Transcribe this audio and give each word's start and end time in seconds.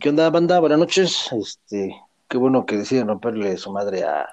¿Qué 0.00 0.10
onda, 0.10 0.30
banda? 0.30 0.60
Buenas 0.60 0.78
noches. 0.78 1.28
Este, 1.32 1.96
qué 2.28 2.36
bueno 2.36 2.64
que 2.64 2.76
deciden 2.76 3.08
romperle 3.08 3.56
su 3.56 3.72
madre 3.72 4.04
a 4.04 4.28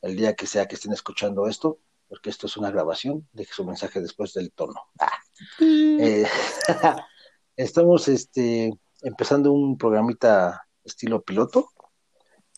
el 0.00 0.16
día 0.16 0.34
que 0.34 0.46
sea 0.46 0.66
que 0.66 0.76
estén 0.76 0.92
escuchando 0.92 1.46
esto, 1.46 1.78
porque 2.08 2.30
esto 2.30 2.46
es 2.46 2.56
una 2.56 2.70
grabación. 2.70 3.28
Deje 3.32 3.52
su 3.52 3.64
mensaje 3.64 4.00
después 4.00 4.32
del 4.32 4.52
tono. 4.52 4.80
Ah. 4.98 5.12
Eh, 5.60 6.26
estamos 7.56 8.08
este, 8.08 8.72
empezando 9.02 9.52
un 9.52 9.76
programita 9.76 10.66
estilo 10.82 11.22
piloto. 11.22 11.68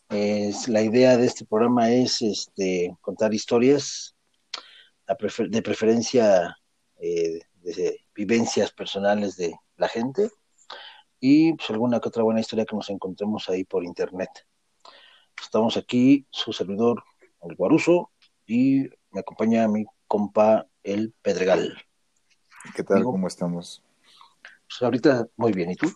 Es, 0.09 0.69
la 0.69 0.81
idea 0.81 1.17
de 1.17 1.25
este 1.25 1.45
programa 1.45 1.91
es 1.91 2.21
este, 2.21 2.95
contar 3.01 3.33
historias 3.33 4.15
de 5.07 5.61
preferencia 5.61 6.57
eh, 7.01 7.41
de 7.63 7.99
vivencias 8.15 8.71
personales 8.71 9.35
de 9.35 9.53
la 9.75 9.89
gente 9.89 10.31
y 11.19 11.53
pues 11.53 11.69
alguna 11.69 11.99
que 11.99 12.09
otra 12.09 12.23
buena 12.23 12.39
historia 12.39 12.65
que 12.65 12.75
nos 12.75 12.89
encontremos 12.89 13.49
ahí 13.49 13.63
por 13.63 13.83
internet. 13.83 14.29
Estamos 15.41 15.77
aquí, 15.77 16.25
su 16.29 16.53
servidor, 16.53 17.03
el 17.41 17.55
Guaruso, 17.55 18.11
y 18.45 18.89
me 19.11 19.19
acompaña 19.19 19.67
mi 19.67 19.85
compa, 20.07 20.67
el 20.83 21.13
Pedregal. 21.21 21.77
¿Qué 22.75 22.83
tal? 22.83 23.03
¿Cómo 23.03 23.27
estamos? 23.27 23.83
Pues 24.67 24.81
ahorita 24.81 25.27
muy 25.37 25.51
bien, 25.51 25.71
¿y 25.71 25.75
tú? 25.75 25.91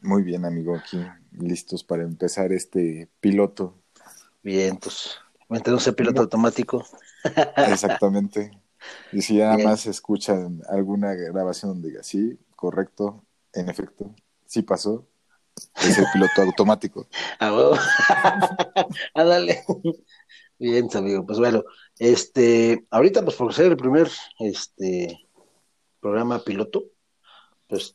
Muy 0.00 0.22
bien, 0.22 0.44
amigo, 0.44 0.76
aquí 0.76 0.98
listos 1.32 1.84
para 1.84 2.02
empezar 2.02 2.52
este 2.52 3.08
piloto. 3.20 3.76
Bien, 4.42 4.76
pues, 4.76 5.18
mientras 5.48 5.86
no 5.86 5.94
piloto 5.94 6.22
automático. 6.22 6.84
Exactamente. 7.56 8.50
Y 9.12 9.22
si 9.22 9.38
nada 9.38 9.58
más 9.58 9.86
escuchan 9.86 10.62
alguna 10.68 11.12
grabación 11.14 11.72
donde 11.72 11.88
diga, 11.88 12.02
sí, 12.02 12.38
correcto, 12.56 13.22
en 13.52 13.68
efecto, 13.68 14.14
sí 14.50 14.62
pasó, 14.62 15.06
es 15.76 15.96
el 15.98 16.06
piloto 16.12 16.42
automático. 16.42 17.06
Ah, 17.38 19.24
dale. 19.24 19.64
Bien, 20.58 20.88
amigo. 20.92 21.24
Pues 21.24 21.38
bueno, 21.38 21.62
este, 21.98 22.84
ahorita, 22.90 23.22
pues 23.22 23.36
por 23.36 23.54
ser 23.54 23.66
el 23.66 23.76
primer 23.76 24.10
este 24.40 25.28
programa 26.00 26.42
piloto, 26.42 26.84
pues 27.68 27.94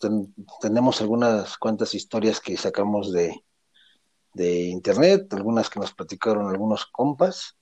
tenemos 0.61 1.01
algunas 1.01 1.57
cuantas 1.57 1.93
historias 1.93 2.39
que 2.39 2.55
sacamos 2.55 3.11
de, 3.11 3.43
de 4.33 4.61
internet, 4.67 5.31
algunas 5.33 5.69
que 5.69 5.81
nos 5.81 5.93
platicaron 5.93 6.47
algunos 6.47 6.85
compas, 6.85 7.57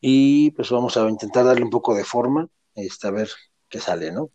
y 0.00 0.52
pues 0.52 0.70
vamos 0.70 0.96
a 0.96 1.08
intentar 1.08 1.44
darle 1.44 1.64
un 1.64 1.70
poco 1.70 1.94
de 1.94 2.04
forma, 2.04 2.48
este, 2.76 3.08
a 3.08 3.10
ver 3.10 3.28
qué 3.68 3.80
sale, 3.80 4.12
¿no? 4.12 4.30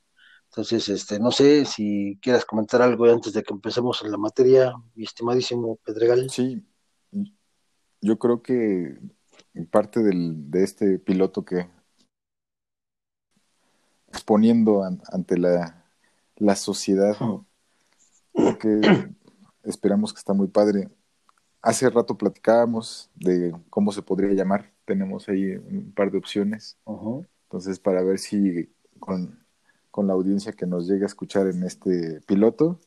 Entonces, 0.52 0.90
este, 0.90 1.18
no 1.18 1.32
sé 1.32 1.64
si 1.64 2.20
quieras 2.22 2.44
comentar 2.44 2.82
algo 2.82 3.06
antes 3.06 3.32
de 3.32 3.42
que 3.42 3.54
empecemos 3.54 4.04
en 4.04 4.12
la 4.12 4.18
materia, 4.18 4.74
mi 4.96 5.06
estimadísimo 5.06 5.78
Pedregal. 5.78 6.30
Sí, 6.30 6.62
yo 8.02 8.20
creo 8.20 8.42
que 8.42 9.00
parte 9.70 10.04
del, 10.04 10.52
de 10.52 10.64
este 10.66 11.00
piloto 11.00 11.46
que 11.46 11.70
exponiendo 14.10 14.84
ante 14.84 15.38
la, 15.38 15.86
la 16.36 16.58
sociedad, 16.58 17.16
que 18.60 19.08
esperamos 19.64 20.12
que 20.12 20.20
está 20.20 20.34
muy 20.34 20.50
padre. 20.50 20.90
Hace 21.62 21.90
rato 21.90 22.18
platicábamos 22.18 23.10
de 23.16 23.56
cómo 23.70 23.94
se 23.94 24.02
podría 24.02 24.34
llamar, 24.34 24.74
tenemos 24.84 25.30
ahí 25.30 25.56
un 25.56 25.94
par 25.96 26.12
de 26.12 26.18
opciones, 26.18 26.78
entonces 26.86 27.80
para 27.80 28.04
ver 28.04 28.20
si 28.20 28.70
con 29.00 29.41
con 29.92 30.08
la 30.08 30.14
audiencia 30.14 30.54
que 30.54 30.66
nos 30.66 30.88
llegue 30.88 31.04
a 31.04 31.08
escuchar 31.08 31.48
en 31.48 31.64
este 31.64 32.22
piloto, 32.22 32.80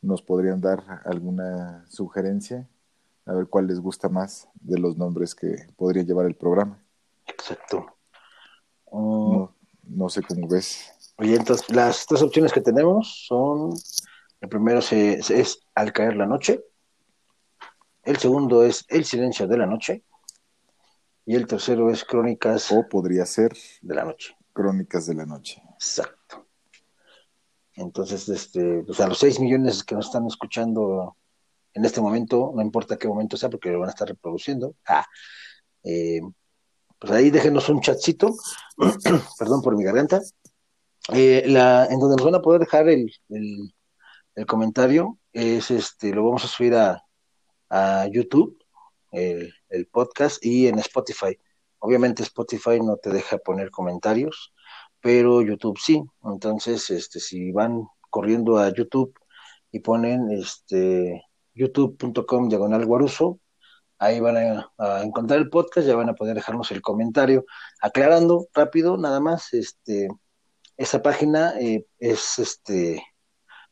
nos 0.00 0.22
podrían 0.22 0.60
dar 0.60 1.02
alguna 1.04 1.84
sugerencia, 1.88 2.66
a 3.26 3.34
ver 3.34 3.46
cuál 3.46 3.66
les 3.66 3.78
gusta 3.78 4.08
más 4.08 4.48
de 4.54 4.78
los 4.78 4.96
nombres 4.96 5.34
que 5.34 5.66
podría 5.76 6.02
llevar 6.02 6.26
el 6.26 6.34
programa. 6.34 6.82
Exacto. 7.26 7.86
no, 8.90 9.54
no, 9.84 10.08
sé 10.08 10.22
cómo 10.22 10.48
ves. 10.48 11.12
Oye, 11.18 11.36
entonces 11.36 11.68
las 11.70 12.06
tres 12.06 12.22
opciones 12.22 12.52
que 12.52 12.60
tenemos 12.60 13.26
son, 13.26 13.74
el 14.40 14.48
primero 14.48 14.80
es 14.80 15.60
Al 15.74 15.92
caer 15.92 16.16
la 16.16 16.26
noche, 16.26 16.64
el 18.04 18.16
segundo 18.16 18.64
es 18.64 18.86
El 18.88 19.04
silencio 19.04 19.46
de 19.46 19.58
la 19.58 19.66
noche 19.66 20.02
y 21.26 21.34
el 21.34 21.46
tercero 21.46 21.90
es 21.90 22.04
Crónicas. 22.04 22.72
O 22.72 22.88
podría 22.88 23.26
ser 23.26 23.52
de 23.82 23.94
la 23.94 24.04
noche. 24.04 24.34
Crónicas 24.54 25.04
de 25.06 25.14
la 25.14 25.26
noche. 25.26 25.62
Exacto. 25.74 26.17
Entonces, 27.78 28.28
este, 28.28 28.82
pues 28.84 28.98
a 29.00 29.06
los 29.06 29.18
6 29.18 29.38
millones 29.38 29.84
que 29.84 29.94
nos 29.94 30.06
están 30.06 30.26
escuchando 30.26 31.16
en 31.74 31.84
este 31.84 32.00
momento, 32.00 32.52
no 32.54 32.60
importa 32.60 32.98
qué 32.98 33.06
momento 33.06 33.36
sea, 33.36 33.50
porque 33.50 33.70
lo 33.70 33.78
van 33.78 33.88
a 33.88 33.92
estar 33.92 34.08
reproduciendo. 34.08 34.74
Ah, 34.86 35.06
eh, 35.84 36.20
pues 36.98 37.12
ahí 37.12 37.30
déjenos 37.30 37.68
un 37.68 37.80
chatcito, 37.80 38.34
perdón 39.38 39.62
por 39.62 39.76
mi 39.76 39.84
garganta, 39.84 40.20
eh, 41.12 41.44
la, 41.46 41.86
en 41.86 42.00
donde 42.00 42.16
nos 42.16 42.24
van 42.24 42.34
a 42.34 42.42
poder 42.42 42.60
dejar 42.60 42.88
el, 42.88 43.12
el, 43.28 44.46
comentario, 44.46 45.18
es 45.32 45.70
este, 45.70 46.12
lo 46.12 46.24
vamos 46.24 46.44
a 46.44 46.48
subir 46.48 46.74
a, 46.74 47.04
a 47.70 48.08
YouTube, 48.08 48.58
el, 49.12 49.54
el 49.68 49.86
podcast, 49.86 50.44
y 50.44 50.66
en 50.66 50.80
Spotify. 50.80 51.38
Obviamente 51.78 52.24
Spotify 52.24 52.80
no 52.80 52.96
te 52.96 53.10
deja 53.10 53.38
poner 53.38 53.70
comentarios, 53.70 54.52
pero 55.00 55.42
YouTube 55.42 55.78
sí. 55.78 56.02
Entonces, 56.24 56.90
este, 56.90 57.20
si 57.20 57.52
van 57.52 57.86
corriendo 58.10 58.58
a 58.58 58.72
YouTube 58.72 59.14
y 59.70 59.80
ponen 59.80 60.30
este 60.32 61.22
youtube.com 61.54 62.48
diagonal 62.48 62.86
guaruso, 62.86 63.40
ahí 63.98 64.20
van 64.20 64.36
a, 64.78 65.02
encontrar 65.02 65.40
el 65.40 65.50
podcast, 65.50 65.86
ya 65.86 65.96
van 65.96 66.08
a 66.08 66.14
poder 66.14 66.34
dejarnos 66.36 66.70
el 66.72 66.82
comentario. 66.82 67.44
Aclarando 67.80 68.48
rápido, 68.54 68.96
nada 68.96 69.20
más, 69.20 69.52
este, 69.54 70.08
esa 70.76 71.02
página 71.02 71.54
eh, 71.60 71.86
es 71.98 72.38
este, 72.38 73.02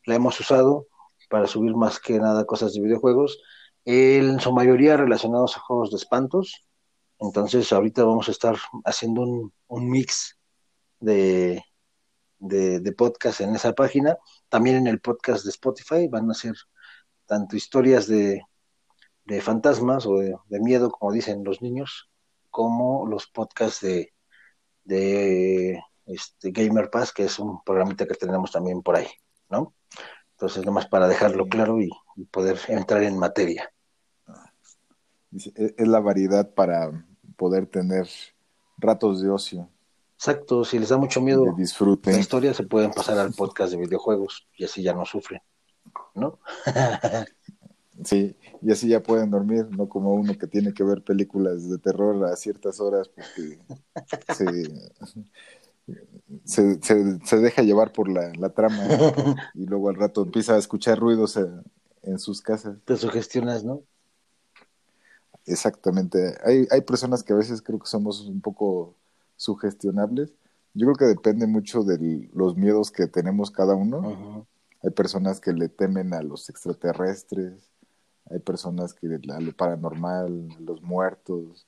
la 0.05 0.17
hemos 0.17 0.39
usado 0.41 0.89
para 1.31 1.47
subir 1.47 1.75
más 1.77 2.01
que 2.01 2.19
nada 2.19 2.45
cosas 2.45 2.73
de 2.75 2.81
videojuegos, 2.83 3.41
en 3.85 4.41
su 4.41 4.53
mayoría 4.53 4.97
relacionados 4.97 5.57
a 5.57 5.61
juegos 5.61 5.91
de 5.91 5.97
espantos. 5.97 6.67
Entonces, 7.19 7.73
ahorita 7.73 8.05
vamos 8.05 8.29
a 8.29 8.33
estar 8.33 8.57
haciendo 8.85 9.23
un, 9.23 9.53
un 9.69 9.91
mix 9.91 10.36
de, 11.07 11.65
de, 12.39 12.93
podcast 12.93 13.41
en 13.41 13.55
esa 13.55 13.73
página. 13.73 14.17
También 14.49 14.77
en 14.77 14.87
el 14.87 15.01
podcast 15.01 15.45
de 15.45 15.51
Spotify 15.51 16.09
van 16.09 16.31
a 16.31 16.35
ser 16.35 16.55
tanto 17.27 17.57
historias 17.57 18.07
de, 18.07 18.43
de 19.25 19.41
fantasmas 19.41 20.07
o 20.07 20.19
de, 20.19 20.37
miedo, 20.61 20.91
como 20.91 21.13
dicen 21.13 21.45
los 21.45 21.63
niños, 21.63 22.11
como 22.51 23.07
los 23.07 23.27
podcasts 23.29 23.81
de, 23.81 24.13
de 24.85 25.81
este 26.07 26.51
Gamer 26.51 26.91
Pass, 26.91 27.13
que 27.13 27.25
es 27.25 27.39
un 27.39 27.63
programita 27.63 28.07
que 28.07 28.15
tenemos 28.15 28.53
también 28.53 28.83
por 28.83 28.97
ahí, 28.97 29.09
¿no? 29.49 29.75
Entonces, 30.33 30.65
nomás 30.67 30.87
para 30.87 31.09
dejarlo 31.09 31.49
claro 31.49 31.81
y, 31.81 31.91
poder 32.31 32.59
entrar 32.69 33.03
en 33.03 33.19
materia. 33.19 33.71
Es 35.31 35.87
la 35.87 36.01
variedad 36.01 36.55
para 36.55 37.07
poder 37.37 37.67
tener 37.67 38.09
ratos 38.79 39.21
de 39.21 39.29
ocio. 39.29 39.69
Exacto, 40.17 40.65
si 40.65 40.79
les 40.79 40.89
da 40.89 40.97
mucho 40.97 41.21
miedo 41.21 41.45
la 41.45 42.19
historia, 42.19 42.55
se 42.55 42.63
pueden 42.63 42.91
pasar 42.91 43.19
al 43.19 43.35
podcast 43.35 43.73
de 43.73 43.79
videojuegos 43.79 44.49
y 44.57 44.65
así 44.65 44.83
ya 44.83 44.95
no 44.95 45.05
sufren, 45.05 45.43
¿no? 46.15 46.39
sí, 48.05 48.35
y 48.63 48.73
así 48.73 48.89
ya 48.89 49.03
pueden 49.03 49.31
dormir, 49.31 49.67
no 49.71 49.91
como 49.91 50.15
uno 50.15 50.37
que 50.39 50.47
tiene 50.47 50.73
que 50.73 50.85
ver 50.85 51.03
películas 51.03 51.69
de 51.69 51.77
terror 51.77 52.25
a 52.25 52.35
ciertas 52.35 52.81
horas 52.81 53.11
porque 53.11 53.59
se, 56.45 56.81
se, 56.83 57.37
deja 57.37 57.63
llevar 57.63 57.93
por 57.93 58.09
la, 58.09 58.49
trama 58.55 58.89
y 59.55 59.67
luego 59.67 59.91
al 59.91 59.97
rato 59.97 60.23
empieza 60.23 60.55
a 60.55 60.59
escuchar 60.59 60.99
ruidos 60.99 61.37
en, 61.37 61.63
en 62.03 62.19
sus 62.19 62.41
casas. 62.41 62.79
Te 62.87 62.97
sugestionas, 62.97 63.65
¿no? 63.65 63.83
Exactamente. 65.45 66.39
Hay, 66.43 66.67
hay 66.71 66.81
personas 66.81 67.23
que 67.23 67.35
a 67.35 67.37
veces 67.37 67.61
creo 67.61 67.79
que 67.79 67.87
somos 67.87 68.23
un 68.23 68.41
poco 68.41 68.95
sugestionables. 69.37 70.33
Yo 70.75 70.87
creo 70.87 70.97
que 70.97 71.05
depende 71.07 71.47
mucho 71.47 71.83
de 71.83 72.29
los 72.35 72.57
miedos 72.57 72.91
que 72.91 73.07
tenemos 73.07 73.51
cada 73.51 73.75
uno. 73.75 74.47
Hay 74.83 74.91
personas 74.91 75.41
que 75.41 75.53
le 75.53 75.69
temen 75.69 76.13
a 76.15 76.23
los 76.23 76.49
extraterrestres, 76.51 77.71
hay 78.31 78.41
personas 78.41 78.93
que 78.93 79.07
a 79.07 79.41
lo 79.41 79.53
paranormal, 79.53 80.49
a 80.57 80.61
los 80.61 80.83
muertos, 80.83 81.67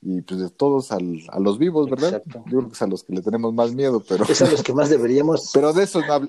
y 0.00 0.22
pues 0.22 0.40
de 0.40 0.50
todos 0.50 0.92
al, 0.92 1.20
a 1.30 1.40
los 1.40 1.58
vivos, 1.58 1.90
¿verdad? 1.90 2.22
Yo 2.26 2.42
creo 2.44 2.68
que 2.68 2.74
es 2.74 2.82
a 2.82 2.86
los 2.86 3.02
que 3.02 3.12
le 3.12 3.22
tenemos 3.22 3.52
más 3.52 3.74
miedo, 3.74 4.02
pero... 4.08 4.24
Es 4.24 4.40
a 4.40 4.50
los 4.50 4.62
que 4.62 4.72
más 4.72 4.88
deberíamos... 4.88 5.50
pero 5.54 5.72
de 5.72 5.82
esos 5.84 6.06
no 6.06 6.20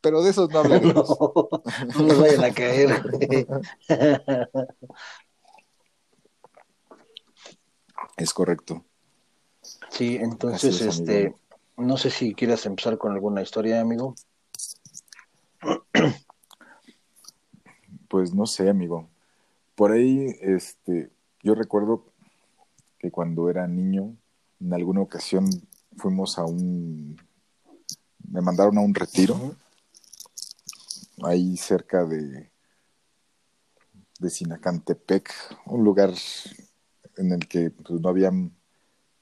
pero 0.00 0.22
de 0.22 0.30
esos 0.30 0.48
no 0.50 0.60
hablemos. 0.60 1.08
no, 1.18 2.06
nos 2.06 2.20
vayan 2.20 2.44
a 2.44 2.54
caer. 2.54 3.02
es 8.16 8.32
correcto. 8.32 8.84
Sí, 9.90 10.16
entonces, 10.16 10.80
este, 10.80 11.34
no 11.76 11.96
sé 11.96 12.10
si 12.10 12.34
quieras 12.34 12.66
empezar 12.66 12.98
con 12.98 13.12
alguna 13.12 13.42
historia, 13.42 13.80
amigo. 13.80 14.14
Pues 18.08 18.32
no 18.32 18.46
sé, 18.46 18.70
amigo. 18.70 19.06
Por 19.74 19.92
ahí, 19.92 20.34
este, 20.40 21.10
yo 21.42 21.54
recuerdo 21.54 22.06
que 22.98 23.10
cuando 23.10 23.50
era 23.50 23.66
niño, 23.66 24.16
en 24.60 24.72
alguna 24.72 25.02
ocasión 25.02 25.46
fuimos 25.94 26.38
a 26.38 26.44
un, 26.46 27.20
me 28.30 28.40
mandaron 28.40 28.78
a 28.78 28.80
un 28.80 28.94
retiro, 28.94 29.54
ahí 31.22 31.56
cerca 31.56 32.04
de, 32.04 32.50
de 34.18 34.30
Sinacantepec, 34.30 35.32
un 35.66 35.84
lugar 35.84 36.14
en 37.16 37.32
el 37.32 37.46
que 37.46 37.70
pues, 37.70 38.00
no 38.00 38.08
había 38.08 38.30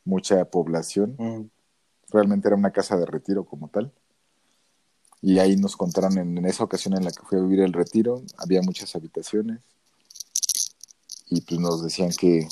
mucha 0.06 0.42
población. 0.46 1.16
Mm. 1.18 1.50
Realmente 2.10 2.48
era 2.48 2.56
una 2.56 2.70
casa 2.70 2.96
de 2.96 3.04
retiro 3.04 3.44
como 3.44 3.68
tal. 3.68 3.92
Y 5.20 5.38
ahí 5.38 5.56
nos 5.56 5.76
contaron 5.76 6.16
en, 6.18 6.38
en 6.38 6.46
esa 6.46 6.64
ocasión 6.64 6.94
en 6.94 7.04
la 7.04 7.10
que 7.10 7.22
fui 7.22 7.38
a 7.38 7.42
vivir 7.42 7.60
el 7.60 7.72
retiro, 7.72 8.22
había 8.38 8.62
muchas 8.62 8.94
habitaciones. 8.94 9.60
Y 11.28 11.40
pues 11.40 11.60
nos 11.60 11.82
decían 11.82 12.10
que, 12.18 12.46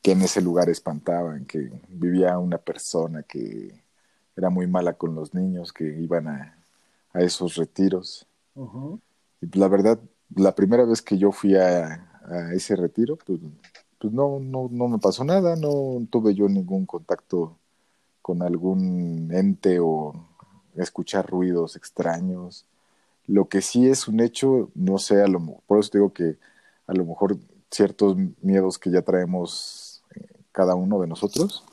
que 0.00 0.12
en 0.12 0.22
ese 0.22 0.40
lugar 0.40 0.68
espantaban, 0.70 1.44
que 1.44 1.72
vivía 1.88 2.38
una 2.38 2.58
persona 2.58 3.22
que 3.24 3.74
era 4.36 4.50
muy 4.50 4.66
mala 4.66 4.94
con 4.94 5.14
los 5.14 5.34
niños 5.34 5.72
que 5.72 5.84
iban 5.84 6.28
a, 6.28 6.56
a 7.12 7.20
esos 7.20 7.56
retiros. 7.56 8.26
Y 8.54 9.46
pues, 9.46 9.56
la 9.56 9.68
verdad, 9.68 9.98
la 10.34 10.54
primera 10.54 10.84
vez 10.84 11.02
que 11.02 11.18
yo 11.18 11.32
fui 11.32 11.56
a, 11.56 12.08
a 12.24 12.52
ese 12.54 12.76
retiro, 12.76 13.16
pues, 13.16 13.40
pues 14.02 14.12
no, 14.12 14.40
no, 14.40 14.68
no 14.68 14.88
me 14.88 14.98
pasó 14.98 15.22
nada, 15.22 15.54
no 15.54 16.04
tuve 16.10 16.34
yo 16.34 16.48
ningún 16.48 16.86
contacto 16.86 17.56
con 18.20 18.42
algún 18.42 19.30
ente 19.32 19.78
o 19.78 20.12
escuchar 20.74 21.30
ruidos 21.30 21.76
extraños. 21.76 22.66
Lo 23.28 23.48
que 23.48 23.62
sí 23.62 23.88
es 23.88 24.08
un 24.08 24.18
hecho, 24.18 24.70
no 24.74 24.98
sé, 24.98 25.22
a 25.22 25.28
lo, 25.28 25.38
por 25.68 25.78
eso 25.78 25.90
digo 25.92 26.12
que 26.12 26.36
a 26.88 26.94
lo 26.94 27.04
mejor 27.04 27.36
ciertos 27.70 28.16
miedos 28.40 28.76
que 28.76 28.90
ya 28.90 29.02
traemos 29.02 30.02
eh, 30.16 30.26
cada 30.50 30.74
uno 30.74 30.98
de 30.98 31.06
nosotros, 31.06 31.64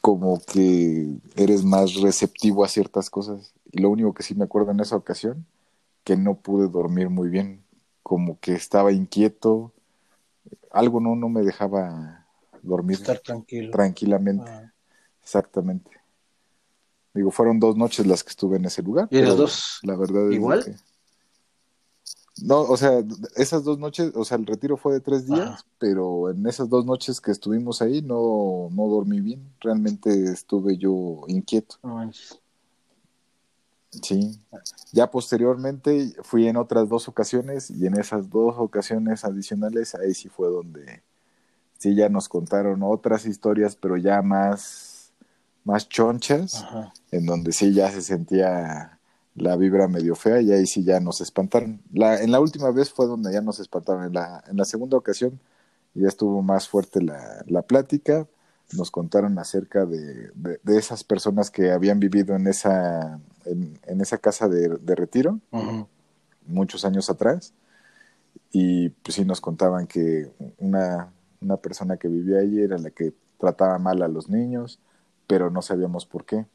como 0.00 0.40
que 0.40 1.16
eres 1.34 1.64
más 1.64 1.94
receptivo 1.94 2.64
a 2.64 2.68
ciertas 2.68 3.10
cosas. 3.10 3.52
Y 3.72 3.80
lo 3.80 3.90
único 3.90 4.14
que 4.14 4.22
sí 4.22 4.36
me 4.36 4.44
acuerdo 4.44 4.70
en 4.70 4.78
esa 4.78 4.94
ocasión, 4.94 5.46
que 6.04 6.16
no 6.16 6.36
pude 6.36 6.68
dormir 6.68 7.10
muy 7.10 7.28
bien, 7.28 7.64
como 8.04 8.38
que 8.38 8.52
estaba 8.52 8.92
inquieto, 8.92 9.72
algo 10.72 11.00
no, 11.00 11.14
no 11.16 11.28
me 11.28 11.42
dejaba 11.42 12.26
dormir 12.62 12.96
Estar 12.98 13.18
tranquilo. 13.20 13.70
tranquilamente, 13.70 14.50
Ah. 14.50 14.72
exactamente. 15.22 15.90
Digo, 17.14 17.30
fueron 17.30 17.58
dos 17.58 17.76
noches 17.76 18.06
las 18.06 18.22
que 18.22 18.30
estuve 18.30 18.56
en 18.58 18.66
ese 18.66 18.82
lugar. 18.82 19.08
¿Y 19.10 19.20
las 19.20 19.36
dos 19.36 19.78
La 19.82 19.96
verdad 19.96 20.28
es 20.28 20.34
igual? 20.34 20.64
que... 20.64 20.74
No, 22.40 22.60
o 22.60 22.76
sea, 22.76 23.02
esas 23.34 23.64
dos 23.64 23.80
noches, 23.80 24.12
o 24.14 24.24
sea, 24.24 24.36
el 24.36 24.46
retiro 24.46 24.76
fue 24.76 24.92
de 24.92 25.00
tres 25.00 25.26
días, 25.26 25.40
Ajá. 25.48 25.64
pero 25.78 26.30
en 26.30 26.46
esas 26.46 26.68
dos 26.68 26.84
noches 26.86 27.20
que 27.20 27.32
estuvimos 27.32 27.82
ahí 27.82 28.00
no, 28.00 28.68
no 28.70 28.86
dormí 28.86 29.20
bien. 29.20 29.52
Realmente 29.60 30.10
estuve 30.30 30.76
yo 30.76 31.24
inquieto. 31.26 31.76
No 31.82 31.94
manches. 31.96 32.38
Sí. 33.90 34.38
Ya 34.92 35.10
posteriormente 35.10 36.14
fui 36.22 36.46
en 36.46 36.56
otras 36.56 36.88
dos 36.88 37.08
ocasiones 37.08 37.70
y 37.70 37.86
en 37.86 37.98
esas 37.98 38.28
dos 38.30 38.56
ocasiones 38.58 39.24
adicionales 39.24 39.94
ahí 39.94 40.14
sí 40.14 40.28
fue 40.28 40.48
donde 40.48 41.02
sí 41.78 41.94
ya 41.94 42.08
nos 42.08 42.28
contaron 42.28 42.82
otras 42.82 43.24
historias, 43.24 43.76
pero 43.76 43.96
ya 43.96 44.20
más, 44.22 45.12
más 45.64 45.88
chonchas, 45.88 46.62
Ajá. 46.62 46.92
en 47.12 47.26
donde 47.26 47.52
sí 47.52 47.72
ya 47.72 47.90
se 47.90 48.02
sentía 48.02 48.98
la 49.34 49.56
vibra 49.56 49.88
medio 49.88 50.16
fea 50.16 50.40
y 50.40 50.52
ahí 50.52 50.66
sí 50.66 50.82
ya 50.84 51.00
nos 51.00 51.20
espantaron. 51.20 51.80
La, 51.92 52.20
en 52.22 52.32
la 52.32 52.40
última 52.40 52.70
vez 52.72 52.90
fue 52.90 53.06
donde 53.06 53.32
ya 53.32 53.40
nos 53.40 53.60
espantaron. 53.60 54.04
En 54.04 54.12
la, 54.12 54.42
en 54.48 54.56
la 54.56 54.64
segunda 54.64 54.96
ocasión 54.96 55.40
ya 55.94 56.08
estuvo 56.08 56.42
más 56.42 56.68
fuerte 56.68 57.00
la, 57.00 57.44
la 57.46 57.62
plática. 57.62 58.26
Nos 58.72 58.90
contaron 58.90 59.38
acerca 59.38 59.86
de, 59.86 60.30
de, 60.34 60.60
de 60.62 60.78
esas 60.78 61.04
personas 61.04 61.50
que 61.50 61.70
habían 61.70 62.00
vivido 62.00 62.34
en 62.34 62.48
esa, 62.48 63.18
en, 63.48 63.78
en 63.86 64.00
esa 64.00 64.18
casa 64.18 64.48
de, 64.48 64.68
de 64.68 64.94
retiro 64.94 65.40
muchos 66.48 66.84
años 66.84 67.08
atrás. 67.10 67.54
Y 68.50 68.88
pues 68.90 69.14
sí 69.14 69.24
nos 69.24 69.40
contaban 69.40 69.86
que 69.86 70.30
una, 70.58 71.12
una 71.40 71.56
persona 71.56 71.96
que 71.96 72.08
vivía 72.08 72.38
allí 72.38 72.62
era 72.62 72.78
la 72.78 72.90
que 72.90 73.12
trataba 73.38 73.78
mal 73.78 74.02
a 74.02 74.08
los 74.08 74.28
niños, 74.28 74.80
pero 75.26 75.50
no 75.50 75.62
sabíamos 75.62 76.06
por 76.06 76.24
qué. 76.24 76.46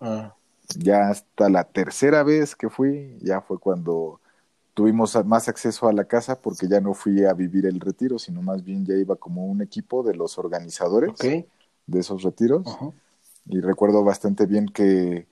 Ah. 0.00 0.34
Ya 0.76 1.10
hasta 1.10 1.48
la 1.48 1.64
tercera 1.64 2.22
vez 2.22 2.56
que 2.56 2.70
fui, 2.70 3.18
ya 3.20 3.40
fue 3.42 3.58
cuando 3.58 4.20
tuvimos 4.74 5.22
más 5.26 5.48
acceso 5.48 5.86
a 5.86 5.92
la 5.92 6.04
casa 6.04 6.40
porque 6.40 6.66
ya 6.66 6.80
no 6.80 6.94
fui 6.94 7.24
a 7.24 7.34
vivir 7.34 7.66
el 7.66 7.78
retiro, 7.78 8.18
sino 8.18 8.40
más 8.40 8.64
bien 8.64 8.86
ya 8.86 8.94
iba 8.94 9.16
como 9.16 9.46
un 9.46 9.60
equipo 9.60 10.02
de 10.02 10.14
los 10.14 10.38
organizadores 10.38 11.12
de 11.18 11.98
esos 12.00 12.22
retiros. 12.22 12.66
Y 13.44 13.60
recuerdo 13.60 14.04
bastante 14.04 14.46
bien 14.46 14.66
que 14.66 15.26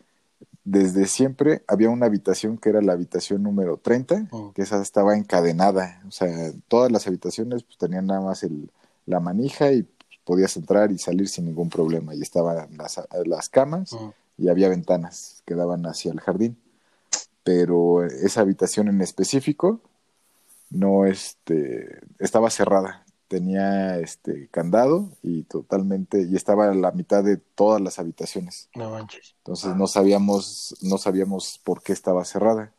desde 0.64 1.06
siempre 1.06 1.62
había 1.66 1.88
una 1.90 2.06
habitación 2.06 2.58
que 2.58 2.68
era 2.68 2.82
la 2.82 2.92
habitación 2.92 3.42
número 3.42 3.78
30, 3.78 4.28
Mm. 4.30 4.52
que 4.54 4.62
esa 4.62 4.80
estaba 4.82 5.16
encadenada. 5.16 6.02
O 6.06 6.10
sea, 6.10 6.52
todas 6.68 6.92
las 6.92 7.06
habitaciones 7.06 7.62
pues, 7.64 7.78
tenían 7.78 8.06
nada 8.06 8.20
más 8.20 8.42
el, 8.42 8.70
la 9.06 9.20
manija 9.20 9.72
y 9.72 9.86
podías 10.24 10.56
entrar 10.56 10.92
y 10.92 10.98
salir 10.98 11.28
sin 11.28 11.46
ningún 11.46 11.70
problema. 11.70 12.14
Y 12.14 12.20
estaban 12.22 12.76
las, 12.76 13.00
las 13.24 13.48
camas 13.48 13.92
Ujú. 13.92 14.12
y 14.38 14.48
había 14.48 14.68
ventanas 14.68 15.42
que 15.46 15.54
daban 15.54 15.86
hacia 15.86 16.12
el 16.12 16.20
jardín. 16.20 16.56
Pero 17.42 18.04
esa 18.04 18.42
habitación 18.42 18.88
en 18.88 19.00
específico 19.00 19.80
no 20.68 21.06
este 21.06 22.00
estaba 22.18 22.50
cerrada. 22.50 23.05
Tenía 23.31 23.96
este 24.01 24.49
candado 24.49 25.08
y 25.22 25.44
totalmente 25.44 26.20
y 26.29 26.34
estaba 26.34 26.69
a 26.69 26.75
la 26.75 26.91
mitad 26.91 27.22
de 27.22 27.37
todas 27.37 27.81
las 27.81 28.01
habitaciones. 28.01 28.69
No 28.75 28.91
manches. 28.91 29.37
Entonces 29.39 29.77
no 29.77 29.87
sabíamos 29.87 30.77
no 30.82 30.99
sabíamos 30.99 31.60
por 31.63 31.81
qué 31.81 31.93
estaba 31.93 32.25
cerrada. 32.25 32.72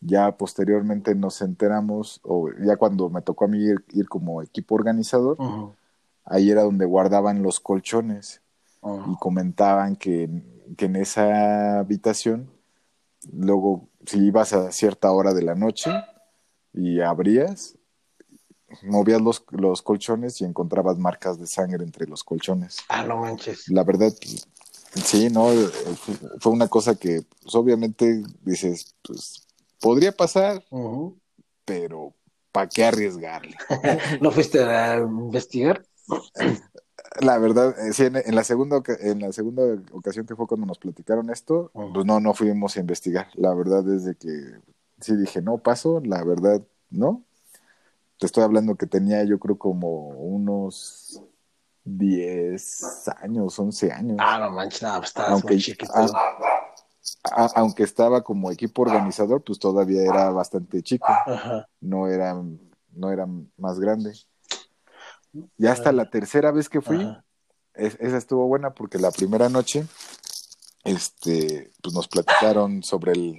Ya 0.00 0.36
posteriormente 0.36 1.14
nos 1.14 1.40
enteramos 1.42 2.18
o 2.24 2.48
ya 2.60 2.76
cuando 2.76 3.08
me 3.08 3.22
tocó 3.22 3.44
a 3.44 3.48
mí 3.48 3.58
ir, 3.58 3.84
ir 3.92 4.08
como 4.08 4.42
equipo 4.42 4.74
organizador, 4.74 5.36
Ujú. 5.38 5.76
ahí 6.24 6.50
era 6.50 6.64
donde 6.64 6.84
guardaban 6.84 7.44
los 7.44 7.60
colchones 7.60 8.40
y 8.82 8.86
Ujú. 8.88 9.16
comentaban 9.20 9.94
que, 9.94 10.28
que 10.76 10.86
en 10.86 10.96
esa 10.96 11.78
habitación, 11.78 12.50
luego 13.32 13.86
si 14.06 14.18
ibas 14.26 14.54
a 14.54 14.72
cierta 14.72 15.12
hora 15.12 15.34
de 15.34 15.42
la 15.42 15.54
noche 15.54 15.92
y 16.74 17.00
abrías, 17.00 17.76
movías 18.82 19.20
los, 19.20 19.44
los 19.50 19.82
colchones 19.82 20.40
y 20.40 20.44
encontrabas 20.44 20.98
marcas 20.98 21.38
de 21.38 21.46
sangre 21.46 21.84
entre 21.84 22.06
los 22.06 22.24
colchones. 22.24 22.78
Ah, 22.88 23.04
no 23.04 23.18
manches. 23.18 23.68
La 23.68 23.84
verdad, 23.84 24.12
sí, 25.04 25.28
¿no? 25.30 25.48
Fue 26.40 26.52
una 26.52 26.68
cosa 26.68 26.94
que, 26.94 27.22
pues, 27.42 27.54
obviamente, 27.54 28.22
dices, 28.42 28.94
pues, 29.02 29.46
podría 29.80 30.12
pasar, 30.12 30.64
pero 31.64 32.14
¿para 32.52 32.68
qué 32.68 32.84
arriesgarle? 32.84 33.56
¿No 34.20 34.30
fuiste 34.30 34.62
a 34.62 34.98
investigar? 34.98 35.84
La 37.20 37.38
verdad, 37.38 37.74
eh, 37.86 37.92
sí, 37.92 38.04
en, 38.04 38.16
en 38.16 38.34
la 38.34 38.44
segunda 38.44 38.82
en 39.00 39.20
la 39.20 39.32
segunda 39.32 39.62
ocasión 39.92 40.24
que 40.24 40.34
fue 40.36 40.46
cuando 40.46 40.66
nos 40.66 40.78
platicaron 40.78 41.30
esto, 41.30 41.70
pues 41.74 42.06
no, 42.06 42.20
no 42.20 42.32
fuimos 42.32 42.76
a 42.76 42.80
investigar. 42.80 43.28
La 43.34 43.52
verdad 43.54 43.86
es 43.92 44.04
de 44.04 44.14
que 44.14 44.28
sí 45.00 45.16
dije, 45.16 45.42
no 45.42 45.58
paso, 45.58 46.00
la 46.04 46.24
verdad, 46.24 46.62
no. 46.90 47.22
Te 48.18 48.26
estoy 48.26 48.44
hablando 48.44 48.76
que 48.76 48.86
tenía 48.86 49.24
yo 49.24 49.38
creo 49.38 49.58
como 49.58 50.08
unos 50.08 51.20
10 51.84 53.08
años, 53.20 53.58
11 53.58 53.92
años. 53.92 54.16
Ah, 54.20 54.38
no 54.38 54.50
manches. 54.52 54.82
No, 54.82 54.96
pues 54.98 55.08
estabas 55.08 55.30
aunque, 55.32 55.54
muy 55.54 55.58
chiquito. 55.62 55.92
a- 55.94 56.42
a- 57.24 57.50
aunque 57.56 57.82
estaba 57.82 58.22
como 58.22 58.50
equipo 58.50 58.82
organizador, 58.82 59.42
pues 59.42 59.58
todavía 59.58 60.02
era 60.02 60.30
bastante 60.30 60.82
chico, 60.82 61.06
Ajá. 61.08 61.68
no 61.80 62.06
era, 62.06 62.40
no 62.92 63.10
era 63.10 63.26
más 63.56 63.80
grande. 63.80 64.12
Y 65.58 65.66
hasta 65.66 65.90
la 65.92 66.10
tercera 66.10 66.52
vez 66.52 66.68
que 66.68 66.80
fui, 66.80 67.08
es- 67.74 67.96
esa 68.00 68.18
estuvo 68.18 68.46
buena 68.46 68.74
porque 68.74 68.98
la 68.98 69.10
primera 69.10 69.48
noche, 69.48 69.86
este, 70.84 71.72
pues 71.82 71.94
nos 71.94 72.06
platicaron 72.06 72.82
sobre 72.82 73.12
el- 73.12 73.38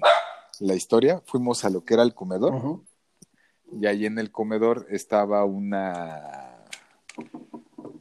la 0.60 0.76
historia. 0.76 1.22
Fuimos 1.26 1.64
a 1.66 1.70
lo 1.70 1.84
que 1.86 1.94
era 1.94 2.04
el 2.04 2.14
comedor. 2.14 2.54
Y 3.80 3.86
ahí 3.88 4.06
en 4.06 4.20
el 4.20 4.32
comedor 4.32 4.86
estaba 4.90 5.44
una 5.46 6.50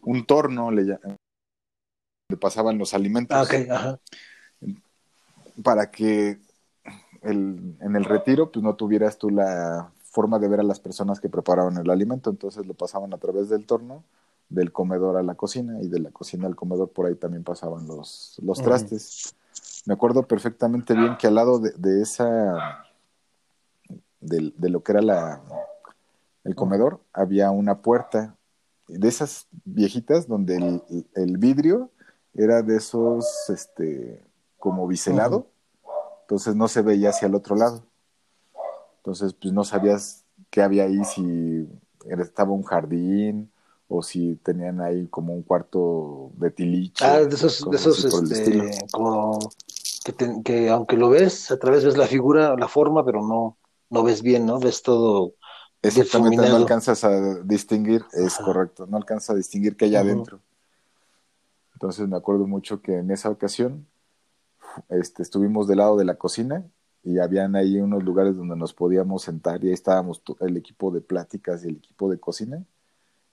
un 0.02 0.26
torno, 0.26 0.70
le, 0.70 0.98
le 2.28 2.36
pasaban 2.40 2.78
los 2.78 2.94
alimentos 2.94 3.48
Ah. 3.70 3.74
Ajá. 3.74 3.98
para 5.62 5.90
que 5.90 6.38
el- 7.22 7.76
en 7.80 7.94
el 7.96 8.04
retiro 8.04 8.50
pues 8.50 8.62
no 8.64 8.74
tuvieras 8.74 9.18
tú 9.18 9.30
la 9.30 9.92
forma 10.02 10.38
de 10.38 10.48
ver 10.48 10.60
a 10.60 10.64
las 10.64 10.80
personas 10.80 11.20
que 11.20 11.28
preparaban 11.28 11.76
el 11.78 11.88
alimento, 11.90 12.30
entonces 12.30 12.66
lo 12.66 12.74
pasaban 12.74 13.12
a 13.14 13.18
través 13.18 13.48
del 13.48 13.64
torno 13.66 14.02
del 14.48 14.72
comedor 14.72 15.16
a 15.16 15.22
la 15.22 15.34
cocina 15.34 15.80
y 15.80 15.88
de 15.88 16.00
la 16.00 16.10
cocina 16.10 16.46
al 16.46 16.56
comedor 16.56 16.90
por 16.90 17.06
ahí 17.06 17.14
también 17.14 17.44
pasaban 17.44 17.86
los, 17.86 18.38
los 18.42 18.60
trastes. 18.62 19.34
Me 19.86 19.94
acuerdo 19.94 20.26
perfectamente 20.26 20.94
bien 20.94 21.16
que 21.16 21.26
al 21.28 21.34
lado 21.36 21.58
de, 21.58 21.70
de 21.76 22.02
esa 22.02 22.84
de, 24.22 24.52
de 24.56 24.70
lo 24.70 24.82
que 24.82 24.92
era 24.92 25.02
la, 25.02 25.42
el 26.44 26.54
comedor, 26.54 27.00
había 27.12 27.50
una 27.50 27.82
puerta 27.82 28.36
de 28.88 29.08
esas 29.08 29.46
viejitas 29.64 30.26
donde 30.26 30.56
el, 30.56 31.06
el 31.14 31.38
vidrio 31.38 31.90
era 32.34 32.62
de 32.62 32.76
esos, 32.76 33.50
este, 33.50 34.24
como 34.58 34.86
biselado, 34.86 35.46
entonces 36.22 36.56
no 36.56 36.68
se 36.68 36.82
veía 36.82 37.10
hacia 37.10 37.26
el 37.26 37.34
otro 37.34 37.56
lado. 37.56 37.84
Entonces, 38.98 39.34
pues 39.34 39.52
no 39.52 39.64
sabías 39.64 40.24
qué 40.50 40.62
había 40.62 40.84
ahí, 40.84 41.04
si 41.04 41.68
estaba 42.06 42.52
un 42.52 42.62
jardín 42.62 43.50
o 43.88 44.02
si 44.02 44.36
tenían 44.36 44.80
ahí 44.80 45.06
como 45.08 45.34
un 45.34 45.42
cuarto 45.42 46.30
de 46.36 46.50
tiliche. 46.50 47.04
Ah, 47.04 47.20
de 47.20 47.34
esos, 47.34 47.68
de 47.68 47.76
esos 47.76 48.04
este, 48.04 48.70
como 48.92 49.38
que, 50.04 50.42
que, 50.42 50.70
aunque 50.70 50.96
lo 50.96 51.10
ves, 51.10 51.50
a 51.50 51.58
través 51.58 51.84
ves 51.84 51.96
la 51.96 52.06
figura, 52.06 52.56
la 52.56 52.68
forma, 52.68 53.04
pero 53.04 53.26
no, 53.26 53.56
no 53.92 54.02
ves 54.02 54.22
bien, 54.22 54.46
¿no? 54.46 54.58
Ves 54.58 54.82
todo. 54.82 55.34
Exactamente, 55.82 56.48
no 56.48 56.56
alcanzas 56.56 57.04
a 57.04 57.42
distinguir, 57.42 58.04
es 58.12 58.38
correcto, 58.38 58.86
no 58.86 58.96
alcanzas 58.96 59.30
a 59.30 59.34
distinguir 59.34 59.76
qué 59.76 59.86
hay 59.86 59.96
adentro. 59.96 60.40
Entonces 61.74 62.08
me 62.08 62.16
acuerdo 62.16 62.46
mucho 62.46 62.80
que 62.80 62.98
en 62.98 63.10
esa 63.10 63.28
ocasión 63.28 63.86
este, 64.88 65.22
estuvimos 65.22 65.66
del 65.66 65.78
lado 65.78 65.96
de 65.96 66.04
la 66.04 66.14
cocina 66.14 66.64
y 67.02 67.18
habían 67.18 67.56
ahí 67.56 67.80
unos 67.80 68.04
lugares 68.04 68.36
donde 68.36 68.56
nos 68.56 68.72
podíamos 68.72 69.22
sentar 69.22 69.62
y 69.62 69.68
ahí 69.68 69.74
estábamos 69.74 70.22
el 70.40 70.56
equipo 70.56 70.92
de 70.92 71.00
pláticas 71.00 71.64
y 71.64 71.68
el 71.68 71.76
equipo 71.76 72.08
de 72.08 72.20
cocina 72.20 72.64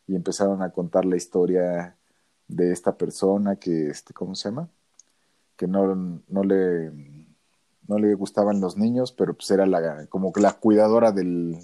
y 0.08 0.16
empezaron 0.16 0.64
a 0.64 0.72
contar 0.72 1.06
la 1.06 1.16
historia 1.16 1.96
de 2.48 2.72
esta 2.72 2.98
persona 2.98 3.58
que, 3.58 3.90
este, 3.90 4.12
¿cómo 4.12 4.34
se 4.34 4.50
llama? 4.50 4.68
Que 5.56 5.68
no, 5.68 5.96
no 6.28 6.44
le 6.44 6.92
no 7.90 8.00
le 8.00 8.14
gustaban 8.14 8.62
los 8.62 8.78
niños, 8.78 9.12
pero 9.12 9.34
pues 9.34 9.52
era 9.52 9.66
la, 9.66 10.06
como 10.08 10.32
que 10.32 10.40
la 10.40 10.54
cuidadora 10.54 11.12
del, 11.12 11.58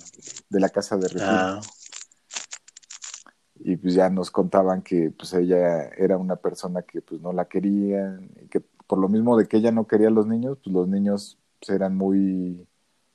de 0.49 0.59
la 0.59 0.69
casa 0.69 0.97
de 0.97 1.07
retiro. 1.07 1.29
Ah 1.29 1.61
y 3.65 3.77
pues 3.77 3.95
ya 3.95 4.11
nos 4.11 4.29
contaban 4.29 4.83
que 4.83 5.09
pues 5.09 5.33
ella 5.33 5.87
era 5.97 6.17
una 6.17 6.35
persona 6.35 6.83
que 6.83 7.01
pues 7.01 7.19
no 7.19 7.33
la 7.33 7.45
querían 7.45 8.29
y 8.39 8.47
que 8.47 8.59
por 8.59 8.99
lo 8.99 9.09
mismo 9.09 9.35
de 9.37 9.47
que 9.47 9.57
ella 9.57 9.71
no 9.71 9.87
quería 9.87 10.09
a 10.09 10.11
los 10.11 10.27
niños, 10.27 10.59
pues 10.63 10.71
los 10.71 10.87
niños 10.87 11.39
pues, 11.59 11.69
eran 11.71 11.95
muy 11.95 12.67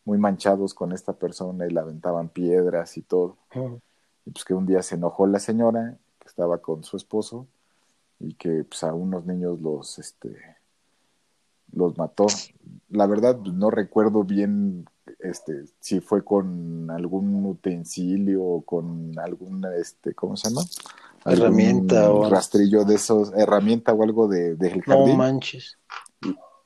muy 0.04 0.18
manchados 0.18 0.74
con 0.74 0.90
esta 0.90 1.12
persona 1.12 1.68
y 1.68 1.70
la 1.70 1.82
aventaban 1.82 2.30
piedras 2.30 2.96
y 2.96 3.02
todo. 3.02 3.36
Y 4.26 4.30
pues 4.32 4.44
que 4.44 4.54
un 4.54 4.66
día 4.66 4.82
se 4.82 4.96
enojó 4.96 5.28
la 5.28 5.38
señora 5.38 5.96
que 6.18 6.26
estaba 6.26 6.58
con 6.58 6.82
su 6.82 6.96
esposo 6.96 7.46
y 8.18 8.34
que 8.34 8.64
pues 8.64 8.82
a 8.82 8.92
unos 8.92 9.26
niños 9.26 9.60
los 9.60 10.00
este 10.00 10.36
los 11.72 11.96
mató. 11.98 12.26
La 12.88 13.06
verdad 13.06 13.38
no 13.38 13.70
recuerdo 13.70 14.24
bien 14.24 14.86
este, 15.18 15.64
si 15.80 16.00
fue 16.00 16.24
con 16.24 16.90
algún 16.90 17.44
utensilio 17.46 18.42
o 18.42 18.62
con 18.62 19.18
algún, 19.18 19.64
este, 19.78 20.14
¿cómo 20.14 20.36
se 20.36 20.48
llama? 20.48 20.62
herramienta 21.24 22.10
o 22.10 22.30
rastrillo 22.30 22.84
de 22.84 22.94
esos, 22.94 23.32
herramienta 23.36 23.92
o 23.92 24.02
algo 24.02 24.28
de, 24.28 24.56
del 24.56 24.82
jardín. 24.82 25.08
No 25.08 25.16
manches. 25.16 25.78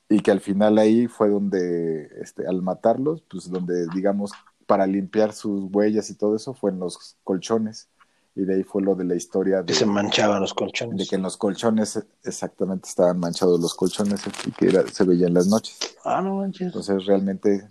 Y, 0.09 0.21
que 0.21 0.31
al 0.31 0.41
final 0.41 0.79
ahí 0.79 1.09
fue 1.09 1.29
donde, 1.29 2.09
este, 2.21 2.47
al 2.47 2.63
matarlos, 2.63 3.23
pues 3.29 3.51
donde, 3.51 3.87
digamos, 3.95 4.31
para 4.67 4.87
limpiar 4.87 5.33
sus 5.33 5.65
huellas 5.73 6.09
y 6.11 6.15
todo 6.15 6.37
eso 6.37 6.55
fue 6.55 6.71
en 6.71 6.79
los 6.79 7.17
colchones. 7.25 7.89
Y 8.37 8.45
de 8.45 8.55
ahí 8.55 8.63
fue 8.65 8.83
lo 8.83 8.95
de 8.95 9.05
la 9.05 9.15
historia 9.15 9.59
de... 9.59 9.67
Que 9.67 9.75
se 9.75 9.87
manchaban 9.87 10.41
los 10.41 10.55
colchones. 10.55 10.99
De 10.99 11.07
que 11.07 11.17
en 11.17 11.23
los 11.23 11.37
colchones 11.37 12.05
exactamente 12.25 12.89
estaban 12.89 13.21
manchados 13.21 13.61
los 13.61 13.75
colchones 13.75 14.23
y 14.47 14.51
que 14.51 14.67
era, 14.67 14.87
se 14.89 15.05
veía 15.05 15.29
en 15.29 15.35
las 15.35 15.47
noches. 15.47 15.79
Ah, 16.05 16.21
no 16.21 16.37
manches. 16.39 16.67
Entonces 16.67 17.07
realmente 17.07 17.69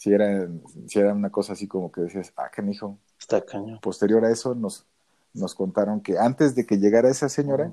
si 0.00 0.14
era, 0.14 0.48
si 0.86 0.98
era 0.98 1.12
una 1.12 1.28
cosa 1.28 1.52
así 1.52 1.68
como 1.68 1.92
que 1.92 2.00
decías, 2.00 2.32
ah, 2.36 2.48
canijo. 2.50 2.98
Está 3.18 3.44
cañón. 3.44 3.78
Posterior 3.80 4.24
a 4.24 4.30
eso 4.30 4.54
nos, 4.54 4.86
nos 5.34 5.54
contaron 5.54 6.00
que 6.00 6.16
antes 6.18 6.54
de 6.54 6.64
que 6.64 6.78
llegara 6.78 7.10
esa 7.10 7.28
señora, 7.28 7.70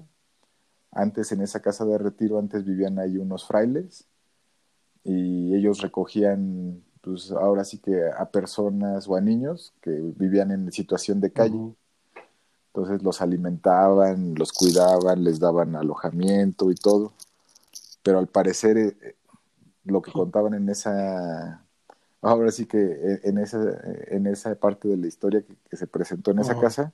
antes 0.91 1.31
en 1.31 1.41
esa 1.41 1.61
casa 1.61 1.85
de 1.85 1.97
retiro, 1.97 2.37
antes 2.37 2.65
vivían 2.65 2.99
ahí 2.99 3.17
unos 3.17 3.47
frailes 3.47 4.09
y 5.05 5.55
ellos 5.55 5.79
recogían, 5.79 6.83
pues 6.99 7.31
ahora 7.31 7.63
sí 7.63 7.77
que 7.77 8.09
a 8.09 8.29
personas 8.29 9.07
o 9.07 9.15
a 9.15 9.21
niños 9.21 9.73
que 9.79 9.91
vivían 9.91 10.51
en 10.51 10.69
situación 10.73 11.21
de 11.21 11.31
calle. 11.31 11.57
Entonces 12.77 13.01
los 13.01 13.21
alimentaban, 13.21 14.35
los 14.35 14.53
cuidaban, 14.53 15.23
les 15.23 15.39
daban 15.39 15.75
alojamiento 15.75 16.69
y 16.69 16.75
todo. 16.75 17.11
Pero 18.03 18.19
al 18.19 18.27
parecer 18.27 18.77
eh, 18.77 19.15
lo 19.83 20.03
que 20.03 20.11
contaban 20.11 20.53
en 20.53 20.69
esa 20.69 21.65
ahora 22.21 22.51
sí 22.51 22.67
que 22.67 22.77
eh, 22.77 23.21
en 23.23 23.39
esa, 23.39 23.57
en 24.09 24.27
esa 24.27 24.53
parte 24.53 24.87
de 24.87 24.97
la 24.97 25.07
historia 25.07 25.41
que, 25.41 25.75
se 25.75 25.87
presentó 25.87 26.29
en 26.29 26.39
esa 26.39 26.59
casa, 26.59 26.93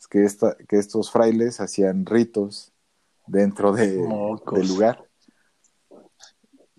es 0.00 0.08
que, 0.08 0.24
esta, 0.24 0.56
que 0.56 0.78
estos 0.78 1.12
frailes 1.12 1.60
hacían 1.60 2.06
ritos 2.06 2.72
dentro 3.28 3.72
de, 3.72 3.98
del 4.52 4.68
lugar. 4.68 5.04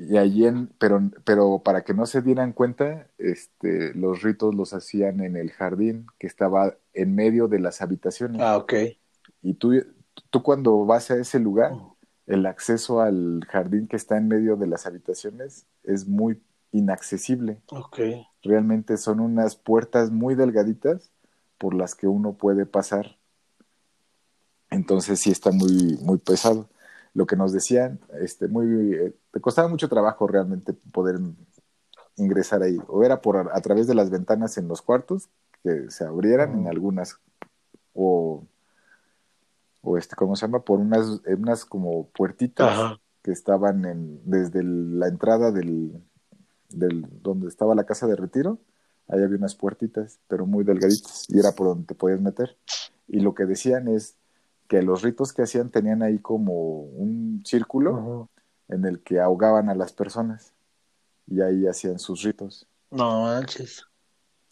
Y 0.09 0.17
allí, 0.17 0.47
en, 0.47 0.67
pero, 0.79 0.99
pero 1.23 1.61
para 1.63 1.83
que 1.83 1.93
no 1.93 2.05
se 2.05 2.21
dieran 2.21 2.53
cuenta, 2.53 3.07
este, 3.19 3.93
los 3.93 4.23
ritos 4.23 4.55
los 4.55 4.73
hacían 4.73 5.21
en 5.21 5.37
el 5.37 5.51
jardín 5.51 6.07
que 6.17 6.25
estaba 6.25 6.75
en 6.93 7.13
medio 7.13 7.47
de 7.47 7.59
las 7.59 7.81
habitaciones. 7.81 8.41
Ah, 8.41 8.57
ok. 8.57 8.73
Y 9.43 9.53
tú, 9.53 9.73
tú 10.31 10.41
cuando 10.41 10.85
vas 10.85 11.11
a 11.11 11.17
ese 11.17 11.39
lugar, 11.39 11.73
el 12.25 12.45
acceso 12.47 13.01
al 13.01 13.45
jardín 13.47 13.87
que 13.87 13.95
está 13.95 14.17
en 14.17 14.27
medio 14.27 14.55
de 14.55 14.67
las 14.67 14.87
habitaciones 14.87 15.67
es 15.83 16.07
muy 16.07 16.41
inaccesible. 16.71 17.61
Okay. 17.69 18.25
Realmente 18.41 18.97
son 18.97 19.19
unas 19.19 19.55
puertas 19.55 20.09
muy 20.09 20.33
delgaditas 20.35 21.11
por 21.57 21.75
las 21.75 21.93
que 21.93 22.07
uno 22.07 22.33
puede 22.33 22.65
pasar. 22.65 23.17
Entonces 24.71 25.19
sí 25.19 25.29
está 25.29 25.51
muy, 25.51 25.97
muy 26.01 26.17
pesado. 26.17 26.69
Lo 27.13 27.25
que 27.25 27.35
nos 27.35 27.51
decían, 27.51 27.99
este, 28.21 28.47
muy, 28.47 28.93
eh, 28.93 29.13
te 29.31 29.41
costaba 29.41 29.67
mucho 29.67 29.89
trabajo 29.89 30.27
realmente 30.27 30.73
poder 30.73 31.19
ingresar 32.15 32.63
ahí. 32.63 32.77
O 32.87 33.03
era 33.03 33.21
por 33.21 33.37
a, 33.37 33.61
través 33.61 33.87
de 33.87 33.95
las 33.95 34.09
ventanas 34.09 34.57
en 34.57 34.67
los 34.67 34.81
cuartos 34.81 35.29
que 35.63 35.89
se 35.89 36.05
abrieran 36.05 36.57
en 36.57 36.67
algunas, 36.67 37.19
o, 37.93 38.45
o 39.81 39.97
este, 39.97 40.15
¿cómo 40.15 40.35
se 40.35 40.45
llama? 40.45 40.63
Por 40.63 40.79
unas, 40.79 41.21
unas 41.25 41.65
como 41.65 42.07
puertitas 42.09 42.97
que 43.21 43.31
estaban 43.31 43.85
en, 43.85 44.21
desde 44.25 44.63
la 44.63 45.07
entrada 45.07 45.51
del, 45.51 46.01
del, 46.69 47.05
donde 47.21 47.47
estaba 47.47 47.75
la 47.75 47.85
casa 47.85 48.07
de 48.07 48.15
retiro, 48.15 48.59
ahí 49.07 49.21
había 49.21 49.37
unas 49.37 49.55
puertitas, 49.55 50.19
pero 50.27 50.45
muy 50.45 50.63
delgaditas, 50.63 51.25
y 51.29 51.37
era 51.37 51.51
por 51.51 51.67
donde 51.67 51.85
te 51.85 51.95
podías 51.95 52.21
meter. 52.21 52.57
Y 53.07 53.19
lo 53.19 53.33
que 53.33 53.45
decían 53.45 53.87
es 53.87 54.15
que 54.71 54.81
los 54.81 55.01
ritos 55.01 55.33
que 55.33 55.41
hacían 55.41 55.69
tenían 55.69 56.01
ahí 56.01 56.19
como 56.19 56.83
un 56.83 57.43
círculo 57.43 58.29
en 58.69 58.85
el 58.85 59.01
que 59.01 59.19
ahogaban 59.19 59.67
a 59.67 59.75
las 59.75 59.91
personas, 59.91 60.53
y 61.27 61.41
ahí 61.41 61.67
hacían 61.67 61.99
sus 61.99 62.23
ritos. 62.23 62.65
No 62.89 63.23
manches. 63.23 63.85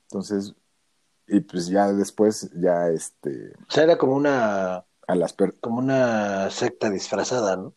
Entonces, 0.09 0.53
y 1.25 1.39
pues 1.39 1.67
ya 1.67 1.93
después, 1.93 2.51
ya 2.53 2.89
este... 2.89 3.53
O 3.65 3.71
sea, 3.71 3.83
era 3.83 3.97
como 3.97 4.13
una... 4.13 4.83
A 5.07 5.15
las 5.15 5.33
como 5.61 5.79
una 5.79 6.49
secta 6.49 6.89
disfrazada, 6.89 7.55
¿no? 7.55 7.73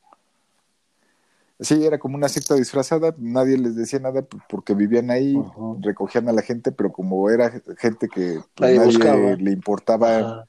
Sí, 1.61 1.87
era 1.87 2.01
como 2.01 2.17
una 2.17 2.29
secta 2.29 2.57
disfrazada, 2.57 3.15
nadie 3.19 3.57
les 3.57 3.77
decía 3.77 4.01
nada 4.01 4.27
porque 4.49 4.75
vivían 4.75 5.13
ahí, 5.13 5.41
recogían 5.79 6.29
a 6.29 6.33
la 6.33 6.43
gente, 6.43 6.73
pero 6.73 6.91
como 6.93 7.31
era 7.31 7.53
gente 7.79 8.09
que 8.09 8.41
pues, 8.57 8.99
nadie, 8.99 9.37
le 9.37 9.53
importaba, 9.53 10.49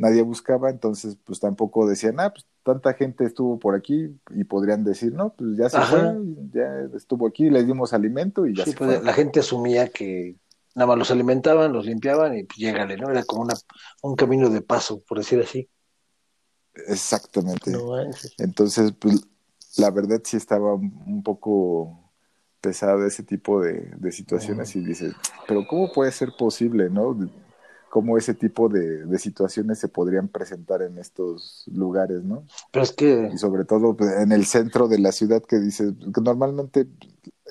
nadie 0.00 0.22
buscaba, 0.22 0.70
entonces 0.70 1.16
pues 1.24 1.40
tampoco 1.40 1.86
decían, 1.86 2.18
ah, 2.20 2.30
pues 2.30 2.46
tanta 2.62 2.94
gente 2.94 3.24
estuvo 3.24 3.58
por 3.58 3.74
aquí 3.74 4.18
y 4.34 4.44
podrían 4.44 4.82
decir, 4.82 5.12
no, 5.12 5.34
pues 5.34 5.56
ya 5.56 5.68
se 5.68 5.80
fue, 5.80 6.14
ya 6.52 6.88
estuvo 6.96 7.26
aquí, 7.26 7.50
les 7.50 7.66
dimos 7.66 7.92
alimento 7.92 8.46
y 8.46 8.56
ya 8.56 8.64
se 8.64 8.72
pues, 8.72 8.96
fue. 8.96 9.04
La 9.04 9.12
gente 9.12 9.40
asumía 9.40 9.88
que 9.88 10.36
nada 10.74 10.86
más 10.86 10.98
los 10.98 11.10
alimentaban, 11.10 11.72
los 11.72 11.84
limpiaban 11.84 12.36
y 12.36 12.44
pues 12.44 12.58
llégale, 12.58 12.96
¿no? 12.96 13.10
Era 13.10 13.24
como 13.24 13.42
una, 13.42 13.54
un 14.02 14.16
camino 14.16 14.48
de 14.48 14.62
paso, 14.62 15.02
por 15.06 15.18
decir 15.18 15.40
así. 15.40 15.68
Exactamente. 16.86 17.72
Entonces, 18.38 18.92
pues 18.98 19.20
la 19.76 19.90
verdad 19.90 20.20
sí 20.24 20.36
estaba 20.36 20.74
un 20.74 21.22
poco 21.22 22.10
pesado 22.60 23.06
ese 23.06 23.22
tipo 23.22 23.60
de, 23.60 24.12
situaciones 24.12 24.74
y 24.76 24.80
dices, 24.80 25.14
pero 25.46 25.66
¿cómo 25.68 25.92
puede 25.92 26.12
ser 26.12 26.30
posible, 26.38 26.90
no? 26.90 27.18
¿Cómo 27.90 28.16
ese 28.16 28.34
tipo 28.34 28.68
de, 28.68 29.18
situaciones 29.18 29.78
se 29.78 29.88
podrían 29.88 30.28
presentar 30.28 30.80
en 30.80 30.96
estos 30.96 31.64
lugares, 31.66 32.22
no? 32.22 32.44
Pero 32.70 32.84
es 32.84 32.92
que... 32.92 33.30
Y 33.34 33.36
sobre 33.36 33.64
todo 33.64 33.96
pues, 33.96 34.12
en 34.16 34.30
el 34.30 34.46
centro 34.46 34.86
de 34.88 34.98
la 34.98 35.10
ciudad 35.12 35.42
que 35.42 35.58
dices, 35.58 35.92
que 36.14 36.20
normalmente 36.20 36.86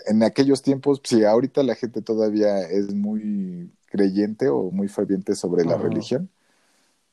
en 0.08 0.24
aquellos 0.24 0.62
tiempos, 0.62 1.02
si 1.04 1.26
ahorita 1.26 1.62
la 1.64 1.76
gente 1.76 2.02
todavía 2.02 2.62
es 2.62 2.94
muy 2.96 3.72
creyente 3.88 4.48
o 4.48 4.72
muy 4.72 4.88
ferviente 4.88 5.36
sobre 5.36 5.66
la 5.66 5.78
religión, 5.78 6.30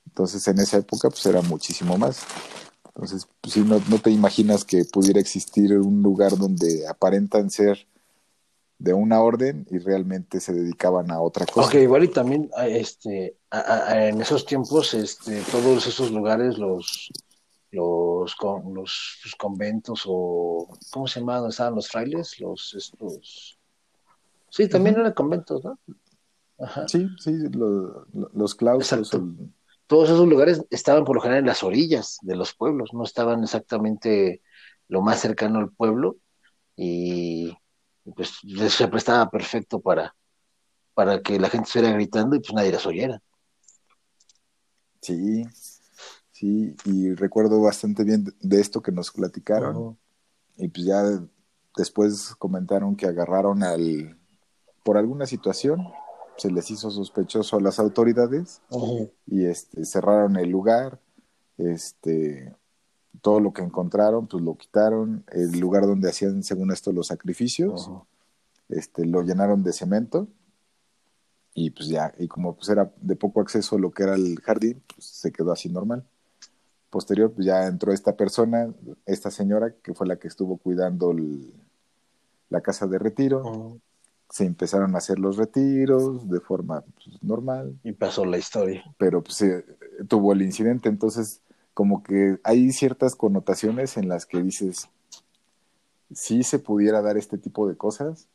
entonces 0.07 0.47
en 0.47 0.61
esa 0.61 0.79
época 0.79 1.11
pues 1.11 1.27
era 1.27 1.43
muchísimo 1.43 1.99
más. 1.99 2.23
Entonces, 2.87 3.27
pues 3.41 3.55
sí, 3.55 3.61
no, 3.61 3.83
no 3.91 3.99
te 3.99 4.11
imaginas 4.11 4.65
que 4.65 4.85
pudiera 4.85 5.21
existir 5.21 5.77
un 5.77 6.03
lugar 6.03 6.39
donde 6.39 6.87
aparentan 6.87 7.51
ser 7.51 7.87
de 8.79 8.93
una 8.93 9.21
orden 9.21 9.67
y 9.71 9.79
realmente 9.79 10.41
se 10.41 10.53
dedicaban 10.53 11.11
a 11.11 11.21
otra 11.21 11.47
cosa. 11.47 11.69
Ok, 11.69 11.75
igual 11.77 12.05
y 12.05 12.09
también 12.09 12.51
este, 12.69 13.39
en 13.51 14.21
esos 14.21 14.45
tiempos 14.45 14.93
este, 14.95 15.41
todos 15.51 15.87
esos 15.87 16.11
lugares, 16.11 16.59
los, 16.59 17.11
los, 17.71 18.37
los, 18.41 19.35
conventos 19.39 20.03
o, 20.07 20.69
¿cómo 20.91 21.07
se 21.07 21.21
llamaban? 21.21 21.49
estaban 21.49 21.75
los 21.75 21.89
frailes? 21.89 22.39
Los, 22.39 22.75
estos... 22.75 23.59
Sí, 24.51 24.69
también 24.69 24.97
eran 24.97 25.13
conventos, 25.13 25.65
¿no? 25.65 25.79
Sí, 26.87 27.09
sí, 27.19 27.33
los 27.53 28.55
claustros. 28.55 29.11
Todos 29.87 30.09
esos 30.11 30.27
lugares 30.27 30.65
estaban 30.71 31.05
por 31.05 31.17
lo 31.17 31.23
general 31.23 31.41
en 31.41 31.47
las 31.47 31.63
orillas 31.63 32.19
de 32.23 32.35
los 32.35 32.55
pueblos, 32.55 32.93
no 32.93 33.05
estaban 33.05 33.43
exactamente 33.43 34.43
lo 34.89 35.03
más 35.03 35.21
cercano 35.21 35.59
al 35.59 35.71
pueblo 35.71 36.17
y 36.77 37.57
pues 38.15 38.41
se 38.69 38.89
prestaba 38.89 39.29
perfecto 39.31 39.81
para, 39.81 40.15
para 40.95 41.21
que 41.21 41.39
la 41.39 41.49
gente 41.49 41.67
estuviera 41.67 41.95
gritando 41.95 42.37
y 42.37 42.41
pues 42.41 42.53
nadie 42.53 42.73
las 42.73 42.87
oyera. 42.87 43.21
Sí, 45.01 45.45
sí, 46.33 46.75
y 46.85 47.15
recuerdo 47.15 47.61
bastante 47.61 48.05
bien 48.05 48.25
de 48.41 48.61
esto 48.61 48.83
que 48.83 48.93
nos 48.93 49.11
platicaron. 49.11 49.99
Y 50.57 50.69
pues 50.69 50.87
ya 50.87 51.03
después 51.77 52.35
comentaron 52.37 52.97
que 52.97 53.07
agarraron 53.07 53.63
al, 53.63 54.19
por 54.83 54.97
alguna 54.97 55.27
situación, 55.27 55.87
se 56.37 56.51
les 56.51 56.71
hizo 56.71 56.91
sospechoso 56.91 57.57
a 57.57 57.61
las 57.61 57.79
autoridades 57.79 58.63
y 59.27 59.47
este, 59.47 59.85
cerraron 59.85 60.37
el 60.37 60.51
lugar, 60.51 61.01
este, 61.59 62.55
todo 63.27 63.41
lo 63.41 63.53
que 63.53 63.61
encontraron, 63.61 64.29
pues 64.29 64.41
lo 64.41 64.57
quitaron, 64.57 65.25
el 65.33 65.59
lugar 65.59 65.85
donde 65.85 66.09
hacían, 66.09 66.45
según 66.45 66.71
esto, 66.71 66.93
los 66.93 67.09
sacrificios, 67.09 67.91
este, 68.69 69.05
lo 69.05 69.21
llenaron 69.23 69.65
de 69.65 69.73
cemento 69.73 70.29
y 71.53 71.71
pues 71.71 71.89
ya, 71.89 72.15
y 72.21 72.29
como 72.29 72.55
pues 72.55 72.69
era 72.69 72.93
de 73.01 73.17
poco 73.17 73.41
acceso 73.41 73.81
lo 73.81 73.91
que 73.91 74.05
era 74.05 74.15
el 74.15 74.39
jardín, 74.43 74.81
pues 74.87 75.07
se 75.07 75.33
quedó 75.33 75.51
así 75.51 75.69
normal. 75.69 76.07
Posterior, 76.89 77.33
pues 77.33 77.49
ya 77.49 77.67
entró 77.67 77.93
esta 77.93 78.17
persona, 78.17 78.73
esta 79.07 79.33
señora, 79.33 79.75
que 79.83 79.93
fue 79.93 80.07
la 80.07 80.21
que 80.21 80.29
estuvo 80.29 80.59
cuidando 80.59 81.13
la 82.49 82.61
casa 82.61 82.87
de 82.87 83.01
retiro, 83.01 83.81
se 84.31 84.45
empezaron 84.45 84.95
a 84.95 84.99
hacer 84.99 85.19
los 85.19 85.37
retiros 85.37 86.31
de 86.31 86.39
forma 86.39 86.85
pues, 86.95 87.21
normal. 87.25 87.77
Y 87.83 87.91
pasó 87.91 88.25
la 88.25 88.39
historia. 88.39 88.85
Pero 88.99 89.21
pues 89.21 89.45
tuvo 90.07 90.33
el 90.33 90.43
incidente, 90.43 90.89
entonces 90.89 91.43
como 91.77 92.03
que 92.03 92.39
hay 92.43 92.73
ciertas 92.73 93.15
connotaciones 93.15 93.99
en 93.99 94.09
las 94.09 94.25
que 94.25 94.43
dices, 94.43 94.89
si 96.11 96.43
se 96.43 96.59
pudiera 96.59 97.03
dar 97.03 97.19
este 97.19 97.37
tipo 97.37 97.69
de 97.69 97.77
cosas, 97.77 98.29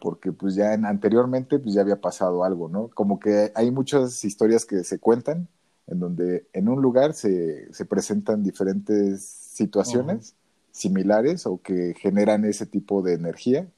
porque 0.00 0.32
pues 0.32 0.54
ya 0.54 0.72
en, 0.72 0.86
anteriormente 0.86 1.58
pues 1.58 1.74
ya 1.74 1.82
había 1.82 2.00
pasado 2.00 2.42
algo, 2.42 2.70
¿no? 2.70 2.88
Como 2.88 3.20
que 3.20 3.52
hay 3.54 3.70
muchas 3.70 4.24
historias 4.24 4.64
que 4.64 4.82
se 4.82 4.98
cuentan 4.98 5.46
en 5.86 6.00
donde 6.00 6.46
en 6.54 6.70
un 6.70 6.80
lugar 6.80 7.12
se, 7.12 7.70
se 7.70 7.84
presentan 7.84 8.42
diferentes 8.42 9.22
situaciones 9.22 10.34
similares 10.70 11.44
o 11.44 11.60
que 11.60 11.92
generan 11.98 12.46
ese 12.46 12.64
tipo 12.64 13.02
de 13.02 13.12
energía 13.12 13.68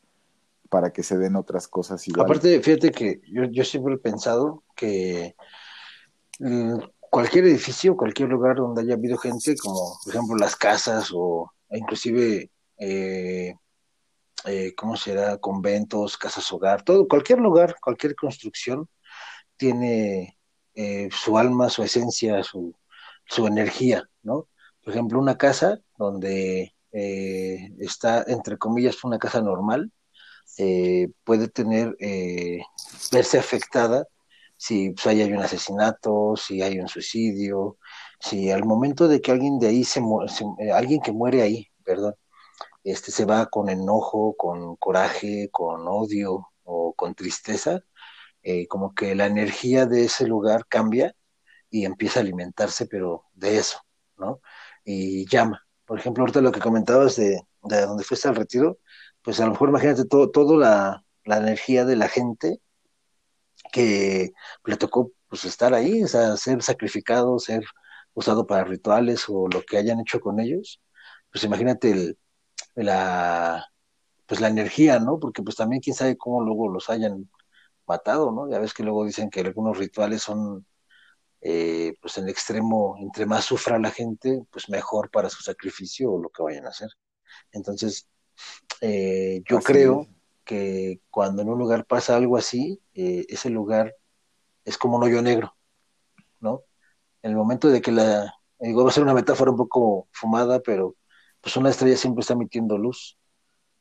para 0.69 0.93
que 0.93 1.03
se 1.03 1.19
den 1.19 1.35
otras 1.35 1.67
cosas 1.67 2.07
iguales. 2.07 2.25
Aparte, 2.25 2.61
fíjate 2.61 2.93
que 2.93 3.21
yo, 3.29 3.47
yo 3.47 3.65
siempre 3.65 3.95
he 3.95 3.99
pensado 3.99 4.63
que 4.77 5.35
mm, 6.39 6.79
cualquier 7.11 7.45
edificio, 7.47 7.97
cualquier 7.97 8.29
lugar 8.29 8.57
donde 8.57 8.83
haya 8.83 8.95
habido 8.95 9.19
gente, 9.19 9.57
como 9.57 9.99
por 10.05 10.15
ejemplo 10.15 10.37
las 10.37 10.57
casas 10.57 11.11
o 11.13 11.53
inclusive, 11.71 12.51
eh, 12.79 13.55
eh, 14.45 14.75
¿cómo 14.77 14.97
será? 14.97 15.39
Conventos, 15.39 16.17
casas 16.17 16.51
hogar, 16.53 16.83
todo, 16.83 17.09
cualquier 17.09 17.41
lugar, 17.41 17.77
cualquier 17.81 18.15
construcción 18.15 18.89
tiene 19.57 20.39
eh, 20.75 21.09
su 21.13 21.39
alma, 21.39 21.69
su 21.71 21.83
esencia, 21.83 22.43
su, 22.45 22.75
su 23.27 23.47
energía, 23.47 24.09
¿no? 24.23 24.49
Por 24.83 24.93
ejemplo, 24.95 25.19
una 25.19 25.37
casa 25.37 25.81
donde 25.97 26.75
eh, 26.93 27.71
está, 27.81 28.25
entre 28.27 28.59
comillas, 28.59 29.05
una 29.05 29.19
casa 29.19 29.43
normal, 29.43 29.93
eh, 30.59 31.09
puede 31.25 31.49
tener, 31.49 31.97
eh, 32.01 32.61
verse 33.13 33.39
afectada 33.39 34.07
si 34.59 34.91
pues, 34.93 35.07
hay 35.07 35.23
un 35.33 35.41
asesinato, 35.41 36.37
si 36.37 36.63
hay 36.63 36.79
un 36.81 36.89
suicidio, 36.89 37.79
si 38.21 38.51
al 38.51 38.65
momento 38.67 39.09
de 39.09 39.21
que 39.23 39.33
alguien 39.33 39.59
de 39.59 39.69
ahí 39.69 39.85
se, 39.85 40.01
eh, 40.61 40.73
alguien 40.73 41.01
que 41.01 41.13
muere 41.13 41.43
ahí, 41.43 41.69
perdón, 41.85 42.15
este 42.85 43.13
se 43.13 43.25
va 43.25 43.47
con 43.47 43.71
enojo, 43.71 44.35
con 44.37 44.77
coraje, 44.77 45.49
con 45.53 45.87
odio 45.89 46.49
o 46.65 46.95
con 46.95 47.15
tristeza, 47.15 47.81
como 48.69 48.95
que 48.95 49.15
la 49.15 49.27
energía 49.27 49.87
de 49.87 50.05
ese 50.05 50.27
lugar 50.27 50.67
cambia 50.69 51.15
y 51.71 51.85
empieza 51.85 52.21
a 52.21 52.23
alimentarse, 52.23 52.87
pero 52.87 53.25
de 53.35 53.59
eso, 53.59 53.81
¿no? 54.17 54.41
Y 54.85 55.27
llama. 55.29 55.67
Por 55.85 55.99
ejemplo, 55.99 56.23
ahorita 56.23 56.41
lo 56.41 56.53
que 56.53 56.61
comentabas 56.61 57.17
de, 57.17 57.41
de 57.63 57.81
donde 57.83 58.05
fuiste 58.05 58.29
al 58.29 58.37
retiro, 58.37 58.79
pues 59.23 59.41
a 59.41 59.45
lo 59.45 59.53
mejor 59.53 59.69
imagínate 59.71 60.05
todo, 60.07 60.31
toda 60.31 60.57
la, 60.57 61.05
la, 61.25 61.39
energía 61.39 61.85
de 61.85 61.97
la 61.97 62.09
gente 62.09 62.61
que 63.73 64.33
le 64.65 64.77
tocó 64.77 65.13
pues 65.29 65.45
estar 65.45 65.75
ahí, 65.75 66.03
o 66.05 66.09
sea, 66.09 66.37
ser 66.37 66.63
sacrificado, 66.63 67.39
ser 67.39 67.65
usado 68.15 68.47
para 68.47 68.65
rituales 68.65 69.25
o 69.29 69.49
lo 69.49 69.63
que 69.63 69.79
hayan 69.79 70.01
hecho 70.01 70.21
con 70.21 70.41
ellos, 70.41 70.81
pues 71.31 71.45
imagínate 71.45 71.91
el, 71.91 72.19
la 72.75 73.67
pues 74.27 74.41
la 74.41 74.49
energía, 74.49 74.99
¿no? 75.01 75.19
Porque 75.19 75.43
pues 75.43 75.57
también 75.57 75.81
quién 75.83 75.97
sabe 75.97 76.19
cómo 76.19 76.43
luego 76.43 76.69
los 76.69 76.91
hayan 76.91 77.31
matado, 77.87 78.31
¿no? 78.33 78.51
Ya 78.51 78.59
ves 78.59 78.75
que 78.75 78.83
luego 78.83 79.05
dicen 79.05 79.31
que 79.31 79.41
algunos 79.41 79.79
rituales 79.79 80.23
son 80.23 80.67
eh, 81.41 81.95
pues 82.03 82.19
en 82.19 82.29
extremo, 82.29 82.97
entre 83.01 83.27
más 83.27 83.47
sufra 83.47 83.79
la 83.79 83.91
gente, 83.91 84.43
pues 84.51 84.69
mejor 84.69 85.11
para 85.11 85.31
su 85.31 85.43
sacrificio 85.43 86.13
o 86.13 86.23
lo 86.23 86.31
que 86.31 86.43
vayan 86.43 86.67
a 86.67 86.71
hacer. 86.71 86.91
Entonces, 87.53 88.09
eh, 88.81 89.43
yo 89.49 89.61
creo 89.61 90.07
que 90.49 91.03
cuando 91.11 91.43
en 91.43 91.51
un 91.51 91.59
lugar 91.59 91.85
pasa 91.85 92.17
algo 92.17 92.39
así, 92.39 92.81
eh, 92.95 93.27
ese 93.29 93.51
lugar 93.51 93.95
es 94.65 94.79
como 94.79 94.97
un 94.97 95.03
hoyo 95.03 95.21
negro, 95.21 95.55
¿no? 96.41 96.63
En 97.23 97.33
el 97.33 97.37
momento 97.37 97.69
de 97.69 97.83
que 97.83 97.93
la, 97.93 98.35
digo, 98.59 98.83
va 98.83 98.89
a 98.89 98.93
ser 98.93 99.03
una 99.03 99.13
metáfora 99.13 99.51
un 99.51 99.59
poco 99.59 100.09
fumada, 100.11 100.61
pero 100.61 100.97
pues 101.43 101.55
una 101.59 101.69
estrella 101.69 101.99
siempre 101.99 102.23
está 102.23 102.33
emitiendo 102.33 102.79
luz, 102.79 103.19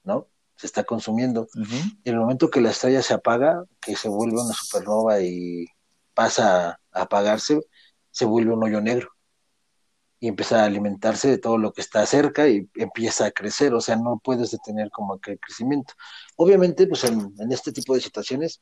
¿no? 0.03 0.27
Se 0.58 0.67
está 0.67 0.84
consumiendo. 0.84 1.47
Y 2.03 2.10
en 2.10 2.15
el 2.15 2.19
momento 2.19 2.49
que 2.49 2.60
la 2.60 2.71
estrella 2.71 3.01
se 3.01 3.13
apaga, 3.13 3.63
que 3.80 3.95
se 3.95 4.10
vuelve 4.10 4.41
una 4.41 4.53
supernova 4.53 5.21
y 5.21 5.67
pasa 6.13 6.82
a 6.91 7.01
apagarse, 7.01 7.62
se 8.12 8.25
vuelve 8.25 8.53
un 8.53 8.63
hoyo 8.63 8.82
negro 8.82 9.16
y 10.19 10.27
empieza 10.27 10.62
a 10.62 10.65
alimentarse 10.65 11.30
de 11.30 11.38
todo 11.38 11.58
lo 11.58 11.73
que 11.73 11.82
está 11.82 12.06
cerca 12.06 12.47
y 12.47 12.69
empieza 12.75 13.27
a 13.27 13.32
crecer, 13.32 13.73
o 13.73 13.82
sea, 13.82 13.95
no 13.97 14.19
puedes 14.23 14.51
detener 14.51 14.89
como 14.91 15.13
aquel 15.13 15.39
crecimiento. 15.39 15.93
Obviamente, 16.38 16.88
pues 16.88 17.03
en, 17.03 17.34
este 17.51 17.71
tipo 17.71 17.93
de 17.93 18.01
situaciones, 18.01 18.62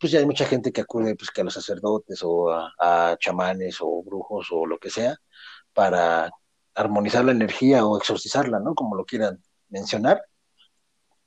pues 0.00 0.12
ya 0.12 0.20
hay 0.20 0.26
mucha 0.26 0.46
gente 0.46 0.72
que 0.72 0.80
acude 0.80 1.14
pues 1.16 1.30
que 1.30 1.42
a 1.42 1.44
los 1.44 1.54
sacerdotes 1.54 2.20
o 2.22 2.50
a, 2.50 3.16
chamanes 3.20 3.78
o 3.80 4.02
brujos 4.02 4.48
o 4.52 4.66
lo 4.66 4.78
que 4.78 4.90
sea 4.90 5.16
para 5.72 6.30
armonizar 6.74 7.24
la 7.24 7.32
energía 7.32 7.84
o 7.86 7.98
exorcizarla, 7.98 8.60
¿no? 8.60 8.74
Como 8.74 8.96
lo 8.96 9.04
quieran 9.04 9.42
mencionar. 9.68 10.22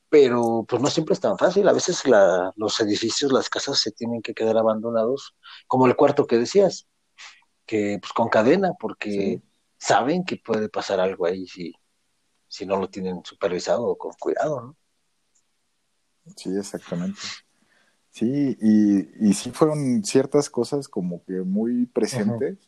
Pero 0.10 0.66
pues 0.68 0.82
no 0.82 0.90
siempre 0.90 1.14
es 1.14 1.20
tan 1.22 1.38
fácil. 1.38 1.68
A 1.68 1.74
veces 1.74 2.06
la, 2.08 2.52
los 2.58 2.80
edificios, 2.82 3.32
las 3.32 3.50
casas 3.50 3.80
se 3.80 3.92
tienen 3.92 4.22
que 4.22 4.34
quedar 4.34 4.58
abandonados, 4.58 5.36
como 5.68 5.88
el 5.88 5.96
cuarto 5.96 6.28
que 6.28 6.38
decías, 6.38 6.88
que 7.66 8.00
pues 8.02 8.14
con 8.14 8.30
cadena, 8.30 8.74
porque 8.80 9.42
saben 9.82 10.24
que 10.24 10.38
puede 10.38 10.70
pasar 10.70 11.00
algo 11.00 11.26
ahí 11.26 11.48
si, 11.48 11.74
si 12.48 12.68
no 12.68 12.78
lo 12.78 12.88
tienen 12.88 13.26
supervisado 13.26 13.84
o 13.88 13.98
con 13.98 14.14
cuidado, 14.20 14.62
¿no? 14.62 14.78
Sí, 16.36 16.56
exactamente. 16.56 17.20
Sí, 18.12 18.58
y, 18.62 19.28
y 19.28 19.34
sí 19.34 19.50
fueron 19.50 20.04
ciertas 20.04 20.52
cosas 20.52 20.88
como 20.88 21.24
que 21.24 21.42
muy 21.42 21.88
presentes, 21.88 22.60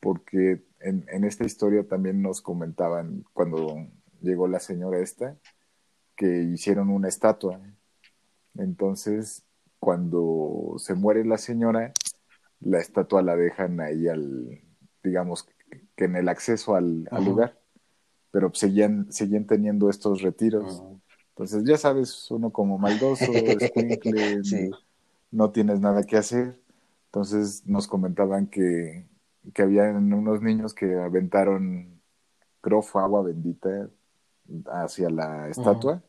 porque 0.00 0.64
en, 0.80 1.06
en, 1.08 1.24
esta 1.24 1.44
historia 1.44 1.86
también 1.86 2.22
nos 2.22 2.40
comentaban 2.42 3.24
cuando 3.32 3.86
llegó 4.20 4.48
la 4.48 4.58
señora 4.58 4.98
esta, 4.98 5.36
que 6.16 6.42
hicieron 6.42 6.90
una 6.90 7.06
estatua. 7.06 7.60
Entonces, 8.56 9.44
cuando 9.78 10.74
se 10.78 10.94
muere 10.94 11.24
la 11.24 11.38
señora, 11.38 11.92
la 12.58 12.80
estatua 12.80 13.22
la 13.22 13.36
dejan 13.36 13.80
ahí 13.80 14.08
al, 14.08 14.60
digamos, 15.04 15.46
que 16.02 16.06
en 16.06 16.16
el 16.16 16.28
acceso 16.28 16.74
al, 16.74 17.04
lugar, 17.24 17.56
pero 18.32 18.52
seguían, 18.52 19.06
seguían 19.12 19.46
teniendo 19.46 19.88
estos 19.88 20.20
retiros. 20.20 20.82
Entonces, 21.28 21.62
ya 21.64 21.78
sabes, 21.78 22.28
uno 22.32 22.50
como 22.50 22.76
maldoso, 22.76 23.26
no 25.30 25.50
tienes 25.52 25.78
nada 25.78 26.02
que 26.02 26.16
hacer. 26.16 26.58
Entonces 27.06 27.64
nos 27.66 27.86
comentaban 27.86 28.48
que, 28.48 29.06
que 29.54 29.62
habían 29.62 30.12
unos 30.12 30.42
niños 30.42 30.74
que 30.74 30.96
aventaron, 30.96 32.00
creo, 32.60 32.82
agua 32.94 33.22
bendita 33.22 33.88
hacia 34.72 35.08
la 35.08 35.48
estatua 35.48 36.02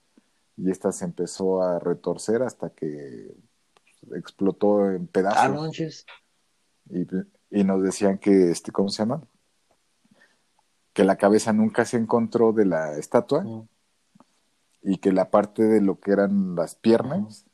y 0.58 0.71
esta 0.71 0.91
se 0.91 1.06
empezó 1.06 1.62
a 1.62 1.77
retorcer 1.77 2.41
hasta 2.41 2.71
que 2.71 3.36
explotó 4.15 4.89
en 4.89 5.06
pedazos. 5.06 5.38
Ah, 5.39 5.69
y, 6.89 7.60
y 7.60 7.63
nos 7.63 7.84
decían 7.84 8.17
que, 8.17 8.49
este, 8.49 8.71
¿cómo 8.71 8.89
se 8.89 9.03
llama? 9.03 9.21
Que 10.93 11.03
la 11.03 11.17
cabeza 11.17 11.53
nunca 11.53 11.86
se 11.86 11.97
encontró 11.97 12.53
de 12.53 12.65
la 12.65 12.97
estatua 12.97 13.43
y 14.82 14.97
que 14.97 15.12
la 15.12 15.32
parte 15.32 15.63
de 15.63 15.82
lo 15.82 15.99
que 15.99 16.12
eran 16.12 16.56
las 16.56 16.75
piernas, 16.75 17.45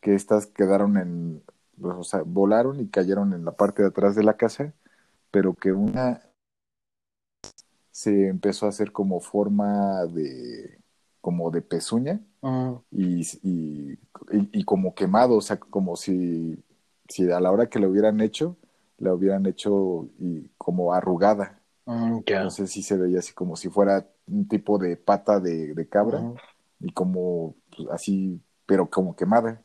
que 0.00 0.14
estas 0.14 0.46
quedaron 0.46 0.96
en, 0.98 1.44
o 1.82 2.04
sea, 2.04 2.22
volaron 2.24 2.80
y 2.80 2.88
cayeron 2.88 3.32
en 3.34 3.44
la 3.44 3.52
parte 3.52 3.82
de 3.82 3.88
atrás 3.88 4.14
de 4.16 4.24
la 4.24 4.36
casa, 4.36 4.74
pero 5.30 5.54
que 5.54 5.72
una 5.72 6.22
se 7.90 8.28
empezó 8.28 8.66
a 8.66 8.70
hacer 8.70 8.92
como 8.92 9.20
forma 9.20 10.04
de, 10.06 10.80
como 11.20 11.50
de 11.50 11.62
pezuña 11.62 12.20
y, 12.90 13.22
y, 13.42 13.92
y- 14.32 14.50
y 14.60 14.64
como 14.64 14.94
quemado, 14.94 15.36
o 15.36 15.40
sea, 15.42 15.58
como 15.60 15.96
si, 15.96 16.62
si 17.08 17.30
a 17.30 17.40
la 17.40 17.50
hora 17.52 17.68
que 17.68 17.78
lo 17.80 17.90
hubieran 17.90 18.20
hecho, 18.20 18.56
la 18.98 19.14
hubieran 19.14 19.46
hecho 19.46 20.08
y 20.18 20.50
como 20.58 20.92
arrugada. 20.94 21.55
Mm, 21.86 22.20
ya. 22.26 22.36
Entonces 22.36 22.70
sí 22.70 22.82
se 22.82 22.96
veía 22.96 23.20
así 23.20 23.32
como 23.32 23.56
si 23.56 23.68
fuera 23.68 24.06
un 24.26 24.46
tipo 24.46 24.78
de 24.78 24.96
pata 24.96 25.40
de, 25.40 25.74
de 25.74 25.88
cabra 25.88 26.22
y 26.80 26.92
como 26.92 27.54
pues, 27.74 27.88
así, 27.90 28.40
pero 28.66 28.88
como 28.90 29.16
quemada. 29.16 29.62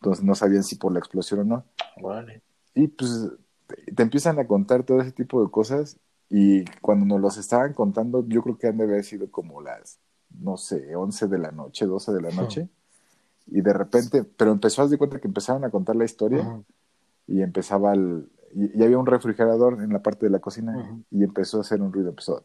Entonces 0.00 0.24
no 0.24 0.34
sabían 0.34 0.62
si 0.62 0.76
por 0.76 0.92
la 0.92 0.98
explosión 0.98 1.40
o 1.40 1.44
no. 1.44 1.64
Vale. 2.00 2.42
Y 2.74 2.88
pues 2.88 3.30
te, 3.66 4.02
empiezan 4.02 4.38
a 4.38 4.46
contar 4.46 4.84
todo 4.84 5.00
ese 5.00 5.12
tipo 5.12 5.42
de 5.42 5.50
cosas 5.50 5.98
y 6.28 6.64
cuando 6.80 7.06
nos 7.06 7.20
los 7.20 7.36
estaban 7.38 7.72
contando, 7.72 8.26
yo 8.28 8.42
creo 8.42 8.58
que 8.58 8.66
han 8.66 8.78
de 8.78 8.84
haber 8.84 9.04
sido 9.04 9.30
como 9.30 9.62
las, 9.62 9.98
no 10.30 10.56
sé, 10.56 10.94
11 10.94 11.28
de 11.28 11.38
la 11.38 11.50
noche, 11.50 11.86
12 11.86 12.12
de 12.12 12.20
la 12.20 12.30
noche. 12.30 12.68
Y 13.46 13.60
de 13.60 13.72
repente, 13.72 14.24
pero 14.24 14.52
empezó 14.52 14.82
a 14.82 14.88
dar 14.88 14.98
cuenta 14.98 15.20
que 15.20 15.28
empezaron 15.28 15.64
a 15.64 15.70
contar 15.70 15.94
la 15.94 16.04
historia 16.04 16.62
y 17.28 17.42
empezaba 17.42 17.94
el, 17.94 18.28
y, 18.56 18.82
había 18.82 18.98
un 18.98 19.06
refrigerador 19.06 19.82
en 19.82 19.92
la 19.92 20.02
parte 20.02 20.26
de 20.26 20.30
la 20.30 20.38
cocina 20.38 20.98
y 21.10 21.22
empezó 21.22 21.58
a 21.58 21.60
hacer 21.60 21.82
un 21.82 21.92
ruido, 21.92 22.08
empezó... 22.08 22.44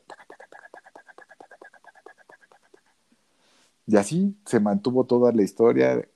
Y 3.87 3.95
así 3.97 4.37
se 4.45 4.59
mantuvo 4.59 5.05
toda 5.05 5.31
la 5.31 5.41
historia, 5.41 6.07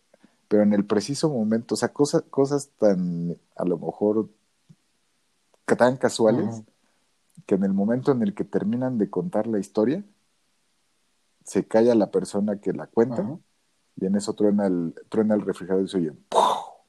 pero 0.47 0.63
en 0.63 0.73
el 0.73 0.85
preciso 0.85 1.29
momento, 1.29 1.75
o 1.75 1.77
sea, 1.77 1.89
cosas, 1.89 2.23
cosas 2.29 2.69
tan, 2.77 3.37
a 3.55 3.65
lo 3.65 3.77
mejor, 3.77 4.29
tan 5.65 5.97
casuales, 5.97 6.63
que 7.45 7.55
en 7.55 7.63
el 7.63 7.73
momento 7.73 8.11
en 8.11 8.21
el 8.21 8.33
que 8.33 8.43
terminan 8.43 8.97
de 8.97 9.09
contar 9.09 9.47
la 9.47 9.59
historia, 9.59 10.03
se 11.43 11.67
calla 11.67 11.95
la 11.95 12.11
persona 12.11 12.59
que 12.59 12.71
la 12.73 12.87
cuenta, 12.87 13.39
y 13.97 14.05
en 14.05 14.15
eso 14.15 14.33
truena 14.33 14.67
el, 14.67 14.93
truena 15.09 15.35
el 15.35 15.41
refrigerador 15.41 15.85
y 15.85 15.87
se 15.87 15.97
oye 15.97 16.13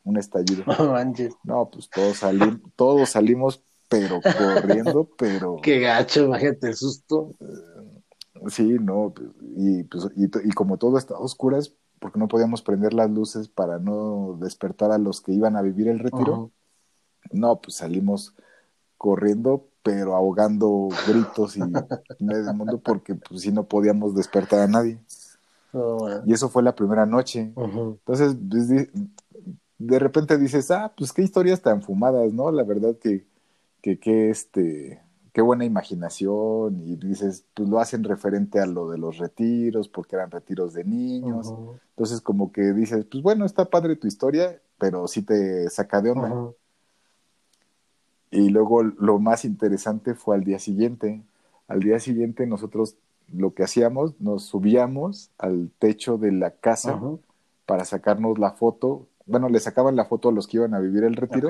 un 0.06 0.16
estallido. 0.16 0.64
No 0.78 0.92
manches. 0.92 1.34
No, 1.44 1.68
pues 1.70 1.90
todos 1.90 2.18
salimos, 2.18 2.60
todos 2.76 3.10
salimos, 3.10 3.62
pero 3.88 4.20
corriendo, 4.20 5.08
pero 5.18 5.56
Qué 5.62 5.80
gacho, 5.80 6.24
imagínate 6.24 6.68
el 6.68 6.74
susto. 6.74 7.34
sí, 8.48 8.76
no, 8.80 9.12
pues, 9.14 9.28
y, 9.56 9.82
pues, 9.84 10.08
y, 10.16 10.50
como 10.52 10.78
todo 10.78 10.96
estaba 10.96 11.20
a 11.20 11.22
oscuras, 11.22 11.74
porque 11.98 12.18
no 12.18 12.28
podíamos 12.28 12.62
prender 12.62 12.94
las 12.94 13.10
luces 13.10 13.48
para 13.48 13.78
no 13.78 14.38
despertar 14.40 14.92
a 14.92 14.98
los 14.98 15.20
que 15.20 15.32
iban 15.32 15.56
a 15.56 15.62
vivir 15.62 15.88
el 15.88 15.98
retiro, 15.98 16.50
no, 17.32 17.60
pues 17.60 17.76
salimos 17.76 18.34
corriendo, 18.96 19.66
pero 19.82 20.14
ahogando 20.14 20.88
gritos 21.06 21.56
y 21.56 21.60
medio 22.20 22.54
mundo, 22.54 22.78
porque 22.78 23.14
pues 23.14 23.42
sí 23.42 23.52
no 23.52 23.64
podíamos 23.64 24.14
despertar 24.14 24.60
a 24.60 24.68
nadie. 24.68 24.98
Y 26.24 26.32
eso 26.32 26.48
fue 26.48 26.62
la 26.62 26.74
primera 26.74 27.04
noche. 27.04 27.52
Entonces, 27.54 28.36
pues, 28.48 28.88
de, 29.78 29.98
repente 29.98 30.38
dices, 30.38 30.70
ah, 30.70 30.92
pues 30.96 31.12
qué 31.12 31.22
historias 31.22 31.62
tan 31.62 31.82
fumadas, 31.82 32.32
¿no? 32.32 32.50
La 32.50 32.62
verdad 32.62 32.96
que, 32.98 33.26
que, 33.82 33.98
que 33.98 34.30
este, 34.30 35.00
qué 35.32 35.42
buena 35.42 35.64
imaginación. 35.64 36.80
Y 36.86 36.96
dices, 36.96 37.44
pues 37.54 37.68
lo 37.68 37.78
hacen 37.78 38.04
referente 38.04 38.60
a 38.60 38.66
lo 38.66 38.90
de 38.90 38.98
los 38.98 39.18
retiros, 39.18 39.88
porque 39.88 40.16
eran 40.16 40.30
retiros 40.30 40.74
de 40.74 40.84
niños. 40.84 41.52
Entonces, 41.90 42.20
como 42.20 42.52
que 42.52 42.72
dices, 42.72 43.04
pues 43.10 43.22
bueno, 43.22 43.44
está 43.44 43.66
padre 43.66 43.96
tu 43.96 44.06
historia, 44.06 44.60
pero 44.78 45.06
sí 45.08 45.22
te 45.22 45.68
saca 45.70 46.00
de 46.00 46.10
onda. 46.10 46.52
Y 48.30 48.48
luego 48.48 48.82
lo 48.82 49.18
más 49.18 49.44
interesante 49.44 50.14
fue 50.14 50.36
al 50.36 50.44
día 50.44 50.58
siguiente. 50.58 51.22
Al 51.68 51.80
día 51.80 51.98
siguiente 52.00 52.46
nosotros 52.46 52.96
lo 53.32 53.54
que 53.54 53.64
hacíamos, 53.64 54.20
nos 54.20 54.44
subíamos 54.44 55.30
al 55.38 55.70
techo 55.78 56.16
de 56.16 56.32
la 56.32 56.52
casa 56.52 57.00
para 57.66 57.84
sacarnos 57.84 58.38
la 58.38 58.52
foto. 58.52 59.06
Bueno, 59.26 59.48
le 59.48 59.60
sacaban 59.60 59.96
la 59.96 60.04
foto 60.04 60.28
a 60.28 60.32
los 60.32 60.46
que 60.46 60.58
iban 60.58 60.74
a 60.74 60.78
vivir 60.80 61.04
el 61.04 61.16
retiro, 61.16 61.48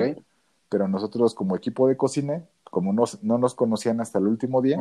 pero 0.69 0.87
nosotros 0.87 1.33
como 1.35 1.55
equipo 1.55 1.87
de 1.87 1.95
cocina, 1.95 2.43
como 2.69 2.91
nos- 2.91 3.23
no 3.23 3.37
nos 3.37 3.53
conocían 3.55 4.01
hasta 4.01 4.19
el 4.19 4.27
último 4.27 4.61
día, 4.61 4.77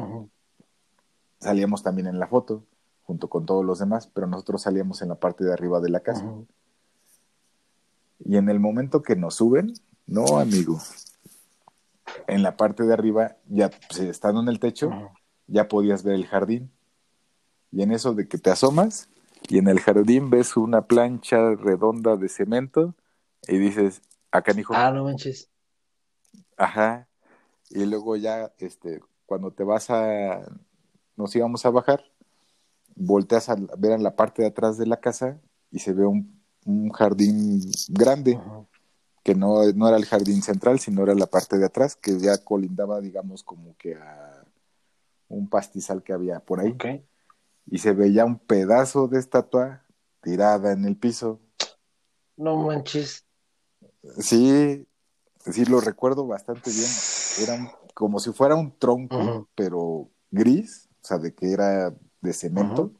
salíamos 1.38 1.82
también 1.82 2.06
en 2.08 2.18
la 2.18 2.26
foto, 2.26 2.64
junto 3.04 3.28
con 3.28 3.46
todos 3.46 3.64
los 3.64 3.78
demás, 3.78 4.06
pero 4.08 4.26
nosotros 4.26 4.62
salíamos 4.62 5.02
en 5.02 5.10
la 5.10 5.14
parte 5.16 5.44
de 5.44 5.52
arriba 5.52 5.80
de 5.80 5.90
la 5.90 6.00
casa. 6.00 6.24
Y 8.24 8.36
en 8.36 8.48
el 8.48 8.58
momento 8.58 9.02
que 9.02 9.14
nos 9.14 9.34
suben, 9.36 9.74
no, 10.06 10.38
amigo, 10.38 10.78
en 12.26 12.42
la 12.42 12.56
parte 12.56 12.82
de 12.84 12.92
arriba, 12.94 13.36
ya 13.48 13.70
pues, 13.88 14.00
estando 14.00 14.40
en 14.40 14.48
el 14.48 14.58
techo, 14.58 14.90
ya 15.46 15.68
podías 15.68 16.02
ver 16.02 16.14
el 16.14 16.26
jardín. 16.26 16.70
Y 17.70 17.82
en 17.82 17.92
eso 17.92 18.14
de 18.14 18.26
que 18.26 18.38
te 18.38 18.50
asomas 18.50 19.08
y 19.48 19.58
en 19.58 19.68
el 19.68 19.80
jardín 19.80 20.30
ves 20.30 20.56
una 20.56 20.82
plancha 20.86 21.54
redonda 21.54 22.16
de 22.16 22.28
cemento 22.28 22.94
y 23.46 23.58
dices, 23.58 24.02
acá 24.30 24.52
hijo, 24.58 24.74
Ah, 24.74 24.90
no 24.90 25.04
manches. 25.04 25.50
ajá. 26.56 27.08
Y 27.70 27.84
luego 27.84 28.16
ya, 28.16 28.52
este, 28.58 29.00
cuando 29.26 29.50
te 29.50 29.64
vas 29.64 29.90
a, 29.90 30.42
nos 31.16 31.34
íbamos 31.34 31.64
a 31.66 31.70
bajar, 31.70 32.04
volteas 32.94 33.48
a 33.48 33.56
ver 33.78 33.92
en 33.92 34.02
la 34.02 34.16
parte 34.16 34.42
de 34.42 34.48
atrás 34.48 34.78
de 34.78 34.86
la 34.86 34.98
casa 35.00 35.40
y 35.70 35.80
se 35.80 35.92
ve 35.92 36.06
un, 36.06 36.40
un 36.64 36.90
jardín 36.90 37.60
grande, 37.88 38.40
que 39.22 39.34
no, 39.34 39.64
no 39.72 39.88
era 39.88 39.96
el 39.96 40.06
jardín 40.06 40.42
central, 40.42 40.78
sino 40.78 41.02
era 41.02 41.14
la 41.14 41.26
parte 41.26 41.58
de 41.58 41.66
atrás, 41.66 41.96
que 41.96 42.18
ya 42.18 42.38
colindaba, 42.38 43.00
digamos, 43.00 43.42
como 43.42 43.76
que 43.76 43.96
a 43.96 44.44
un 45.28 45.48
pastizal 45.48 46.02
que 46.02 46.12
había 46.12 46.40
por 46.40 46.60
ahí. 46.60 46.76
Y 47.66 47.78
se 47.78 47.92
veía 47.92 48.24
un 48.24 48.38
pedazo 48.38 49.08
de 49.08 49.18
estatua 49.18 49.84
tirada 50.22 50.72
en 50.72 50.84
el 50.84 50.96
piso. 50.96 51.40
No 52.36 52.56
manches. 52.56 53.24
Sí, 54.18 54.86
sí 55.50 55.64
lo 55.64 55.80
recuerdo 55.80 56.26
bastante 56.26 56.70
bien. 56.70 56.88
Era 57.42 57.54
un- 57.54 57.70
como 57.94 58.18
si 58.20 58.32
fuera 58.32 58.54
un 58.54 58.76
tronco, 58.78 59.46
pero 59.54 60.08
gris, 60.30 60.88
o 61.02 61.06
sea, 61.06 61.18
de 61.18 61.34
que 61.34 61.52
era 61.52 61.94
de 62.20 62.32
cemento. 62.32 62.92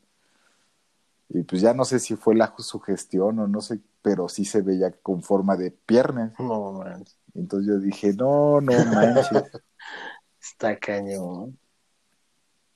Y 1.29 1.43
pues 1.43 1.61
ya 1.61 1.75
no 1.75 1.85
sé 1.85 1.99
si 1.99 2.15
fue 2.17 2.35
la 2.37 2.55
sugestión 2.59 3.39
o 3.41 3.49
no 3.49 3.61
sé, 3.61 3.81
pero 4.01 4.29
sí 4.29 4.45
se 4.45 4.63
veía 4.63 4.93
con 4.93 5.23
forma 5.23 5.57
de 5.57 5.71
piernas. 5.73 6.33
No 6.39 6.73
manches. 6.73 7.19
Entonces 7.35 7.69
yo 7.69 7.79
dije, 7.81 8.13
no, 8.15 8.61
no 8.61 8.73
manches. 8.85 9.43
Está 10.41 10.79
cañón. 10.79 11.59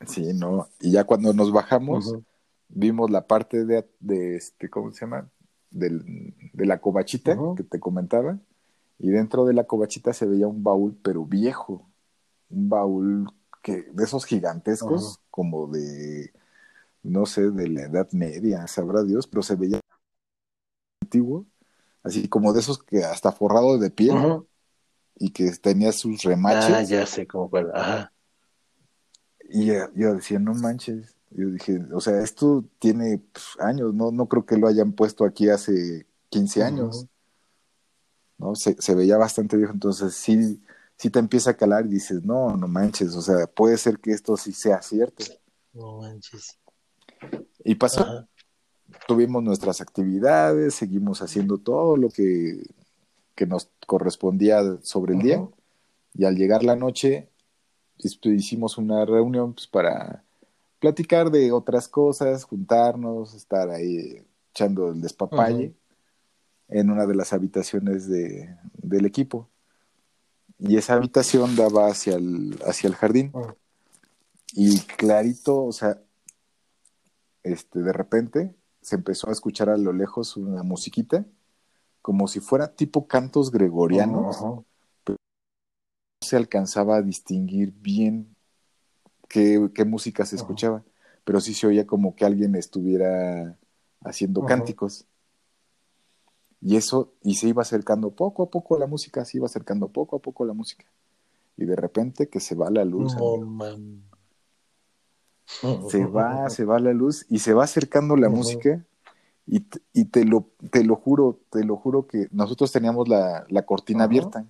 Sí, 0.07 0.33
no. 0.35 0.69
Y 0.81 0.93
ya 0.93 1.05
cuando 1.05 1.33
nos 1.33 1.53
bajamos, 1.53 2.15
vimos 2.69 3.11
la 3.11 3.27
parte 3.27 3.65
de, 3.65 3.89
de 4.01 4.37
este, 4.37 4.71
¿cómo 4.71 4.93
se 4.93 5.01
llama? 5.01 5.29
Del- 5.71 6.35
de 6.53 6.67
la 6.67 6.81
covachita 6.81 7.33
Ujú. 7.35 7.55
que 7.55 7.65
te 7.65 7.79
comentaba. 7.79 8.39
Y 8.99 9.09
dentro 9.11 9.45
de 9.45 9.55
la 9.55 9.65
covachita 9.65 10.13
se 10.13 10.27
veía 10.27 10.47
un 10.49 10.63
baúl, 10.63 10.97
pero 11.03 11.25
viejo. 11.25 11.89
Un 12.51 12.69
baúl 12.69 13.33
que, 13.63 13.83
de 13.83 14.05
esos 14.05 14.25
gigantescos, 14.25 15.21
como 15.31 15.69
de, 15.69 16.33
no 17.03 17.27
sé, 17.27 17.51
de 17.51 17.69
la 17.69 17.83
Edad 17.83 18.11
Media, 18.13 18.67
sabrá 18.67 19.03
Dios, 19.05 19.27
pero 19.27 19.43
se 19.43 19.55
veía 19.55 19.81
antiguo. 21.03 21.47
Así 22.03 22.29
como 22.29 22.53
de 22.53 22.61
esos 22.61 22.83
que 22.83 23.05
hasta 23.05 23.31
forrado 23.33 23.79
de 23.79 23.91
piel 23.91 24.17
y 25.17 25.31
que 25.31 25.51
tenía 25.53 25.93
sus 25.93 26.23
remaches. 26.23 26.75
Ah, 26.75 26.83
ya 26.83 27.07
sé 27.07 27.27
cómo. 27.27 27.51
Ajá. 27.75 28.13
Y 29.53 29.67
yo, 29.67 29.93
yo 29.95 30.15
decía, 30.15 30.39
no 30.39 30.55
manches. 30.55 31.17
Yo 31.31 31.49
dije, 31.49 31.81
o 31.93 32.01
sea, 32.01 32.21
esto 32.23 32.65
tiene 32.79 33.23
pues, 33.33 33.47
años, 33.61 33.95
no, 33.95 34.11
no 34.11 34.27
creo 34.27 34.45
que 34.45 34.57
lo 34.57 34.67
hayan 34.67 34.93
puesto 34.93 35.25
aquí 35.25 35.49
hace 35.49 36.07
15 36.31 36.63
años. 36.63 37.07
¿no? 38.39 38.55
Se, 38.57 38.81
se 38.81 38.95
veía 38.95 39.17
bastante 39.17 39.57
viejo, 39.57 39.73
entonces 39.73 40.15
sí, 40.15 40.61
sí 40.97 41.11
te 41.11 41.19
empieza 41.19 41.51
a 41.51 41.57
calar 41.57 41.87
y 41.87 41.91
dices, 41.91 42.25
no, 42.25 42.57
no 42.57 42.67
manches, 42.67 43.15
o 43.15 43.23
sea, 43.23 43.47
puede 43.47 43.77
ser 43.77 43.99
que 43.99 44.13
esto 44.13 44.37
sí 44.37 44.53
sea 44.53 44.83
cierto. 44.83 45.25
No 45.73 45.99
manches. 45.99 46.59
Y 47.65 47.75
pasó, 47.77 48.27
tuvimos 49.07 49.43
nuestras 49.43 49.81
actividades, 49.81 50.75
seguimos 50.75 51.23
haciendo 51.23 51.59
todo 51.59 51.97
lo 51.97 52.09
que, 52.09 52.63
que 53.35 53.47
nos 53.47 53.71
correspondía 53.87 54.63
sobre 54.83 55.15
el 55.15 55.21
día, 55.21 55.49
y 56.15 56.25
al 56.25 56.37
llegar 56.37 56.65
la 56.65 56.77
noche, 56.77 57.30
hicimos 58.25 58.79
una 58.79 59.05
reunión 59.05 59.55
pues, 59.55 59.67
para 59.67 60.25
platicar 60.79 61.31
de 61.31 61.53
otras 61.53 61.89
cosas, 61.89 62.45
juntarnos, 62.45 63.35
estar 63.35 63.71
ahí 63.71 64.25
echando 64.51 64.91
el 64.91 65.01
despapalle 65.01 65.75
en 66.69 66.91
una 66.91 67.07
de 67.07 67.15
las 67.15 67.33
habitaciones 67.33 68.09
de, 68.09 68.57
del 68.75 69.07
equipo. 69.07 69.49
Y 70.59 70.77
esa 70.77 70.95
habitación 70.95 71.57
daba 71.57 71.89
hacia 71.89 72.17
el, 72.17 72.59
hacia 72.67 72.89
el 72.89 72.95
jardín. 72.95 73.33
Y 74.53 74.81
clarito, 74.81 75.65
o 75.65 75.73
sea, 75.73 76.03
este, 77.43 77.81
de 77.81 77.93
repente 77.93 78.55
se 78.83 78.97
empezó 78.97 79.29
a 79.29 79.33
escuchar 79.33 79.69
a 79.69 79.77
lo 79.77 79.93
lejos 79.93 80.37
una 80.37 80.63
musiquita, 80.63 81.25
como 82.03 82.29
si 82.29 82.41
fuera 82.41 82.75
tipo 82.75 83.07
cantos 83.07 83.51
gregorianos, 83.51 84.39
se 86.31 86.37
alcanzaba 86.37 86.97
a 86.97 87.03
distinguir 87.03 87.73
bien 87.73 88.37
qué, 89.29 89.69
qué 89.75 89.85
música 89.85 90.25
se 90.25 90.37
escuchaba, 90.37 90.85
pero 91.25 91.41
sí 91.41 91.55
se 91.55 91.67
oía 91.67 91.89
como 91.89 92.15
que 92.15 92.25
alguien 92.25 92.55
estuviera 92.55 93.59
haciendo 94.05 94.47
cánticos. 94.47 95.07
Y 96.61 96.77
eso, 96.77 97.13
y 97.25 97.35
se 97.35 97.49
iba 97.49 97.63
acercando 97.63 98.13
poco 98.13 98.45
a 98.45 98.51
poco 98.51 98.79
la 98.79 98.87
música, 98.87 99.25
se 99.25 99.39
iba 99.39 99.47
acercando 99.47 99.89
poco 99.89 100.17
a 100.17 100.19
poco 100.21 100.45
la 100.45 100.53
música. 100.53 100.85
Y 101.57 101.65
de 101.65 101.75
repente 101.75 102.29
que 102.29 102.39
se 102.39 102.55
va 102.55 102.71
la 102.71 102.85
luz. 102.85 103.13
se 105.89 106.07
va, 106.07 106.49
se 106.49 106.65
va 106.65 106.79
la 106.79 106.93
luz 106.93 107.27
y 107.29 107.41
se 107.41 107.55
va 107.55 107.65
acercando 107.65 108.15
la 108.15 108.29
música. 108.29 108.87
Y, 109.49 109.67
y, 109.93 110.05
te, 110.05 110.25
lo, 110.25 110.47
te 110.71 110.85
lo 110.85 110.95
juro, 110.95 111.41
te 111.51 111.65
lo 111.65 111.77
juro 111.77 112.07
que 112.07 112.29
nosotros 112.31 112.71
teníamos 112.71 113.09
la, 113.09 113.47
la 113.49 113.67
cortina 113.67 114.05
abierta. 114.05 114.47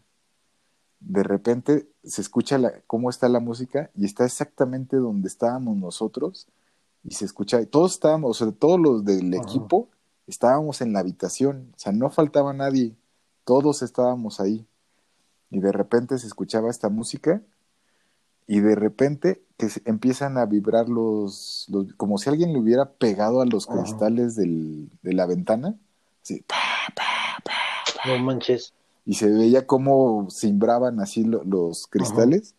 De 1.00 1.22
repente 1.22 1.88
se 2.04 2.20
escucha 2.20 2.58
la, 2.58 2.72
cómo 2.86 3.10
está 3.10 3.28
la 3.28 3.40
música 3.40 3.90
y 3.96 4.04
está 4.04 4.24
exactamente 4.24 4.96
donde 4.96 5.28
estábamos 5.28 5.76
nosotros 5.76 6.46
y 7.02 7.14
se 7.14 7.24
escucha, 7.24 7.64
todos 7.66 7.94
estábamos, 7.94 8.30
o 8.40 8.44
sea, 8.44 8.52
todos 8.52 8.78
los 8.78 9.04
del 9.04 9.32
equipo 9.34 9.88
estábamos 10.26 10.80
en 10.80 10.92
la 10.92 11.00
habitación, 11.00 11.72
o 11.74 11.78
sea, 11.78 11.92
no 11.92 12.10
faltaba 12.10 12.52
nadie, 12.52 12.94
todos 13.44 13.82
estábamos 13.82 14.40
ahí. 14.40 14.66
Y 15.50 15.58
de 15.60 15.72
repente 15.72 16.18
se 16.18 16.26
escuchaba 16.26 16.70
esta 16.70 16.88
música 16.88 17.42
y 18.46 18.60
de 18.60 18.74
repente 18.74 19.42
que 19.56 19.68
empiezan 19.84 20.38
a 20.38 20.46
vibrar 20.46 20.88
los, 20.88 21.68
como 21.96 22.18
si 22.18 22.28
alguien 22.28 22.52
le 22.52 22.58
hubiera 22.58 22.90
pegado 22.92 23.40
a 23.40 23.46
los 23.46 23.66
cristales 23.66 24.36
del, 24.36 24.90
de 25.02 25.12
la 25.12 25.26
ventana, 25.26 25.74
así, 26.22 26.44
pa, 26.46 26.56
pa, 26.94 27.42
pa, 27.44 27.52
No 28.06 28.18
manches. 28.24 28.72
Y 29.04 29.14
se 29.14 29.30
veía 29.30 29.66
cómo 29.66 30.28
cimbraban 30.30 31.00
así 31.00 31.24
los 31.24 31.86
cristales, 31.86 32.54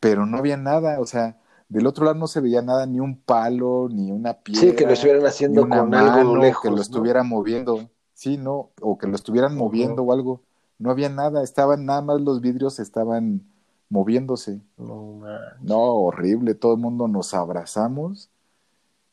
pero 0.00 0.26
no 0.26 0.38
había 0.38 0.56
nada, 0.56 1.00
o 1.00 1.06
sea, 1.06 1.38
del 1.68 1.86
otro 1.86 2.04
lado 2.04 2.18
no 2.18 2.26
se 2.26 2.40
veía 2.40 2.60
nada, 2.60 2.84
ni 2.84 3.00
un 3.00 3.16
palo, 3.16 3.88
ni 3.90 4.10
una 4.12 4.34
piedra. 4.34 4.60
Sí, 4.60 4.76
que 4.76 4.84
lo 4.84 4.92
estuvieran 4.92 5.24
haciendo 5.24 5.62
con 5.62 5.90
mano, 5.90 6.12
algo 6.12 6.36
lejos. 6.36 6.62
Que 6.62 6.70
lo 6.70 6.82
estuvieran 6.82 7.28
moviendo. 7.28 7.88
Sí, 8.12 8.36
no, 8.36 8.70
o 8.80 8.98
que 8.98 9.06
lo 9.06 9.14
estuvieran 9.14 9.56
moviendo 9.56 10.02
o 10.02 10.12
algo. 10.12 10.42
No 10.78 10.90
había 10.90 11.08
nada, 11.08 11.42
estaban 11.42 11.86
nada 11.86 12.02
más 12.02 12.20
los 12.20 12.40
vidrios 12.40 12.78
estaban 12.78 13.42
moviéndose. 13.88 14.60
No, 14.76 15.20
no 15.60 15.80
horrible, 15.80 16.54
todo 16.54 16.74
el 16.74 16.80
mundo 16.80 17.08
nos 17.08 17.34
abrazamos 17.34 18.28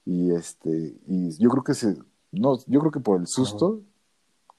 y 0.05 0.31
este 0.31 0.97
y 1.07 1.37
yo 1.37 1.49
creo 1.49 1.63
que 1.63 1.73
se 1.75 1.97
no, 2.31 2.57
yo 2.65 2.79
creo 2.79 2.91
que 2.91 2.99
por 2.99 3.19
el 3.19 3.27
susto 3.27 3.81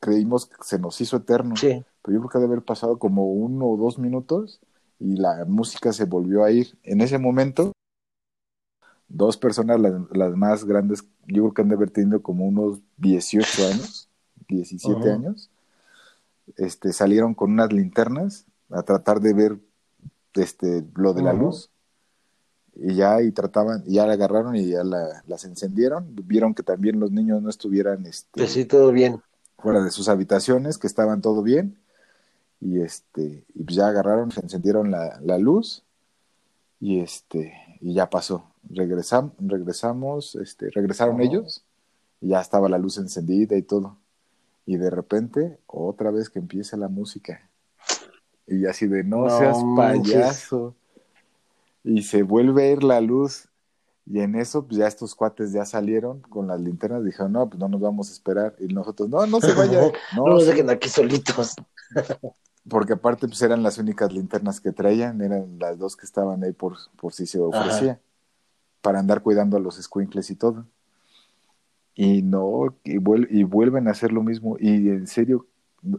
creímos 0.00 0.46
que 0.46 0.56
se 0.62 0.78
nos 0.78 1.00
hizo 1.00 1.18
eterno. 1.18 1.56
Sí. 1.56 1.84
Pero 2.02 2.14
yo 2.14 2.20
creo 2.20 2.30
que 2.30 2.38
debe 2.38 2.54
haber 2.54 2.64
pasado 2.64 2.98
como 2.98 3.32
uno 3.32 3.66
o 3.66 3.76
dos 3.76 3.98
minutos 3.98 4.60
y 4.98 5.16
la 5.16 5.44
música 5.46 5.92
se 5.92 6.04
volvió 6.04 6.44
a 6.44 6.50
ir. 6.50 6.78
En 6.82 7.00
ese 7.00 7.18
momento 7.18 7.72
dos 9.10 9.36
personas, 9.36 9.78
las, 9.80 10.36
más 10.36 10.64
grandes, 10.64 11.04
yo 11.26 11.42
creo 11.42 11.54
que 11.54 11.62
han 11.62 11.68
de 11.68 11.74
haber 11.74 11.90
tenido 11.90 12.22
como 12.22 12.46
unos 12.46 12.80
18 12.98 13.66
años, 13.66 14.08
17 14.48 15.10
años, 15.10 15.50
este, 16.56 16.92
salieron 16.92 17.34
con 17.34 17.52
unas 17.52 17.72
linternas 17.72 18.46
a 18.70 18.82
tratar 18.82 19.20
de 19.20 19.34
ver 19.34 19.58
este, 20.34 20.84
lo 20.94 21.12
de 21.12 21.22
la 21.22 21.32
luz. 21.32 21.70
Y 22.76 22.94
ya, 22.94 23.20
y 23.20 23.32
trataban, 23.32 23.82
ya 23.84 24.06
la 24.06 24.14
agarraron 24.14 24.56
y 24.56 24.68
ya 24.68 24.84
la, 24.84 25.22
las 25.26 25.44
encendieron. 25.44 26.14
Vieron 26.24 26.54
que 26.54 26.62
también 26.62 27.00
los 27.00 27.10
niños 27.10 27.42
no 27.42 27.50
estuvieran, 27.50 28.06
este, 28.06 28.30
pues 28.32 28.52
sí, 28.52 28.64
todo 28.64 28.92
bien. 28.92 29.20
Fuera 29.62 29.82
de 29.82 29.90
sus 29.90 30.08
habitaciones, 30.08 30.78
que 30.78 30.86
estaban 30.86 31.20
todo 31.20 31.42
bien. 31.42 31.78
Y 32.60 32.80
este, 32.80 33.44
y 33.54 33.64
pues 33.64 33.76
ya 33.76 33.88
agarraron, 33.88 34.30
se 34.30 34.40
encendieron 34.40 34.90
la, 34.90 35.18
la 35.22 35.38
luz. 35.38 35.84
Y 36.80 37.00
este, 37.00 37.78
y 37.80 37.94
ya 37.94 38.08
pasó 38.10 38.50
regresamos, 38.68 39.32
regresamos, 39.38 40.34
este, 40.36 40.70
regresaron 40.70 41.20
ellos 41.20 41.64
y 42.20 42.28
ya 42.28 42.40
estaba 42.40 42.68
la 42.68 42.78
luz 42.78 42.98
encendida 42.98 43.56
y 43.56 43.62
todo. 43.62 43.96
Y 44.66 44.76
de 44.76 44.90
repente, 44.90 45.58
otra 45.66 46.10
vez 46.10 46.28
que 46.28 46.38
empieza 46.38 46.76
la 46.76 46.88
música. 46.88 47.48
Y 48.46 48.66
así 48.66 48.86
de, 48.86 49.04
no, 49.04 49.28
seas 49.38 49.58
payaso. 49.76 50.74
Y 51.82 52.02
se 52.02 52.22
vuelve 52.22 52.64
a 52.64 52.72
ir 52.72 52.84
la 52.84 53.00
luz. 53.00 53.48
Y 54.12 54.18
en 54.18 54.34
eso, 54.34 54.66
pues 54.66 54.78
ya 54.78 54.88
estos 54.88 55.14
cuates 55.14 55.52
ya 55.52 55.64
salieron 55.64 56.20
con 56.22 56.48
las 56.48 56.60
linternas. 56.60 57.04
Dijeron, 57.04 57.32
no, 57.32 57.48
pues 57.48 57.60
no 57.60 57.68
nos 57.68 57.80
vamos 57.80 58.10
a 58.10 58.12
esperar. 58.12 58.56
Y 58.58 58.66
nosotros, 58.66 59.08
no, 59.08 59.24
no 59.24 59.40
se 59.40 59.52
vayan. 59.54 59.92
No, 60.16 60.26
no 60.26 60.34
nos 60.34 60.46
dejen 60.46 60.68
aquí 60.68 60.88
solitos. 60.88 61.54
Porque 62.68 62.94
aparte, 62.94 63.28
pues 63.28 63.40
eran 63.42 63.62
las 63.62 63.78
únicas 63.78 64.12
linternas 64.12 64.60
que 64.60 64.72
traían. 64.72 65.20
Eran 65.20 65.60
las 65.60 65.78
dos 65.78 65.96
que 65.96 66.06
estaban 66.06 66.42
ahí 66.42 66.50
por, 66.50 66.76
por 66.96 67.12
si 67.12 67.24
se 67.24 67.38
ofrecía 67.38 68.00
para 68.80 68.98
andar 68.98 69.22
cuidando 69.22 69.56
a 69.56 69.60
los 69.60 69.76
squinkles 69.76 70.28
y 70.30 70.34
todo. 70.34 70.66
Y 71.94 72.22
no, 72.22 72.74
y, 72.82 72.98
vuelven 72.98 73.86
a 73.86 73.92
hacer 73.92 74.10
lo 74.10 74.24
mismo. 74.24 74.56
Y 74.58 74.88
en 74.88 75.06
serio, 75.06 75.46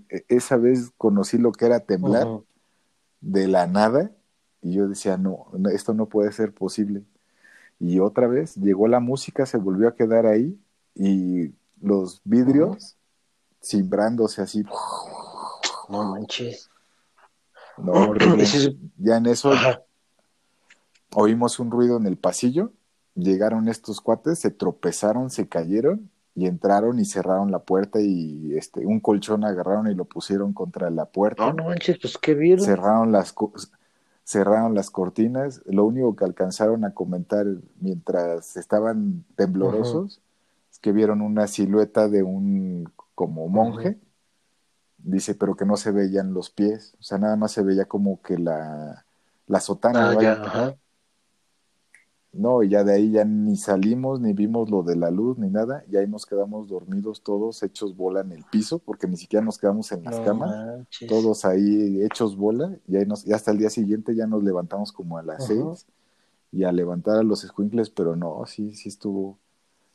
e, 0.10 0.26
esa 0.28 0.58
vez 0.58 0.92
conocí 0.98 1.38
lo 1.38 1.54
que 1.54 1.66
era 1.66 1.80
temblar 1.80 2.28
de 3.22 3.48
la 3.48 3.68
nada. 3.68 4.12
Y 4.62 4.74
yo 4.74 4.90
decía, 4.90 5.16
no, 5.16 5.48
esto 5.72 5.94
no 5.94 6.08
puede 6.10 6.34
ser 6.34 6.54
posible. 6.54 7.06
Y 7.84 8.00
otra 8.00 8.28
vez 8.28 8.56
llegó 8.58 8.88
la 8.88 9.00
música, 9.00 9.48
se 9.48 9.58
volvió 9.58 9.88
a 9.88 9.96
quedar 9.96 10.28
ahí 10.28 10.56
y 10.94 11.52
los 11.82 12.22
vidrios 12.24 12.96
cimbrándose 13.60 14.44
así. 14.44 14.64
No 15.90 16.04
manches. 16.12 16.70
No, 17.80 18.14
ya 18.98 19.18
en 19.18 19.26
eso 19.26 19.52
oímos 21.16 21.60
un 21.60 21.72
ruido 21.72 21.98
en 21.98 22.06
el 22.06 22.18
pasillo, 22.18 22.72
llegaron 23.16 23.68
estos 23.68 24.00
cuates, 24.00 24.38
se 24.38 24.52
tropezaron, 24.52 25.32
se 25.32 25.48
cayeron 25.48 26.12
y 26.36 26.46
entraron 26.46 27.00
y 27.00 27.06
cerraron 27.06 27.50
la 27.50 27.64
puerta 27.64 28.00
y 28.00 28.56
este 28.56 28.86
un 28.86 29.00
colchón 29.00 29.44
agarraron 29.44 29.90
y 29.90 29.96
lo 29.96 30.06
pusieron 30.06 30.54
contra 30.54 30.92
la 30.92 31.06
puerta. 31.06 31.48
No, 31.48 31.54
no 31.54 31.64
manches, 31.66 31.98
pues 32.00 32.16
qué 32.20 32.36
vieron. 32.36 32.64
Cerraron 32.64 33.12
las 33.12 33.34
cerraron 34.24 34.76
las 34.76 34.90
cortinas, 34.90 35.62
lo 35.66 35.86
único 35.86 36.16
que 36.16 36.26
alcanzaron 36.26 36.86
a 36.86 36.94
comentar 36.94 37.46
mientras 37.80 38.56
estaban 38.58 39.26
temblorosos 39.36 40.22
es 40.72 40.80
que 40.80 40.92
vieron 40.92 41.22
una 41.22 41.48
silueta 41.48 42.08
de 42.08 42.24
un 42.24 42.92
como 43.16 43.48
monje. 43.48 44.00
Dice, 44.98 45.34
pero 45.34 45.56
que 45.56 45.66
no 45.66 45.78
se 45.78 45.92
veían 45.92 46.34
los 46.34 46.52
pies, 46.52 46.96
o 47.00 47.04
sea, 47.04 47.18
nada 47.18 47.36
más 47.36 47.52
se 47.52 47.64
veía 47.64 47.86
como 47.86 48.22
que 48.22 48.38
la 48.38 49.04
la 49.52 49.60
sotana. 49.60 50.12
Ah, 50.12 50.76
no, 52.34 52.64
y 52.64 52.70
ya 52.70 52.86
de 52.86 52.94
ahí 52.94 53.12
ya 53.12 53.26
ni 53.26 53.58
salimos, 53.58 54.22
ni 54.22 54.32
vimos 54.32 54.70
lo 54.70 54.84
de 54.84 54.96
la 54.96 55.12
luz, 55.12 55.38
ni 55.38 55.50
nada, 55.50 55.84
y 55.92 55.98
ahí 55.98 56.08
nos 56.08 56.26
quedamos 56.26 56.70
dormidos 56.70 57.24
todos, 57.24 57.62
hechos 57.62 57.98
bola 57.98 58.22
en 58.22 58.32
el 58.32 58.46
piso, 58.46 58.80
porque 58.80 59.06
ni 59.06 59.18
siquiera 59.18 59.44
nos 59.44 59.58
quedamos 59.58 59.92
en 59.92 60.04
las 60.06 60.20
camas, 60.22 60.88
todos 61.10 61.44
ahí 61.44 62.02
hechos 62.02 62.38
bola, 62.38 62.78
y 62.88 62.96
ahí 62.96 63.06
nos, 63.06 63.28
y 63.28 63.34
hasta 63.34 63.52
el 63.52 63.58
día 63.58 63.70
siguiente 63.70 64.16
ya 64.16 64.28
nos 64.28 64.44
levantamos 64.44 64.94
como 64.94 65.18
a 65.18 65.24
las 65.24 65.46
seis, 65.46 65.86
y 66.54 66.64
a 66.64 66.72
levantar 66.72 67.18
a 67.18 67.24
los 67.24 67.44
escuincles, 67.44 67.90
pero 67.90 68.16
no, 68.16 68.46
sí, 68.46 68.76
sí 68.76 68.88
estuvo, 68.88 69.38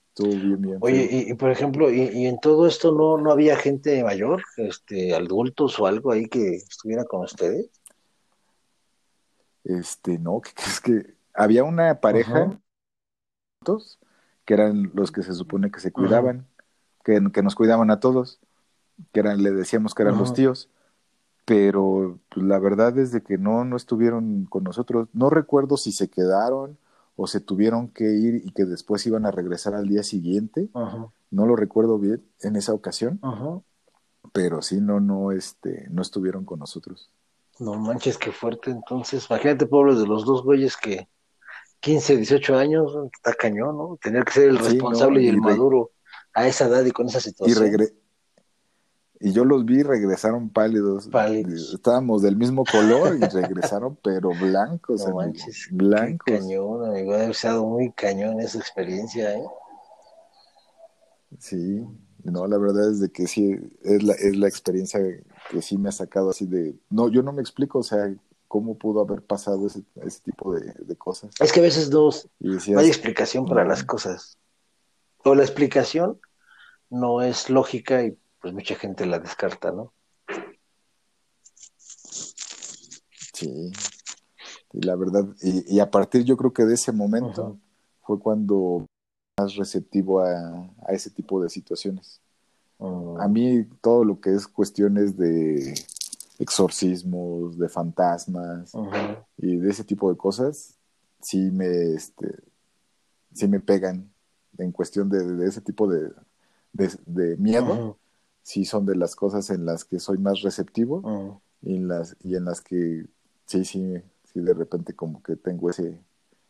estuvo 0.09 0.29
bien, 0.29 0.61
bien. 0.61 0.79
Oye, 0.81 1.09
y, 1.29 1.35
por 1.35 1.51
ejemplo, 1.51 1.91
y, 1.91 2.03
y, 2.03 2.27
en 2.27 2.39
todo 2.39 2.67
esto 2.67 2.93
no, 2.93 3.17
no 3.17 3.31
había 3.33 3.57
gente 3.57 4.05
mayor, 4.05 4.43
este, 4.59 5.15
adultos 5.15 5.81
o 5.81 5.87
algo 5.87 6.13
ahí 6.13 6.27
que 6.27 6.57
estuviera 6.57 7.05
con 7.05 7.23
ustedes? 7.25 7.71
Este, 9.65 10.19
no, 10.19 10.43
que 10.43 10.51
es 10.63 10.81
que 10.81 11.16
había 11.37 11.65
una 11.65 12.01
pareja 12.01 12.59
que 14.45 14.55
eran 14.55 14.91
los 14.95 15.11
que 15.11 15.23
se 15.23 15.35
supone 15.35 15.71
que 15.71 15.81
se 15.81 15.93
cuidaban, 15.93 16.47
que, 17.05 17.21
nos 17.21 17.55
cuidaban 17.55 17.91
a 17.91 18.01
todos, 18.01 18.41
que 19.13 19.21
eran, 19.21 19.43
le 19.43 19.51
decíamos 19.51 19.95
que 19.95 20.03
eran 20.03 20.19
los 20.19 20.35
tíos, 20.35 20.71
pero 21.45 22.19
pues, 22.29 22.45
la 22.47 22.59
verdad 22.59 22.97
es 22.99 23.13
de 23.13 23.23
que 23.23 23.39
no, 23.39 23.65
no 23.65 23.77
estuvieron 23.77 24.47
con 24.47 24.65
nosotros. 24.65 25.09
No 25.13 25.31
recuerdo 25.31 25.77
si 25.77 25.93
se 25.93 26.09
quedaron 26.09 26.79
o 27.17 27.27
se 27.27 27.41
tuvieron 27.41 27.89
que 27.89 28.05
ir 28.05 28.43
y 28.45 28.53
que 28.53 28.65
después 28.65 29.07
iban 29.07 29.27
a 29.27 29.31
regresar 29.31 29.75
al 29.75 29.89
día 29.89 30.03
siguiente. 30.03 30.69
No 31.31 31.47
lo 31.47 31.57
recuerdo 31.57 31.99
bien 31.99 32.25
en 32.41 32.57
esa 32.57 32.73
ocasión, 32.73 33.21
pero 34.33 34.63
sí, 34.63 34.81
no, 34.81 35.01
no, 35.01 35.33
este, 35.33 35.87
no 35.91 36.03
estuvieron 36.03 36.45
con 36.45 36.61
nosotros. 36.61 37.11
No 37.59 37.75
manches, 37.75 38.19
qué 38.19 38.33
fuerte. 38.33 38.71
Entonces, 38.71 39.27
imagínate, 39.31 39.67
pobres 39.67 39.99
de 39.99 40.07
los 40.07 40.25
dos 40.27 40.43
güeyes 40.43 40.77
que, 40.77 41.09
15, 41.87 42.17
18 42.17 42.57
años, 42.57 42.93
está 43.15 43.33
cañón, 43.33 43.79
¿no? 43.79 43.97
Tener 44.03 44.25
que 44.25 44.33
ser 44.33 44.49
el 44.49 44.59
responsable 44.59 45.23
y 45.23 45.29
el 45.29 45.37
maduro 45.37 45.93
a 46.35 46.49
esa 46.49 46.67
edad 46.67 46.85
y 46.85 46.91
con 46.91 47.07
esa 47.07 47.21
situación. 47.21 47.81
Y, 49.21 49.29
y 49.29 49.33
yo 49.33 49.45
los 49.45 49.65
vi, 49.65 49.85
regresaron 49.85 50.51
pálidos. 50.51 51.07
pálidos. 51.07 51.75
Estábamos 51.75 52.23
del 52.23 52.35
mismo 52.35 52.65
color 52.65 53.17
y 53.17 53.21
regresaron, 53.33 53.97
pero 54.03 54.31
blancos, 54.31 55.07
no 55.07 55.15
manches, 55.15 55.69
blancos. 55.71 56.25
cañón, 56.27 56.91
amigo, 56.91 57.15
ha 57.15 57.33
sido 57.33 57.65
muy 57.65 57.93
cañón 57.93 58.41
esa 58.41 58.59
experiencia, 58.59 59.37
¿eh? 59.37 59.45
Sí, 61.39 61.87
no, 62.25 62.49
la 62.49 62.59
verdad 62.59 62.91
es 62.91 62.99
de 62.99 63.11
que 63.11 63.29
sí, 63.29 63.57
es 63.85 64.03
la, 64.03 64.15
es 64.15 64.37
la 64.37 64.49
experiencia 64.49 65.01
que 65.53 65.63
sí 65.63 65.79
me 65.79 65.91
ha 65.91 65.93
sacado 65.93 66.31
así 66.31 66.47
de... 66.47 66.75
No, 66.91 67.09
yo 67.09 67.23
no 67.23 67.33
me 67.33 67.43
explico, 67.43 67.79
o 67.79 67.85
sea, 67.85 68.13
cómo 68.49 68.77
pudo 68.77 69.01
haber 69.01 69.23
pasado 69.23 69.67
ese, 69.67 69.83
ese 70.03 70.21
tipo 70.21 70.55
de, 70.55 70.97
cosas. 70.97 71.35
Es 71.41 71.53
que 71.53 71.61
a 71.61 71.63
veces 71.63 71.91
no, 71.91 72.11
hay 72.79 72.87
explicación 72.87 73.47
para 73.47 73.65
las 73.65 73.85
cosas. 73.85 74.39
O 75.25 75.35
la 75.35 75.43
explicación 75.43 76.21
no 76.91 77.23
es 77.23 77.51
lógica 77.51 78.05
y 78.05 78.17
pues 78.41 78.55
mucha 78.55 78.77
gente 78.77 79.07
la 79.07 79.19
descarta, 79.19 79.73
¿no? 79.73 79.93
Sí, 83.33 83.73
y 84.73 84.81
la 84.81 84.97
verdad, 84.97 85.27
y, 85.43 85.79
a 85.81 85.91
partir 85.91 86.25
yo 86.25 86.37
creo 86.37 86.53
que 86.53 86.65
de 86.65 86.75
ese 86.75 86.93
momento 86.93 87.59
fue 88.03 88.19
cuando 88.19 88.87
más 89.39 89.57
receptivo 89.57 90.21
a, 90.21 90.71
ese 90.89 91.11
tipo 91.11 91.43
de 91.43 91.51
situaciones. 91.51 92.21
Mm. 92.79 93.21
A 93.21 93.29
mí 93.29 93.65
todo 93.83 94.05
lo 94.05 94.21
que 94.21 94.35
es 94.35 94.47
cuestiones 94.47 95.17
de 95.17 95.75
exorcismos, 96.39 97.59
de 97.59 97.69
fantasmas 97.69 98.73
y 99.39 99.57
de 99.57 99.71
ese 99.71 99.85
tipo 99.85 100.11
de 100.11 100.17
cosas, 100.17 100.77
sí 101.21 101.51
me, 101.51 101.95
este, 101.95 102.35
sí 103.33 103.49
me 103.49 103.61
pegan. 103.61 104.11
En 104.59 104.73
cuestión 104.73 105.11
de, 105.11 105.47
ese 105.47 105.61
tipo 105.61 105.87
de, 105.87 106.11
de, 106.73 107.37
miedo. 107.37 107.99
Sí 108.43 108.65
son 108.65 108.87
de 108.87 108.97
las 108.97 109.17
cosas 109.17 109.51
en 109.51 109.67
las 109.67 109.85
que 109.85 109.99
soy 109.99 110.19
más 110.19 110.41
receptivo 110.43 111.41
y, 111.63 111.77
en 111.77 111.89
las, 111.89 112.17
y 112.23 112.37
en 112.37 112.45
las 112.45 112.61
que 112.61 113.07
sí, 113.45 113.65
sí, 113.65 113.97
sí 114.25 114.41
de 114.41 114.55
repente 114.55 114.95
como 114.95 115.21
que 115.23 115.35
tengo 115.35 115.69
ese, 115.69 115.99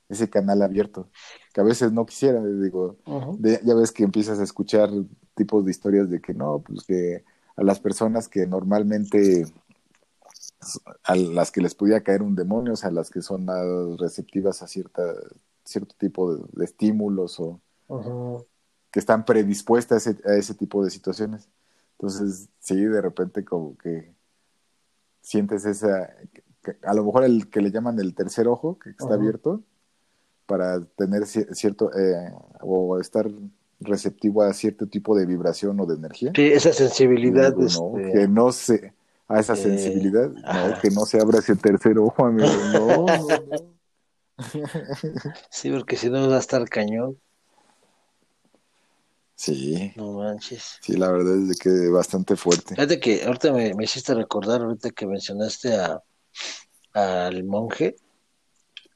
ese 0.08 0.28
canal 0.28 0.62
abierto, 0.62 1.08
que 1.52 1.60
a 1.60 1.64
veces 1.64 1.92
no 1.92 2.06
quisiera, 2.06 2.44
digo, 2.44 2.96
ya 3.40 3.74
ves 3.74 3.92
que 3.92 4.04
empiezas 4.04 4.38
a 4.38 4.44
escuchar 4.44 4.90
tipos 5.34 5.64
de 5.64 5.70
historias 5.70 6.10
de 6.10 6.20
que 6.20 6.34
no, 6.34 6.60
pues 6.60 6.84
que 6.84 7.24
a 7.56 7.62
las 7.62 7.80
personas 7.80 8.28
que 8.28 8.46
normalmente 8.46 9.46
a 11.04 11.14
las 11.14 11.50
que 11.50 11.60
les 11.60 11.74
podía 11.74 12.02
caer 12.02 12.22
un 12.22 12.34
demonio, 12.34 12.72
o 12.72 12.76
sea, 12.76 12.88
a 12.88 12.92
las 12.92 13.10
que 13.10 13.22
son 13.22 13.44
más 13.44 13.64
receptivas 13.98 14.62
a 14.62 14.66
cierta, 14.66 15.02
cierto 15.64 15.94
tipo 15.98 16.34
de, 16.34 16.64
estímulos 16.64 17.38
o 17.40 17.60
que 18.90 18.98
están 18.98 19.24
predispuestas 19.24 20.06
a 20.06 20.10
ese, 20.10 20.28
a 20.28 20.34
ese, 20.34 20.54
tipo 20.54 20.84
de 20.84 20.90
situaciones. 20.90 21.48
Entonces, 21.92 22.48
sí, 22.58 22.76
de 22.76 23.00
repente 23.00 23.44
como 23.44 23.76
que 23.76 24.14
sientes 25.20 25.64
esa, 25.64 26.10
a 26.82 26.94
lo 26.94 27.04
mejor 27.04 27.24
el 27.24 27.50
que 27.50 27.60
le 27.60 27.70
llaman 27.70 27.98
el 27.98 28.14
tercer 28.14 28.48
ojo, 28.48 28.78
que 28.78 28.90
está 28.90 29.14
abierto, 29.14 29.62
para 30.46 30.84
tener 30.84 31.26
cierto, 31.26 31.90
eh, 31.92 32.32
o 32.62 32.98
estar 32.98 33.28
receptivo 33.80 34.42
a 34.42 34.52
cierto 34.52 34.86
tipo 34.86 35.16
de 35.16 35.26
vibración 35.26 35.78
o 35.80 35.86
de 35.86 35.96
energía. 35.96 36.32
Sí, 36.34 36.46
esa 36.46 36.72
sensibilidad. 36.72 37.54
este... 37.60 38.12
Que 38.12 38.28
no 38.28 38.52
se, 38.52 38.94
a 39.28 39.40
esa 39.40 39.56
sensibilidad, 39.56 40.28
no, 40.30 40.80
que 40.80 40.90
no 40.90 41.04
se 41.04 41.20
abra 41.20 41.38
ese 41.38 41.56
tercer 41.56 41.98
ojo, 41.98 42.26
amigo, 42.26 42.48
no, 42.72 43.06
Sí, 45.50 45.70
porque 45.70 45.96
si 45.96 46.10
no 46.10 46.28
va 46.28 46.36
a 46.36 46.40
estar 46.40 46.68
cañón. 46.68 47.18
Sí. 49.34 49.92
No 49.96 50.12
manches. 50.12 50.78
Sí, 50.80 50.96
la 50.96 51.10
verdad 51.10 51.36
es 51.36 51.48
de 51.48 51.54
que 51.56 51.88
bastante 51.88 52.36
fuerte. 52.36 52.74
Fíjate 52.74 53.00
que 53.00 53.24
ahorita 53.24 53.52
me, 53.52 53.74
me 53.74 53.84
hiciste 53.84 54.14
recordar, 54.14 54.62
ahorita 54.62 54.90
que 54.90 55.06
mencionaste 55.06 55.74
a 55.74 56.02
al 56.96 57.44
monje, 57.44 57.96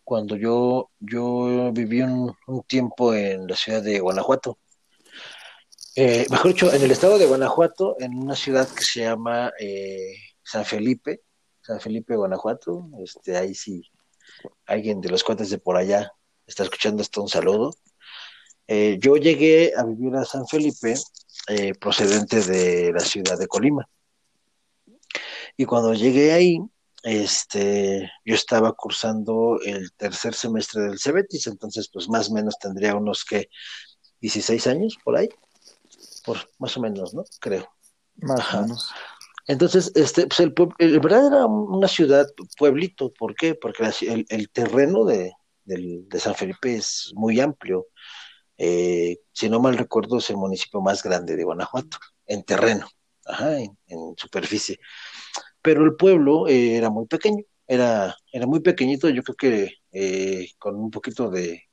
cuando 0.04 0.34
yo, 0.36 0.90
yo 0.98 1.70
viví 1.72 2.00
un, 2.00 2.34
tiempo 2.66 3.14
en 3.14 3.46
la 3.46 3.56
ciudad 3.56 3.82
de 3.82 4.00
Guanajuato. 4.00 4.58
Eh, 5.96 6.26
mejor 6.30 6.52
dicho, 6.52 6.72
en 6.72 6.82
el 6.82 6.90
estado 6.90 7.18
de 7.18 7.26
Guanajuato, 7.26 7.96
en 7.98 8.16
una 8.16 8.36
ciudad 8.36 8.68
que 8.68 8.84
se 8.84 9.00
llama 9.00 9.52
eh, 9.58 10.14
San 10.42 10.64
Felipe, 10.64 11.22
San 11.60 11.80
Felipe, 11.80 12.16
Guanajuato. 12.16 12.88
Este, 13.02 13.36
ahí 13.36 13.54
sí, 13.54 13.82
alguien 14.66 15.00
de 15.00 15.08
los 15.08 15.24
cuates 15.24 15.50
de 15.50 15.58
por 15.58 15.76
allá 15.76 16.12
está 16.46 16.62
escuchando 16.62 17.02
esto, 17.02 17.22
un 17.22 17.28
saludo. 17.28 17.72
Eh, 18.68 18.98
yo 19.00 19.16
llegué 19.16 19.72
a 19.76 19.84
vivir 19.84 20.14
a 20.14 20.24
San 20.24 20.46
Felipe 20.46 20.94
procedente 21.80 22.42
de 22.42 22.92
la 22.92 23.00
ciudad 23.00 23.36
de 23.36 23.48
Colima. 23.48 23.88
Y 25.56 25.64
cuando 25.64 25.92
llegué 25.94 26.32
ahí, 26.32 26.60
este, 27.02 28.10
yo 28.24 28.34
estaba 28.34 28.72
cursando 28.72 29.58
el 29.64 29.92
tercer 29.92 30.34
semestre 30.34 30.82
del 30.82 31.00
Cebetis, 31.00 31.48
entonces 31.48 31.90
pues 31.92 32.08
más 32.08 32.30
o 32.30 32.34
menos 32.34 32.58
tendría 32.58 32.94
unos 32.94 33.24
que 33.24 33.48
16 34.20 34.66
años 34.68 34.96
por 35.02 35.16
ahí, 35.16 35.28
por 36.24 36.38
más 36.58 36.76
o 36.76 36.80
menos, 36.80 37.14
¿no? 37.14 37.24
Creo. 37.40 37.68
Más 38.16 38.54
o 38.54 38.62
menos. 38.62 38.92
Entonces, 39.46 39.90
este, 39.94 40.26
pues 40.26 40.40
el, 40.40 40.54
el, 40.78 41.00
verdad 41.00 41.26
era 41.26 41.46
una 41.46 41.88
ciudad, 41.88 42.26
pueblito, 42.56 43.12
¿por 43.12 43.34
qué? 43.34 43.54
Porque 43.54 43.90
el, 44.28 44.50
terreno 44.50 45.04
de, 45.04 45.32
de, 45.64 46.20
San 46.20 46.34
Felipe 46.34 46.76
es 46.76 47.12
muy 47.14 47.40
amplio. 47.40 47.86
Eh, 48.58 49.18
si 49.32 49.48
no 49.48 49.58
mal 49.58 49.76
recuerdo, 49.78 50.18
es 50.18 50.30
el 50.30 50.36
municipio 50.36 50.80
más 50.80 51.02
grande 51.02 51.34
de 51.36 51.44
Guanajuato, 51.44 51.98
en 52.26 52.44
terreno, 52.44 52.86
ajá, 53.24 53.56
en 53.58 54.14
superficie 54.16 54.78
pero 55.62 55.84
el 55.84 55.96
pueblo 55.96 56.48
eh, 56.48 56.76
era 56.76 56.90
muy 56.90 57.06
pequeño, 57.06 57.44
era, 57.66 58.16
era 58.32 58.46
muy 58.46 58.60
pequeñito, 58.60 59.08
yo 59.08 59.22
creo 59.22 59.36
que 59.36 59.74
eh, 59.92 60.48
con 60.58 60.76
un 60.76 60.90
poquito 60.90 61.30
de, 61.30 61.64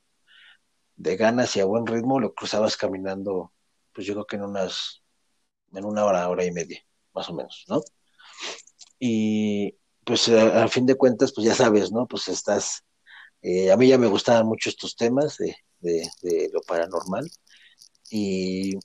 de 0.96 1.18
ganas 1.18 1.56
y 1.56 1.62
a 1.62 1.66
buen 1.66 1.86
ritmo 1.86 2.20
lo 2.20 2.34
cruzabas 2.34 2.78
caminando, 2.78 3.54
pues 3.98 4.06
yo 4.06 4.14
creo 4.14 4.28
que 4.28 4.36
en 4.36 4.44
unas, 4.44 5.02
en 5.74 5.84
una 5.84 6.06
hora, 6.06 6.30
hora 6.30 6.46
y 6.46 6.52
media, 6.52 6.80
más 7.16 7.28
o 7.30 7.34
menos, 7.34 7.66
¿no? 7.68 7.82
Y 9.00 9.76
pues 10.06 10.30
a, 10.30 10.68
fin 10.68 10.86
de 10.86 10.94
cuentas, 10.94 11.34
pues 11.34 11.48
ya 11.48 11.56
sabes, 11.56 11.92
¿no? 11.92 12.06
Pues 12.08 12.28
estás, 12.28 12.84
eh, 13.42 13.72
a 13.72 13.76
mí 13.76 13.88
ya 13.88 13.98
me 13.98 14.06
gustaban 14.06 14.46
mucho 14.46 14.70
estos 14.70 14.96
temas 14.96 15.38
de, 15.38 15.58
de, 15.80 16.08
de 16.22 16.52
lo 16.54 16.62
paranormal 16.62 17.28
y 18.12 18.76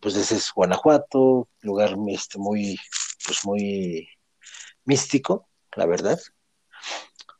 pues 0.00 0.16
ese 0.16 0.36
es 0.36 0.50
Guanajuato, 0.54 1.50
lugar 1.60 1.94
este, 2.08 2.38
muy, 2.38 2.78
pues 3.26 3.44
muy 3.44 4.08
místico, 4.86 5.50
la 5.76 5.84
verdad. 5.84 6.18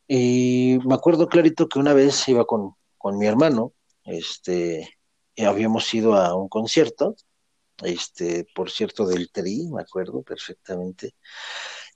Y 0.07 0.79
me 0.85 0.95
acuerdo 0.95 1.29
clarito 1.29 1.67
que 1.67 1.79
una 1.79 1.95
vez 1.95 2.29
iba 2.29 2.45
con, 2.45 2.75
con 2.99 3.17
mi 3.17 3.27
hermano, 3.27 3.73
este, 4.05 4.99
y 5.35 5.45
habíamos 5.45 5.93
ido 5.95 6.15
a 6.15 6.35
un 6.35 6.49
concierto, 6.49 7.17
este, 7.83 8.47
por 8.55 8.71
cierto, 8.71 9.07
del 9.07 9.31
Tri, 9.31 9.69
me 9.69 9.83
acuerdo 9.83 10.23
perfectamente. 10.23 11.15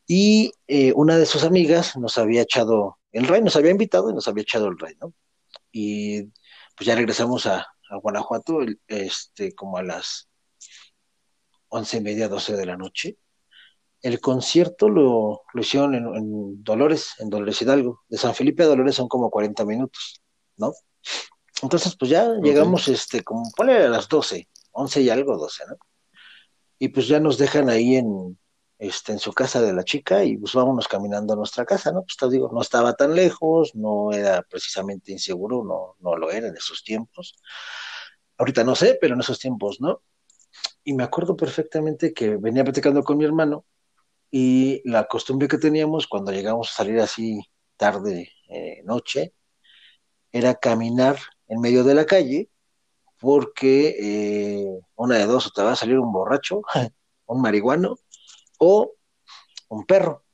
Y 0.06 0.52
eh, 0.66 0.92
una 0.94 1.18
de 1.18 1.26
sus 1.26 1.44
amigas 1.44 1.96
nos 1.96 2.18
había 2.18 2.42
echado 2.42 2.98
el 3.12 3.26
rey, 3.26 3.42
nos 3.42 3.56
había 3.56 3.70
invitado 3.70 4.10
y 4.10 4.14
nos 4.14 4.28
había 4.28 4.42
echado 4.42 4.68
el 4.68 4.78
rey, 4.78 4.94
¿no? 5.00 5.14
Y 5.72 6.24
pues 6.76 6.86
ya 6.86 6.94
regresamos 6.94 7.46
a, 7.46 7.66
a 7.90 7.96
Guanajuato, 8.02 8.60
este, 8.86 9.54
como 9.54 9.78
a 9.78 9.82
las 9.82 10.28
once 11.68 11.98
y 11.98 12.00
media, 12.00 12.28
doce 12.28 12.56
de 12.56 12.66
la 12.66 12.76
noche 12.76 13.18
el 14.02 14.20
concierto 14.20 14.88
lo, 14.88 15.42
lo 15.52 15.60
hicieron 15.60 15.94
en, 15.94 16.62
Dolores, 16.62 17.14
en 17.18 17.30
Dolores 17.30 17.60
Hidalgo. 17.62 18.02
De 18.08 18.18
San 18.18 18.34
Felipe 18.34 18.62
a 18.62 18.66
Dolores 18.66 18.94
son 18.94 19.08
como 19.08 19.30
40 19.30 19.64
minutos, 19.64 20.22
¿no? 20.56 20.72
Entonces, 21.62 21.96
pues 21.96 22.10
ya 22.10 22.34
llegamos, 22.42 22.88
este, 22.88 23.22
como 23.22 23.50
pone 23.56 23.76
a 23.76 23.88
las 23.88 24.08
12, 24.08 24.48
11 24.72 25.00
y 25.00 25.10
algo, 25.10 25.36
12, 25.36 25.64
¿no? 25.68 25.76
Y 26.78 26.88
pues 26.88 27.08
ya 27.08 27.18
nos 27.18 27.38
dejan 27.38 27.68
ahí 27.68 27.96
en, 27.96 28.38
este, 28.78 29.12
en 29.12 29.18
su 29.18 29.32
casa 29.32 29.60
de 29.60 29.72
la 29.72 29.82
chica 29.82 30.22
y 30.24 30.36
pues 30.36 30.52
vámonos 30.54 30.86
caminando 30.86 31.32
a 31.32 31.36
nuestra 31.36 31.64
casa, 31.64 31.90
¿no? 31.90 32.02
Pues 32.02 32.16
te 32.16 32.28
digo, 32.28 32.50
no 32.52 32.60
estaba 32.60 32.94
tan 32.94 33.14
lejos, 33.14 33.74
no 33.74 34.12
era 34.12 34.42
precisamente 34.42 35.10
inseguro, 35.10 35.64
no, 35.64 35.96
no 35.98 36.16
lo 36.16 36.30
era 36.30 36.48
en 36.48 36.56
esos 36.56 36.84
tiempos. 36.84 37.36
Ahorita 38.36 38.62
no 38.62 38.76
sé, 38.76 38.96
pero 39.00 39.14
en 39.14 39.20
esos 39.20 39.38
tiempos, 39.40 39.80
¿no? 39.80 40.02
Y 40.84 40.92
me 40.92 41.02
acuerdo 41.02 41.36
perfectamente 41.36 42.14
que 42.14 42.36
venía 42.36 42.62
platicando 42.62 43.02
con 43.02 43.18
mi 43.18 43.24
hermano 43.24 43.64
y 44.30 44.80
la 44.88 45.06
costumbre 45.08 45.48
que 45.48 45.58
teníamos 45.58 46.06
cuando 46.06 46.30
llegamos 46.30 46.70
a 46.70 46.74
salir 46.74 47.00
así 47.00 47.40
tarde, 47.76 48.30
eh, 48.48 48.82
noche, 48.84 49.34
era 50.30 50.54
caminar 50.54 51.18
en 51.48 51.60
medio 51.60 51.84
de 51.84 51.94
la 51.94 52.06
calle 52.06 52.50
porque 53.18 53.96
eh, 54.00 54.80
una 54.96 55.16
de 55.16 55.26
dos 55.26 55.46
o 55.46 55.50
te 55.50 55.62
va 55.62 55.72
a 55.72 55.76
salir 55.76 55.98
un 55.98 56.12
borracho, 56.12 56.62
un 57.26 57.40
marihuano 57.40 57.96
o 58.58 58.92
un 59.68 59.84
perro, 59.84 60.24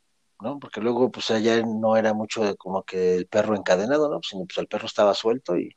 ¿no? 0.40 0.58
Porque 0.58 0.80
luego, 0.80 1.10
pues 1.10 1.30
allá 1.30 1.62
no 1.62 1.96
era 1.96 2.14
mucho 2.14 2.44
de 2.44 2.56
como 2.56 2.82
que 2.82 3.16
el 3.16 3.26
perro 3.26 3.56
encadenado, 3.56 4.08
¿no? 4.08 4.20
Sino 4.22 4.44
pues 4.44 4.58
el 4.58 4.68
perro 4.68 4.86
estaba 4.86 5.14
suelto 5.14 5.56
y 5.56 5.76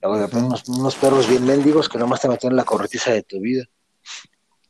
luego 0.00 0.16
había 0.16 0.38
unos, 0.38 0.68
unos, 0.68 0.96
perros 0.96 1.28
bien 1.28 1.46
mendigos 1.46 1.88
que 1.88 1.98
nomás 1.98 2.20
te 2.20 2.28
metían 2.28 2.56
la 2.56 2.64
corretiza 2.64 3.12
de 3.12 3.22
tu 3.22 3.40
vida. 3.40 3.64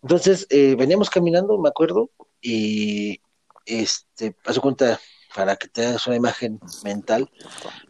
Entonces, 0.02 0.46
eh, 0.50 0.74
veníamos 0.76 1.10
caminando, 1.10 1.58
me 1.58 1.68
acuerdo, 1.68 2.10
y 2.40 3.20
este, 3.66 4.32
paso 4.32 4.60
cuenta, 4.60 5.00
para 5.34 5.56
que 5.56 5.68
te 5.68 5.86
hagas 5.86 6.06
una 6.06 6.16
imagen 6.16 6.60
mental, 6.84 7.30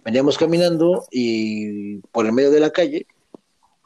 veníamos 0.05 0.39
caminando 0.39 1.05
y 1.11 1.99
por 2.13 2.27
el 2.27 2.33
medio 2.33 2.51
de 2.51 2.61
la 2.61 2.71
calle, 2.71 3.07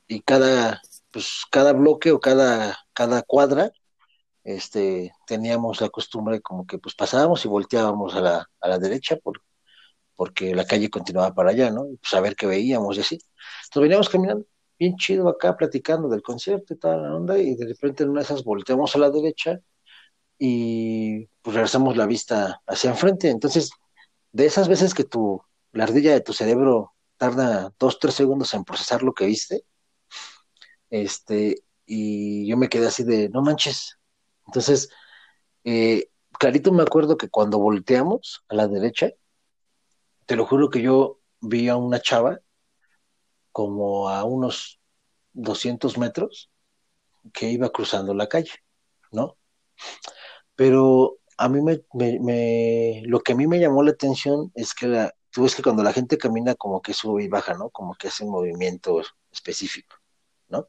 y 0.08 0.20
cada, 0.20 0.80
pues, 1.10 1.44
cada 1.50 1.72
bloque 1.72 2.12
o 2.12 2.20
cada, 2.20 2.78
cada 2.92 3.22
cuadra 3.22 3.72
este, 4.44 5.12
teníamos 5.26 5.80
la 5.80 5.88
costumbre 5.88 6.40
como 6.40 6.66
que 6.66 6.78
pues 6.78 6.94
pasábamos 6.94 7.44
y 7.44 7.48
volteábamos 7.48 8.14
a 8.14 8.20
la, 8.20 8.50
a 8.60 8.68
la 8.68 8.78
derecha 8.78 9.16
por, 9.16 9.42
porque 10.16 10.54
la 10.54 10.64
calle 10.64 10.90
continuaba 10.90 11.34
para 11.34 11.50
allá, 11.50 11.70
¿no? 11.70 11.86
Y 11.86 11.96
pues 11.96 12.12
a 12.14 12.20
ver 12.20 12.36
qué 12.36 12.46
veíamos 12.46 12.96
y 12.96 13.00
así. 13.00 13.14
Entonces 13.64 13.82
veníamos 13.82 14.08
caminando 14.08 14.46
bien 14.78 14.96
chido 14.96 15.28
acá 15.28 15.56
platicando 15.56 16.08
del 16.08 16.22
concierto 16.22 16.74
y 16.74 16.78
toda 16.78 16.96
la 16.96 17.14
onda 17.14 17.38
y 17.38 17.54
de 17.54 17.66
repente 17.66 18.02
en 18.02 18.10
una 18.10 18.20
de 18.20 18.24
esas 18.24 18.42
volteamos 18.44 18.94
a 18.96 18.98
la 18.98 19.10
derecha 19.10 19.60
y 20.44 21.28
pues 21.40 21.54
regresamos 21.54 21.96
la 21.96 22.04
vista 22.04 22.60
hacia 22.66 22.90
enfrente. 22.90 23.30
Entonces, 23.30 23.70
de 24.32 24.46
esas 24.46 24.66
veces 24.66 24.92
que 24.92 25.04
tu, 25.04 25.40
la 25.70 25.84
ardilla 25.84 26.14
de 26.14 26.20
tu 26.20 26.32
cerebro 26.32 26.94
tarda 27.16 27.72
dos, 27.78 28.00
tres 28.00 28.14
segundos 28.14 28.52
en 28.52 28.64
procesar 28.64 29.04
lo 29.04 29.14
que 29.14 29.26
viste, 29.26 29.64
este, 30.90 31.62
y 31.86 32.44
yo 32.48 32.56
me 32.56 32.68
quedé 32.68 32.88
así 32.88 33.04
de, 33.04 33.28
no 33.28 33.40
manches, 33.40 34.00
entonces, 34.48 34.90
eh, 35.62 36.10
clarito 36.36 36.72
me 36.72 36.82
acuerdo 36.82 37.16
que 37.16 37.28
cuando 37.28 37.60
volteamos 37.60 38.44
a 38.48 38.56
la 38.56 38.66
derecha, 38.66 39.10
te 40.26 40.34
lo 40.34 40.44
juro 40.44 40.70
que 40.70 40.82
yo 40.82 41.20
vi 41.40 41.68
a 41.68 41.76
una 41.76 42.00
chava 42.00 42.40
como 43.52 44.08
a 44.08 44.24
unos 44.24 44.80
200 45.34 45.98
metros 45.98 46.50
que 47.32 47.48
iba 47.48 47.70
cruzando 47.70 48.12
la 48.12 48.28
calle, 48.28 48.54
¿no? 49.12 49.36
Pero 50.62 51.18
a 51.38 51.48
mí 51.48 51.60
me, 51.60 51.82
me, 51.92 53.02
lo 53.06 53.18
que 53.18 53.32
a 53.32 53.36
mí 53.36 53.48
me 53.48 53.58
llamó 53.58 53.82
la 53.82 53.90
atención 53.90 54.52
es 54.54 54.74
que 54.74 54.86
la, 54.86 55.12
tú 55.30 55.42
ves 55.42 55.56
que 55.56 55.62
cuando 55.62 55.82
la 55.82 55.92
gente 55.92 56.18
camina 56.18 56.54
como 56.54 56.80
que 56.80 56.94
sube 56.94 57.24
y 57.24 57.28
baja, 57.28 57.54
¿no? 57.54 57.68
Como 57.70 57.96
que 57.96 58.06
hace 58.06 58.22
un 58.22 58.30
movimiento 58.30 59.02
específico, 59.32 59.96
¿no? 60.48 60.68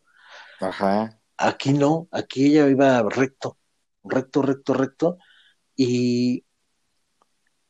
Ajá. 0.59 1.19
Aquí 1.37 1.73
no, 1.73 2.07
aquí 2.11 2.47
ella 2.47 2.67
iba 2.69 3.03
recto 3.03 3.57
recto, 4.03 4.41
recto, 4.41 4.73
recto, 4.73 5.17
y 5.75 6.43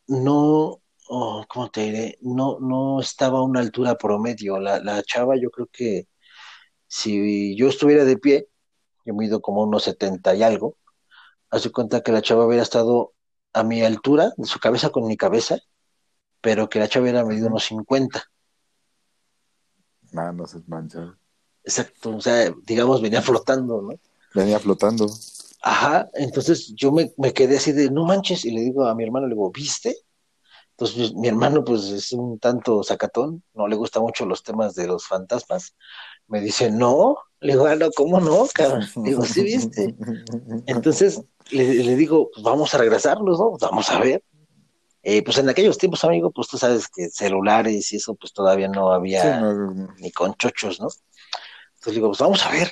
no, 0.07 0.81
oh, 1.09 1.45
¿cómo 1.49 1.69
te 1.71 1.81
diré? 1.81 2.17
No, 2.21 2.57
no 2.61 3.01
estaba 3.01 3.39
a 3.39 3.43
una 3.43 3.59
altura 3.59 3.97
promedio. 3.97 4.59
La, 4.59 4.79
la 4.79 5.03
chava, 5.03 5.35
yo 5.35 5.49
creo 5.51 5.67
que 5.71 6.07
si 6.87 7.55
yo 7.57 7.67
estuviera 7.67 8.05
de 8.05 8.17
pie, 8.17 8.47
yo 9.05 9.13
mido 9.13 9.41
como 9.41 9.63
unos 9.63 9.83
setenta 9.83 10.35
y 10.35 10.43
algo, 10.43 10.77
hace 11.53 11.71
cuenta 11.71 12.01
que 12.01 12.11
la 12.11 12.21
chava 12.21 12.45
hubiera 12.45 12.63
estado 12.63 13.13
a 13.53 13.63
mi 13.63 13.83
altura, 13.83 14.33
de 14.37 14.45
su 14.45 14.59
cabeza 14.59 14.89
con 14.89 15.05
mi 15.05 15.15
cabeza, 15.15 15.59
pero 16.41 16.67
que 16.67 16.79
la 16.79 16.87
chava 16.87 17.03
hubiera 17.03 17.23
medido 17.23 17.47
unos 17.47 17.65
cincuenta. 17.65 18.23
Ah, 20.15 20.31
no 20.31 20.47
se 20.47 20.61
mancha. 20.67 21.15
Exacto, 21.63 22.15
o 22.15 22.21
sea, 22.21 22.51
digamos, 22.65 23.01
venía 23.01 23.21
flotando, 23.21 23.81
¿no? 23.81 23.93
Venía 24.33 24.59
flotando. 24.59 25.07
Ajá, 25.61 26.09
entonces 26.13 26.73
yo 26.75 26.91
me, 26.91 27.13
me, 27.17 27.33
quedé 27.33 27.57
así 27.57 27.71
de, 27.71 27.89
no 27.91 28.03
manches, 28.03 28.45
y 28.45 28.51
le 28.51 28.61
digo 28.61 28.85
a 28.85 28.95
mi 28.95 29.03
hermano, 29.03 29.27
le 29.27 29.35
digo, 29.35 29.51
¿viste? 29.51 29.95
Entonces 30.71 30.97
pues, 30.97 31.13
mi 31.13 31.27
hermano 31.27 31.63
pues 31.63 31.83
es 31.85 32.11
un 32.13 32.39
tanto 32.39 32.81
sacatón, 32.81 33.43
no 33.53 33.67
le 33.67 33.75
gustan 33.75 34.01
mucho 34.01 34.25
los 34.25 34.41
temas 34.41 34.73
de 34.73 34.87
los 34.87 35.05
fantasmas. 35.05 35.75
Me 36.27 36.41
dice, 36.41 36.71
no, 36.71 37.17
le 37.39 37.53
digo, 37.53 37.67
ah, 37.67 37.75
no, 37.75 37.91
¿cómo 37.91 38.19
no, 38.19 38.47
cabrón? 38.53 38.81
Le 39.03 39.09
digo, 39.11 39.23
sí, 39.23 39.43
viste. 39.43 39.95
Entonces 40.65 41.21
le, 41.51 41.83
le 41.83 41.95
digo, 41.95 42.29
pues 42.33 42.43
vamos 42.43 42.73
a 42.73 42.77
regresarlos, 42.77 43.39
¿no? 43.39 43.57
Vamos 43.59 43.89
a 43.89 43.99
ver. 43.99 44.23
Eh, 45.03 45.21
pues 45.21 45.37
en 45.37 45.49
aquellos 45.49 45.77
tiempos, 45.77 46.03
amigo, 46.05 46.31
pues 46.31 46.47
tú 46.47 46.57
sabes 46.57 46.87
que 46.87 47.09
celulares 47.09 47.91
y 47.91 47.97
eso, 47.97 48.15
pues 48.15 48.31
todavía 48.31 48.69
no 48.69 48.91
había 48.93 49.21
Sí, 49.21 49.41
no, 49.41 49.53
no. 49.53 49.93
ni 49.97 50.11
con 50.11 50.33
chochos, 50.35 50.79
¿no? 50.79 50.87
Entonces 50.87 51.87
le 51.87 51.93
digo, 51.95 52.07
pues 52.07 52.19
vamos 52.19 52.45
a 52.45 52.51
ver. 52.51 52.71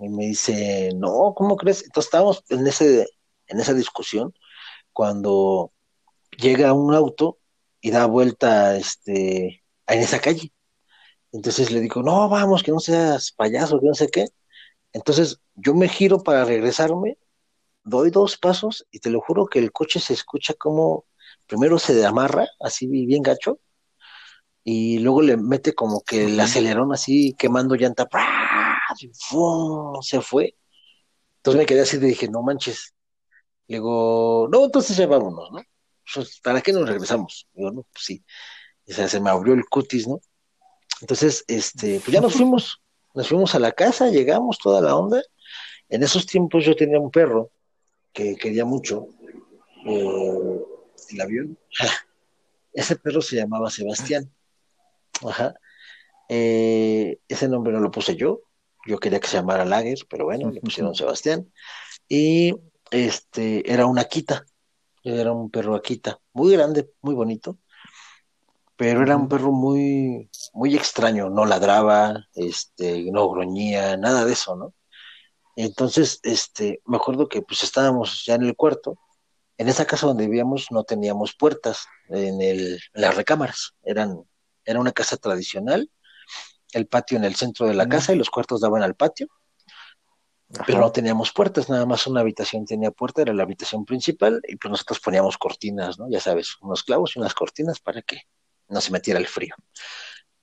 Y 0.00 0.08
me 0.08 0.26
dice, 0.26 0.90
no, 0.96 1.32
¿cómo 1.36 1.56
crees? 1.56 1.84
Entonces 1.84 2.08
estábamos 2.08 2.42
en, 2.48 2.66
ese, 2.66 3.06
en 3.46 3.60
esa 3.60 3.74
discusión 3.74 4.34
cuando 4.92 5.72
llega 6.36 6.72
un 6.72 6.94
auto 6.94 7.38
y 7.80 7.90
da 7.92 8.06
vuelta 8.06 8.76
este, 8.76 9.62
en 9.86 9.98
esa 10.00 10.18
calle. 10.20 10.52
Entonces 11.32 11.70
le 11.70 11.80
digo, 11.80 12.02
no, 12.02 12.28
vamos, 12.28 12.62
que 12.64 12.72
no 12.72 12.80
seas 12.80 13.30
payaso, 13.32 13.78
que 13.78 13.86
no 13.86 13.94
sé 13.94 14.08
qué. 14.08 14.26
Entonces 14.92 15.38
yo 15.54 15.74
me 15.74 15.88
giro 15.88 16.18
para 16.18 16.44
regresarme, 16.44 17.16
doy 17.90 18.10
dos 18.10 18.38
pasos 18.38 18.86
y 18.90 19.00
te 19.00 19.10
lo 19.10 19.20
juro 19.20 19.46
que 19.46 19.58
el 19.58 19.72
coche 19.72 20.00
se 20.00 20.14
escucha 20.14 20.54
como 20.54 21.04
primero 21.46 21.78
se 21.78 22.06
amarra, 22.06 22.46
así 22.60 22.86
bien 22.86 23.22
gacho, 23.22 23.58
y 24.62 25.00
luego 25.00 25.20
le 25.22 25.36
mete 25.36 25.74
como 25.74 26.02
que 26.02 26.26
el 26.26 26.38
acelerón 26.38 26.92
así 26.92 27.34
quemando 27.36 27.74
llanta, 27.74 28.08
se 30.02 30.20
fue. 30.20 30.54
Entonces 31.38 31.58
me 31.58 31.66
quedé 31.66 31.80
así 31.80 31.96
y 31.96 32.00
dije, 32.00 32.28
no 32.28 32.42
manches. 32.42 32.94
Le 33.66 33.76
digo, 33.76 34.48
no, 34.50 34.64
entonces 34.64 34.96
ya 34.96 35.06
vámonos, 35.06 35.50
¿no? 35.50 35.60
Pues, 36.14 36.40
¿Para 36.40 36.60
qué 36.60 36.72
nos 36.72 36.88
regresamos? 36.88 37.48
Digo, 37.52 37.70
no, 37.72 37.82
pues 37.92 38.04
sí. 38.04 38.24
O 38.88 38.92
sea, 38.92 39.08
se 39.08 39.20
me 39.20 39.30
abrió 39.30 39.54
el 39.54 39.64
cutis, 39.68 40.06
¿no? 40.06 40.20
Entonces, 41.00 41.44
este, 41.48 42.00
pues 42.00 42.12
ya 42.12 42.20
nos 42.20 42.34
fuimos, 42.34 42.82
nos 43.14 43.28
fuimos 43.28 43.54
a 43.54 43.58
la 43.58 43.72
casa, 43.72 44.08
llegamos 44.08 44.58
toda 44.58 44.80
la 44.80 44.94
onda. 44.94 45.22
En 45.88 46.02
esos 46.02 46.26
tiempos 46.26 46.64
yo 46.64 46.76
tenía 46.76 47.00
un 47.00 47.10
perro 47.10 47.50
que 48.12 48.36
quería 48.36 48.64
mucho, 48.64 49.08
eh, 49.86 50.60
el 51.10 51.20
avión. 51.20 51.58
Ese 52.72 52.96
perro 52.96 53.20
se 53.22 53.36
llamaba 53.36 53.70
Sebastián. 53.70 54.30
Ajá. 55.26 55.54
Eh, 56.28 57.18
ese 57.28 57.48
nombre 57.48 57.72
no 57.72 57.80
lo 57.80 57.90
puse 57.90 58.14
yo, 58.14 58.42
yo 58.86 58.98
quería 58.98 59.18
que 59.18 59.26
se 59.26 59.36
llamara 59.36 59.64
Lager, 59.64 59.98
pero 60.08 60.26
bueno, 60.26 60.50
le 60.50 60.60
pusieron 60.60 60.94
Sebastián. 60.94 61.52
Y 62.08 62.54
este 62.90 63.70
era 63.70 63.86
una 63.86 64.02
Akita, 64.02 64.46
era 65.02 65.32
un 65.32 65.50
perro 65.50 65.74
Akita, 65.74 66.20
muy 66.32 66.52
grande, 66.52 66.90
muy 67.02 67.14
bonito, 67.14 67.58
pero 68.76 69.02
era 69.02 69.16
un 69.16 69.28
perro 69.28 69.52
muy, 69.52 70.30
muy 70.54 70.76
extraño, 70.76 71.28
no 71.30 71.44
ladraba, 71.44 72.28
este, 72.34 73.10
no 73.10 73.28
gruñía, 73.28 73.96
nada 73.96 74.24
de 74.24 74.32
eso, 74.32 74.56
¿no? 74.56 74.72
Entonces, 75.64 76.20
este, 76.22 76.80
me 76.86 76.96
acuerdo 76.96 77.28
que 77.28 77.42
pues 77.42 77.62
estábamos 77.62 78.24
ya 78.24 78.34
en 78.34 78.44
el 78.44 78.56
cuarto, 78.56 78.98
en 79.58 79.68
esa 79.68 79.84
casa 79.84 80.06
donde 80.06 80.24
vivíamos 80.24 80.68
no 80.70 80.84
teníamos 80.84 81.34
puertas 81.34 81.86
en, 82.08 82.40
el, 82.40 82.80
en 82.94 83.00
las 83.02 83.14
recámaras, 83.14 83.74
eran, 83.82 84.22
era 84.64 84.80
una 84.80 84.92
casa 84.92 85.18
tradicional, 85.18 85.90
el 86.72 86.86
patio 86.86 87.18
en 87.18 87.24
el 87.24 87.34
centro 87.34 87.66
de 87.66 87.74
la 87.74 87.86
casa 87.88 88.14
y 88.14 88.16
los 88.16 88.30
cuartos 88.30 88.62
daban 88.62 88.82
al 88.82 88.94
patio, 88.94 89.28
Ajá. 90.54 90.64
pero 90.66 90.80
no 90.80 90.92
teníamos 90.92 91.30
puertas, 91.30 91.68
nada 91.68 91.84
más 91.84 92.06
una 92.06 92.20
habitación 92.20 92.64
tenía 92.64 92.90
puerta, 92.90 93.20
era 93.20 93.34
la 93.34 93.42
habitación 93.42 93.84
principal, 93.84 94.40
y 94.48 94.56
pues 94.56 94.70
nosotros 94.70 94.98
poníamos 95.00 95.36
cortinas, 95.36 95.98
¿no? 95.98 96.08
Ya 96.08 96.20
sabes, 96.20 96.56
unos 96.62 96.82
clavos 96.84 97.14
y 97.14 97.18
unas 97.18 97.34
cortinas 97.34 97.80
para 97.80 98.00
que 98.00 98.22
no 98.68 98.80
se 98.80 98.92
metiera 98.92 99.20
el 99.20 99.26
frío. 99.26 99.54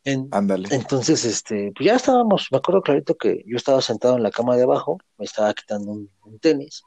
En- 0.07 0.29
Ándale. 0.31 0.69
entonces, 0.71 1.25
este, 1.25 1.73
pues 1.75 1.85
ya 1.85 1.95
estábamos, 1.95 2.47
me 2.49 2.59
acuerdo 2.59 2.81
clarito 2.81 3.15
que 3.17 3.43
yo 3.45 3.57
estaba 3.57 3.81
sentado 3.81 4.15
en 4.15 4.23
la 4.23 4.31
cama 4.31 4.55
de 4.55 4.63
abajo, 4.63 4.99
me 5.17 5.25
estaba 5.25 5.53
quitando 5.53 5.91
un, 5.91 6.09
un 6.23 6.39
tenis, 6.39 6.81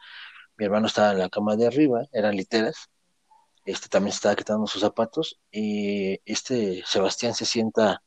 mi 0.57 0.65
hermano 0.65 0.87
estaba 0.87 1.13
en 1.13 1.19
la 1.19 1.29
cama 1.29 1.55
de 1.55 1.67
arriba, 1.67 2.07
eran 2.13 2.35
literas, 2.35 2.89
este 3.67 3.89
también 3.91 4.13
se 4.13 4.17
estaba 4.17 4.37
quitando 4.37 4.67
sus 4.67 4.81
zapatos, 4.81 5.39
y 5.51 6.19
este 6.25 6.83
Sebastián 6.87 7.35
se 7.35 7.45
sienta 7.45 8.03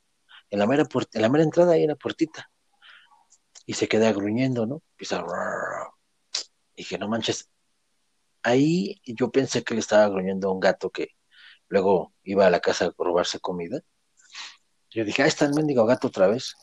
en 0.50 0.58
la 0.58 0.66
mera 0.66 0.86
puerta, 0.86 1.20
en 1.20 1.22
la 1.22 1.30
mera 1.30 1.44
entrada 1.44 1.74
hay 1.74 1.86
una 1.86 1.96
puertita, 1.96 2.50
y 3.68 3.74
se 3.74 3.88
queda 3.88 4.12
gruñendo, 4.14 4.66
¿no? 4.66 4.82
Empieza. 4.94 5.24
Y 6.76 6.82
dije, 6.82 6.98
no 6.98 7.08
manches, 7.08 7.52
ahí 8.42 9.00
yo 9.06 9.30
pensé 9.30 9.64
que 9.64 9.76
le 9.76 9.80
estaba 9.80 10.10
gruñendo 10.10 10.50
a 10.50 10.54
un 10.54 10.60
gato 10.60 10.90
que 10.90 11.10
luego 11.68 12.14
iba 12.24 12.48
a 12.48 12.50
la 12.50 12.62
casa 12.62 12.86
a 12.86 12.94
robarse 12.98 13.40
comida. 13.40 13.80
Yo 14.94 15.06
dije, 15.06 15.24
ahí 15.24 15.28
está 15.30 15.46
el 15.46 15.54
mendigo 15.54 15.86
gato 15.86 16.08
otra 16.08 16.28
vez. 16.28 16.56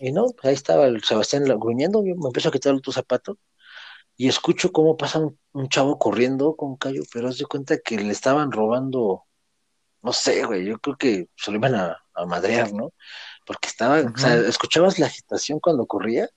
Y 0.00 0.12
no, 0.12 0.26
pues 0.26 0.44
ahí 0.44 0.54
estaba 0.54 0.86
el 0.86 1.02
Sebastián 1.02 1.44
gruñendo, 1.44 2.04
yo 2.04 2.14
me 2.16 2.26
empiezo 2.28 2.48
a 2.48 2.52
quitar 2.52 2.72
el 2.72 2.78
otro 2.78 2.92
zapato 2.92 3.38
y 4.16 4.28
escucho 4.28 4.72
cómo 4.72 4.96
pasa 4.96 5.18
un, 5.20 5.38
un 5.52 5.68
chavo 5.68 5.98
corriendo 5.98 6.56
con 6.56 6.70
un 6.70 6.76
callo, 6.76 7.02
pero 7.12 7.32
de 7.32 7.44
cuenta 7.46 7.78
que 7.78 7.98
le 7.98 8.12
estaban 8.12 8.50
robando, 8.52 9.24
no 10.02 10.12
sé, 10.12 10.44
güey, 10.44 10.64
yo 10.66 10.78
creo 10.80 10.96
que 10.96 11.28
se 11.36 11.50
lo 11.50 11.58
iban 11.58 11.74
a, 11.74 11.96
a 12.14 12.26
madrear, 12.26 12.72
¿no? 12.72 12.92
Porque 13.46 13.68
estaba, 13.68 14.00
o 14.00 14.18
sea, 14.18 14.36
escuchabas 14.36 14.98
la 14.98 15.06
agitación 15.06 15.60
cuando 15.60 15.86
corría, 15.86 16.28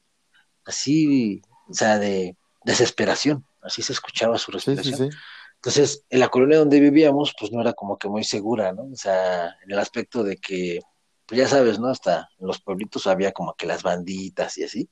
así, 0.65 1.41
o 1.69 1.73
sea, 1.73 1.97
de 1.99 2.37
desesperación, 2.63 3.45
así 3.61 3.81
se 3.81 3.93
escuchaba 3.93 4.37
su 4.37 4.51
Sí, 4.51 4.75
sí, 4.77 4.91
respiración. 4.91 5.11
sí. 5.11 5.17
Entonces, 5.55 6.05
en 6.09 6.19
la 6.19 6.29
colonia 6.29 6.57
donde 6.59 6.79
vivíamos, 6.79 7.33
pues 7.39 7.51
no 7.51 7.61
era 7.61 7.73
como 7.73 7.97
que 7.97 8.09
muy 8.09 8.23
segura, 8.23 8.73
¿no? 8.73 8.83
O 8.83 8.95
sea, 8.95 9.55
en 9.63 9.71
el 9.71 9.79
aspecto 9.79 10.23
de 10.23 10.37
que, 10.37 10.79
pues 11.31 11.39
ya 11.39 11.47
sabes, 11.47 11.79
¿no? 11.79 11.87
Hasta 11.87 12.27
en 12.39 12.45
los 12.45 12.61
pueblitos 12.61 13.07
había 13.07 13.31
como 13.31 13.53
que 13.53 13.65
las 13.65 13.83
banditas 13.83 14.57
y 14.57 14.65
así. 14.65 14.89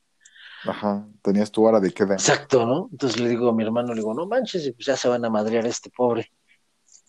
Ajá, 0.63 1.05
tenías 1.21 1.51
tu 1.51 1.65
hora 1.65 1.81
de 1.81 1.91
queda. 1.91 2.13
Exacto, 2.13 2.65
¿no? 2.65 2.87
Entonces 2.93 3.19
le 3.19 3.27
digo 3.27 3.49
a 3.49 3.53
mi 3.53 3.63
hermano, 3.65 3.89
le 3.89 3.99
digo, 3.99 4.13
no 4.13 4.25
manches, 4.25 4.71
pues 4.73 4.85
ya 4.85 4.95
se 4.95 5.09
van 5.09 5.25
a 5.25 5.29
madrear 5.29 5.65
a 5.65 5.67
este 5.67 5.89
pobre. 5.89 6.31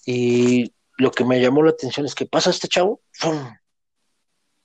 Y 0.04 0.74
lo 0.96 1.12
que 1.12 1.24
me 1.24 1.40
llamó 1.40 1.62
la 1.62 1.70
atención 1.70 2.06
es 2.06 2.16
que 2.16 2.26
pasa 2.26 2.50
este 2.50 2.66
chavo, 2.66 3.02
¡fum! 3.12 3.54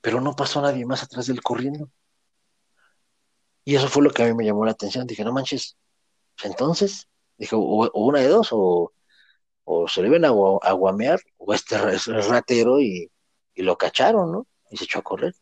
pero 0.02 0.20
no 0.20 0.36
pasó 0.36 0.64
nadie 0.64 0.84
más 0.84 1.04
atrás 1.04 1.28
del 1.28 1.44
corriendo. 1.44 1.92
Y 3.66 3.76
eso 3.76 3.88
fue 3.88 4.02
lo 4.02 4.10
que 4.10 4.24
a 4.24 4.26
mí 4.26 4.34
me 4.34 4.46
llamó 4.46 4.66
la 4.66 4.72
atención. 4.72 5.06
Dije, 5.06 5.24
no 5.24 5.32
manches, 5.32 5.78
pues 6.36 6.50
entonces, 6.52 7.08
dije, 7.38 7.56
o, 7.56 7.92
una 7.94 8.20
de 8.20 8.30
dos, 8.30 8.50
o, 8.52 8.92
se 9.88 10.02
le 10.02 10.10
ven 10.10 10.26
a, 10.26 10.30
guamear, 10.30 11.20
o 11.38 11.54
este 11.54 11.78
ratero 11.78 12.80
y, 12.80 13.12
y 13.54 13.62
lo 13.62 13.78
cacharon, 13.78 14.32
¿no? 14.32 14.48
Y 14.72 14.78
se 14.78 14.86
echó 14.86 15.00
a 15.00 15.04
correr. 15.04 15.36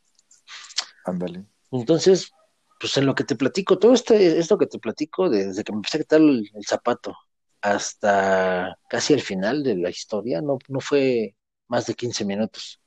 Ándale. 1.05 1.45
Entonces, 1.71 2.31
pues 2.79 2.97
en 2.97 3.05
lo 3.05 3.15
que 3.15 3.23
te 3.23 3.35
platico, 3.35 3.79
todo 3.79 3.93
este, 3.93 4.37
esto 4.37 4.57
que 4.57 4.67
te 4.67 4.79
platico, 4.79 5.29
desde 5.29 5.63
que 5.63 5.71
me 5.71 5.77
empecé 5.77 5.97
a 5.97 6.01
quitar 6.01 6.21
el, 6.21 6.49
zapato 6.67 7.15
hasta 7.61 8.77
casi 8.89 9.13
el 9.13 9.21
final 9.21 9.63
de 9.63 9.77
la 9.77 9.89
historia, 9.89 10.41
no, 10.41 10.57
no 10.67 10.81
fue 10.81 11.35
más 11.67 11.85
de 11.85 11.93
15 11.93 12.25
minutos. 12.25 12.81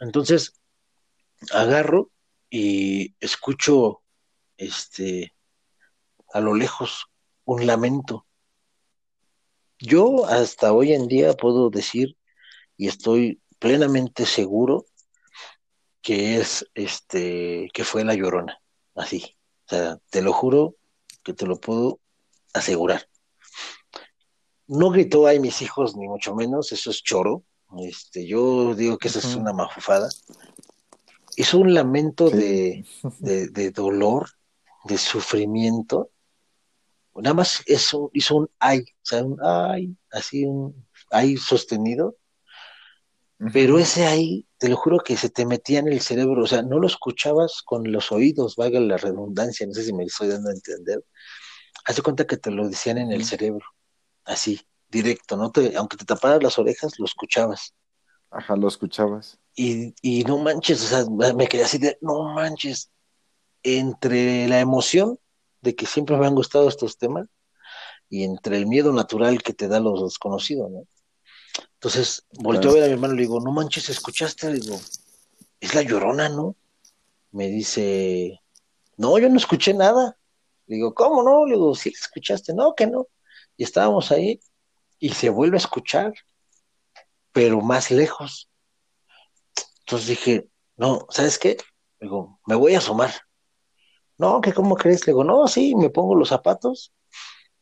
Entonces, 0.00 0.54
agarro 1.52 2.10
y 2.48 3.14
escucho 3.20 4.02
este 4.56 5.34
a 6.32 6.40
lo 6.40 6.54
lejos 6.54 7.06
un 7.44 7.66
lamento. 7.66 8.26
Yo 9.78 10.26
hasta 10.26 10.72
hoy 10.72 10.92
en 10.92 11.08
día 11.08 11.34
puedo 11.34 11.68
decir 11.70 12.16
y 12.76 12.88
estoy 12.88 13.42
plenamente 13.58 14.26
seguro 14.26 14.86
que 16.02 16.36
es 16.36 16.68
este 16.74 17.70
que 17.72 17.84
fue 17.84 18.04
la 18.04 18.14
llorona 18.14 18.60
así. 18.94 19.36
O 19.66 19.68
sea, 19.68 19.98
te 20.10 20.20
lo 20.22 20.32
juro 20.32 20.76
que 21.22 21.32
te 21.32 21.46
lo 21.46 21.58
puedo 21.60 22.00
asegurar. 22.52 23.08
No 24.66 24.90
gritó 24.90 25.26
ay 25.26 25.38
mis 25.38 25.62
hijos, 25.62 25.96
ni 25.96 26.08
mucho 26.08 26.34
menos, 26.34 26.72
eso 26.72 26.90
es 26.90 27.02
choro. 27.02 27.44
Este, 27.78 28.26
yo 28.26 28.74
digo 28.74 28.98
que 28.98 29.08
eso 29.08 29.18
es 29.18 29.34
una 29.34 29.52
mafufada. 29.52 30.08
Hizo 31.36 31.58
un 31.58 31.72
lamento 31.74 32.28
de, 32.30 32.84
de, 33.20 33.70
dolor, 33.70 34.28
de 34.84 34.98
sufrimiento. 34.98 36.10
Nada 37.14 37.34
más 37.34 37.62
eso, 37.66 38.10
hizo 38.12 38.36
un 38.36 38.50
ay, 38.58 38.80
o 38.80 39.04
sea, 39.04 39.22
un 39.22 39.38
ay, 39.42 39.96
así 40.10 40.44
un 40.44 40.86
ay 41.10 41.36
sostenido. 41.36 42.16
Pero 43.50 43.78
ese 43.78 44.06
ahí, 44.06 44.46
te 44.58 44.68
lo 44.68 44.76
juro 44.76 45.00
que 45.00 45.16
se 45.16 45.28
te 45.28 45.46
metía 45.46 45.80
en 45.80 45.88
el 45.88 46.00
cerebro, 46.00 46.44
o 46.44 46.46
sea, 46.46 46.62
no 46.62 46.78
lo 46.78 46.86
escuchabas 46.86 47.62
con 47.64 47.90
los 47.90 48.12
oídos, 48.12 48.56
valga 48.56 48.78
la 48.78 48.98
redundancia, 48.98 49.66
no 49.66 49.72
sé 49.72 49.84
si 49.84 49.92
me 49.92 50.04
estoy 50.04 50.28
dando 50.28 50.50
a 50.50 50.52
entender. 50.52 51.02
Haz 51.84 51.96
de 51.96 52.02
cuenta 52.02 52.26
que 52.26 52.36
te 52.36 52.50
lo 52.50 52.68
decían 52.68 52.98
en 52.98 53.10
el 53.10 53.24
cerebro, 53.24 53.66
así, 54.24 54.60
directo, 54.88 55.36
no 55.36 55.50
te, 55.50 55.76
aunque 55.76 55.96
te 55.96 56.04
taparas 56.04 56.42
las 56.42 56.58
orejas, 56.58 56.98
lo 56.98 57.06
escuchabas. 57.06 57.74
Ajá, 58.30 58.54
lo 58.54 58.68
escuchabas. 58.68 59.38
Y, 59.56 59.94
y 60.02 60.22
no 60.24 60.38
manches, 60.38 60.82
o 60.84 60.86
sea, 60.86 61.34
me 61.34 61.48
quedé 61.48 61.64
así 61.64 61.78
de, 61.78 61.98
no 62.00 62.34
manches, 62.34 62.90
entre 63.64 64.46
la 64.46 64.60
emoción 64.60 65.18
de 65.62 65.74
que 65.74 65.86
siempre 65.86 66.16
me 66.16 66.26
han 66.26 66.34
gustado 66.34 66.68
estos 66.68 66.96
temas 66.96 67.26
y 68.08 68.24
entre 68.24 68.56
el 68.58 68.66
miedo 68.66 68.92
natural 68.92 69.42
que 69.42 69.52
te 69.52 69.68
da 69.68 69.80
lo 69.80 70.04
desconocido, 70.04 70.68
¿no? 70.68 70.86
Entonces, 71.74 72.24
volteó 72.32 72.70
a 72.70 72.74
ver 72.74 72.84
a 72.84 72.86
mi 72.86 72.92
hermano 72.92 73.14
y 73.14 73.16
le 73.16 73.22
digo, 73.22 73.40
no 73.40 73.50
manches, 73.50 73.88
¿escuchaste? 73.88 74.50
Le 74.52 74.60
digo, 74.60 74.80
es 75.60 75.74
la 75.74 75.82
llorona, 75.82 76.28
¿no? 76.28 76.56
Me 77.32 77.48
dice, 77.48 78.40
no, 78.96 79.18
yo 79.18 79.28
no 79.28 79.36
escuché 79.36 79.74
nada. 79.74 80.16
Le 80.66 80.76
digo, 80.76 80.94
¿cómo 80.94 81.22
no? 81.22 81.44
Le 81.44 81.54
digo, 81.54 81.74
sí, 81.74 81.90
escuchaste, 81.90 82.54
no, 82.54 82.74
que 82.74 82.86
no. 82.86 83.08
Y 83.56 83.64
estábamos 83.64 84.12
ahí 84.12 84.40
y 84.98 85.10
se 85.10 85.28
vuelve 85.28 85.56
a 85.56 85.58
escuchar, 85.58 86.14
pero 87.32 87.60
más 87.60 87.90
lejos. 87.90 88.48
Entonces 89.80 90.08
dije, 90.08 90.48
no, 90.76 91.06
¿sabes 91.10 91.38
qué? 91.38 91.56
Le 91.98 92.06
digo, 92.06 92.40
me 92.46 92.54
voy 92.54 92.74
a 92.74 92.78
asomar. 92.78 93.12
No, 94.18 94.40
que 94.40 94.52
cómo 94.52 94.76
crees? 94.76 95.06
Le 95.06 95.12
digo, 95.12 95.24
no, 95.24 95.48
sí, 95.48 95.74
me 95.74 95.90
pongo 95.90 96.14
los 96.14 96.28
zapatos. 96.28 96.92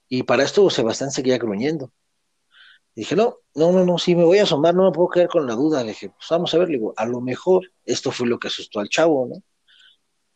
Y 0.09 0.25
para 0.25 0.43
esto 0.43 0.69
Sebastián 0.69 1.11
seguía 1.11 1.39
gruñendo 1.39 1.91
dije, 2.95 3.17
no, 3.17 3.39
no, 3.55 3.73
no, 3.73 3.85
no, 3.85 3.99
si 3.99 4.15
me 4.15 4.25
voy 4.25 4.39
a 4.39 4.45
asomar, 4.45 4.75
no 4.75 4.85
me 4.85 4.93
puedo 4.93 5.09
quedar 5.09 5.29
con 5.29 5.47
la 5.47 5.55
duda. 5.55 5.83
Le 5.83 5.91
dije, 5.91 6.11
pues 6.11 6.27
vamos 6.31 6.53
a 6.55 6.59
ver, 6.59 6.69
le 6.69 6.79
digo, 6.79 6.95
a 6.97 7.07
lo 7.07 7.21
mejor 7.21 7.71
esto 7.85 8.11
fue 8.11 8.27
lo 8.27 8.39
que 8.39 8.49
asustó 8.49 8.81
al 8.81 8.89
chavo, 8.89 9.27
¿no? 9.27 9.43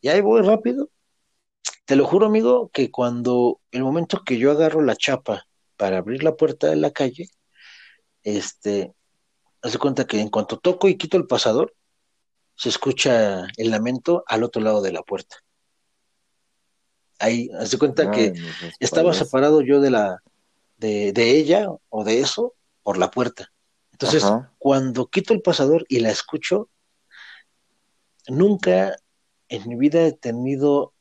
Y 0.00 0.08
ahí 0.08 0.20
voy 0.20 0.42
rápido. 0.42 0.90
Te 1.84 1.96
lo 1.96 2.06
juro, 2.06 2.26
amigo, 2.26 2.70
que 2.72 2.90
cuando 2.90 3.60
el 3.70 3.82
momento 3.82 4.22
que 4.24 4.38
yo 4.38 4.50
agarro 4.50 4.82
la 4.82 4.96
chapa 4.96 5.46
para 5.76 5.98
abrir 5.98 6.22
la 6.22 6.36
puerta 6.36 6.68
de 6.68 6.76
la 6.76 6.90
calle, 6.90 7.28
este, 8.22 8.94
hace 9.62 9.78
cuenta 9.78 10.06
que 10.06 10.20
en 10.20 10.30
cuanto 10.30 10.58
toco 10.58 10.88
y 10.88 10.96
quito 10.96 11.16
el 11.16 11.26
pasador, 11.26 11.74
se 12.56 12.68
escucha 12.68 13.46
el 13.56 13.70
lamento 13.70 14.24
al 14.26 14.44
otro 14.44 14.62
lado 14.62 14.80
de 14.80 14.92
la 14.92 15.02
puerta. 15.02 15.36
Ahí, 17.18 17.48
hace 17.58 17.78
cuenta 17.78 18.10
que 18.10 18.34
estaba 18.80 19.12
separado 19.14 19.60
yo 19.60 19.80
de 19.80 19.90
la, 19.90 20.22
de, 21.12 21.30
ella 21.30 21.68
o 21.88 22.04
de 22.04 22.20
eso 22.20 22.54
por 22.82 22.98
la 22.98 23.10
puerta. 23.10 23.52
Entonces, 23.92 24.24
cuando 24.58 25.08
quito 25.08 25.32
el 25.32 25.42
pasador 25.42 25.84
y 25.88 26.00
la 26.00 26.10
escucho, 26.10 26.68
nunca 28.26 28.96
en 29.48 29.68
mi 29.68 29.76
vida 29.76 30.02
he 30.02 30.12
tenido 30.12 30.92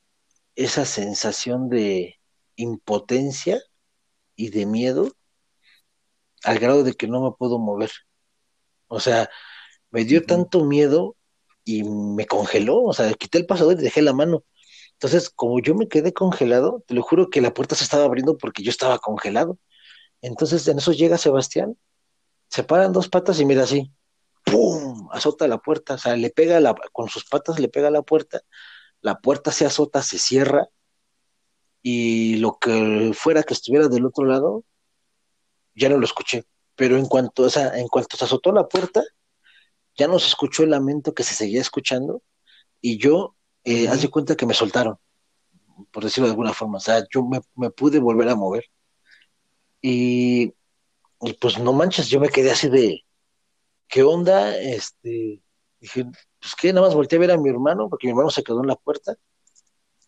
esa 0.55 0.85
sensación 0.85 1.69
de 1.69 2.19
impotencia 2.55 3.59
y 4.35 4.49
de 4.49 4.65
miedo 4.65 5.11
al 6.43 6.59
grado 6.59 6.83
de 6.83 6.93
que 6.93 7.07
no 7.07 7.21
me 7.21 7.31
puedo 7.31 7.57
mover. 7.57 7.91
O 8.87 8.99
sea, 8.99 9.29
me 9.89 10.05
dio 10.05 10.23
tanto 10.23 10.63
miedo 10.63 11.15
y 11.65 11.83
me 11.83 12.27
congeló, 12.27 12.83
o 12.83 12.93
sea, 12.93 13.13
quité 13.13 13.39
el 13.39 13.45
pasador 13.45 13.73
y 13.79 13.83
dejé 13.83 14.01
la 14.01 14.13
mano. 14.13 14.43
Entonces, 14.93 15.29
como 15.29 15.59
yo 15.59 15.75
me 15.75 15.87
quedé 15.87 16.13
congelado, 16.13 16.83
te 16.87 16.93
lo 16.93 17.01
juro 17.01 17.29
que 17.29 17.41
la 17.41 17.53
puerta 17.53 17.75
se 17.75 17.83
estaba 17.83 18.05
abriendo 18.05 18.37
porque 18.37 18.63
yo 18.63 18.69
estaba 18.69 18.99
congelado. 18.99 19.57
Entonces 20.23 20.65
en 20.69 20.77
eso 20.77 20.93
llega 20.93 21.17
Sebastián, 21.17 21.77
se 22.47 22.63
paran 22.63 22.93
dos 22.93 23.09
patas 23.09 23.39
y 23.41 23.45
mira 23.45 23.63
así, 23.63 23.91
¡pum! 24.45 25.09
azota 25.11 25.49
la 25.49 25.57
puerta, 25.57 25.95
o 25.95 25.97
sea, 25.97 26.15
le 26.15 26.29
pega 26.29 26.61
la, 26.61 26.73
con 26.93 27.09
sus 27.09 27.25
patas 27.25 27.59
le 27.59 27.67
pega 27.67 27.91
la 27.91 28.03
puerta, 28.03 28.41
la 29.01 29.19
puerta 29.19 29.51
se 29.51 29.65
azota, 29.65 30.01
se 30.01 30.17
cierra, 30.17 30.69
y 31.81 32.37
lo 32.37 32.57
que 32.57 33.11
fuera 33.13 33.43
que 33.43 33.53
estuviera 33.53 33.89
del 33.89 34.05
otro 34.05 34.23
lado, 34.23 34.63
ya 35.75 35.89
no 35.89 35.97
lo 35.97 36.05
escuché. 36.05 36.45
Pero 36.75 36.97
en 36.97 37.05
cuanto, 37.05 37.43
o 37.43 37.49
sea, 37.49 37.77
en 37.77 37.89
cuanto 37.89 38.15
se 38.15 38.23
azotó 38.23 38.53
la 38.53 38.69
puerta, 38.69 39.03
ya 39.97 40.07
no 40.07 40.19
se 40.19 40.27
escuchó 40.27 40.63
el 40.63 40.69
lamento 40.69 41.13
que 41.13 41.23
se 41.23 41.35
seguía 41.35 41.59
escuchando, 41.59 42.23
y 42.79 42.97
yo, 42.97 43.35
eh, 43.65 43.89
uh 43.89 44.09
cuenta 44.09 44.37
que 44.37 44.45
me 44.45 44.53
soltaron, 44.53 44.97
por 45.91 46.05
decirlo 46.05 46.27
de 46.27 46.31
alguna 46.31 46.53
forma, 46.53 46.77
o 46.77 46.81
sea, 46.81 47.05
yo 47.13 47.27
me 47.55 47.69
pude 47.71 47.99
volver 47.99 48.29
a 48.29 48.35
mover. 48.35 48.63
Y, 49.85 50.53
pues 51.41 51.59
no 51.59 51.73
manches, 51.73 52.07
yo 52.07 52.21
me 52.21 52.29
quedé 52.29 52.51
así 52.51 52.69
de, 52.69 53.03
¿qué 53.89 54.01
onda? 54.01 54.57
Este, 54.57 55.41
dije, 55.81 56.05
pues 56.39 56.55
que 56.55 56.71
nada 56.71 56.87
más 56.87 56.95
volteé 56.95 57.17
a 57.17 57.19
ver 57.19 57.31
a 57.31 57.37
mi 57.37 57.49
hermano, 57.49 57.89
porque 57.89 58.07
mi 58.07 58.11
hermano 58.11 58.29
se 58.29 58.43
quedó 58.43 58.61
en 58.61 58.67
la 58.67 58.77
puerta, 58.77 59.15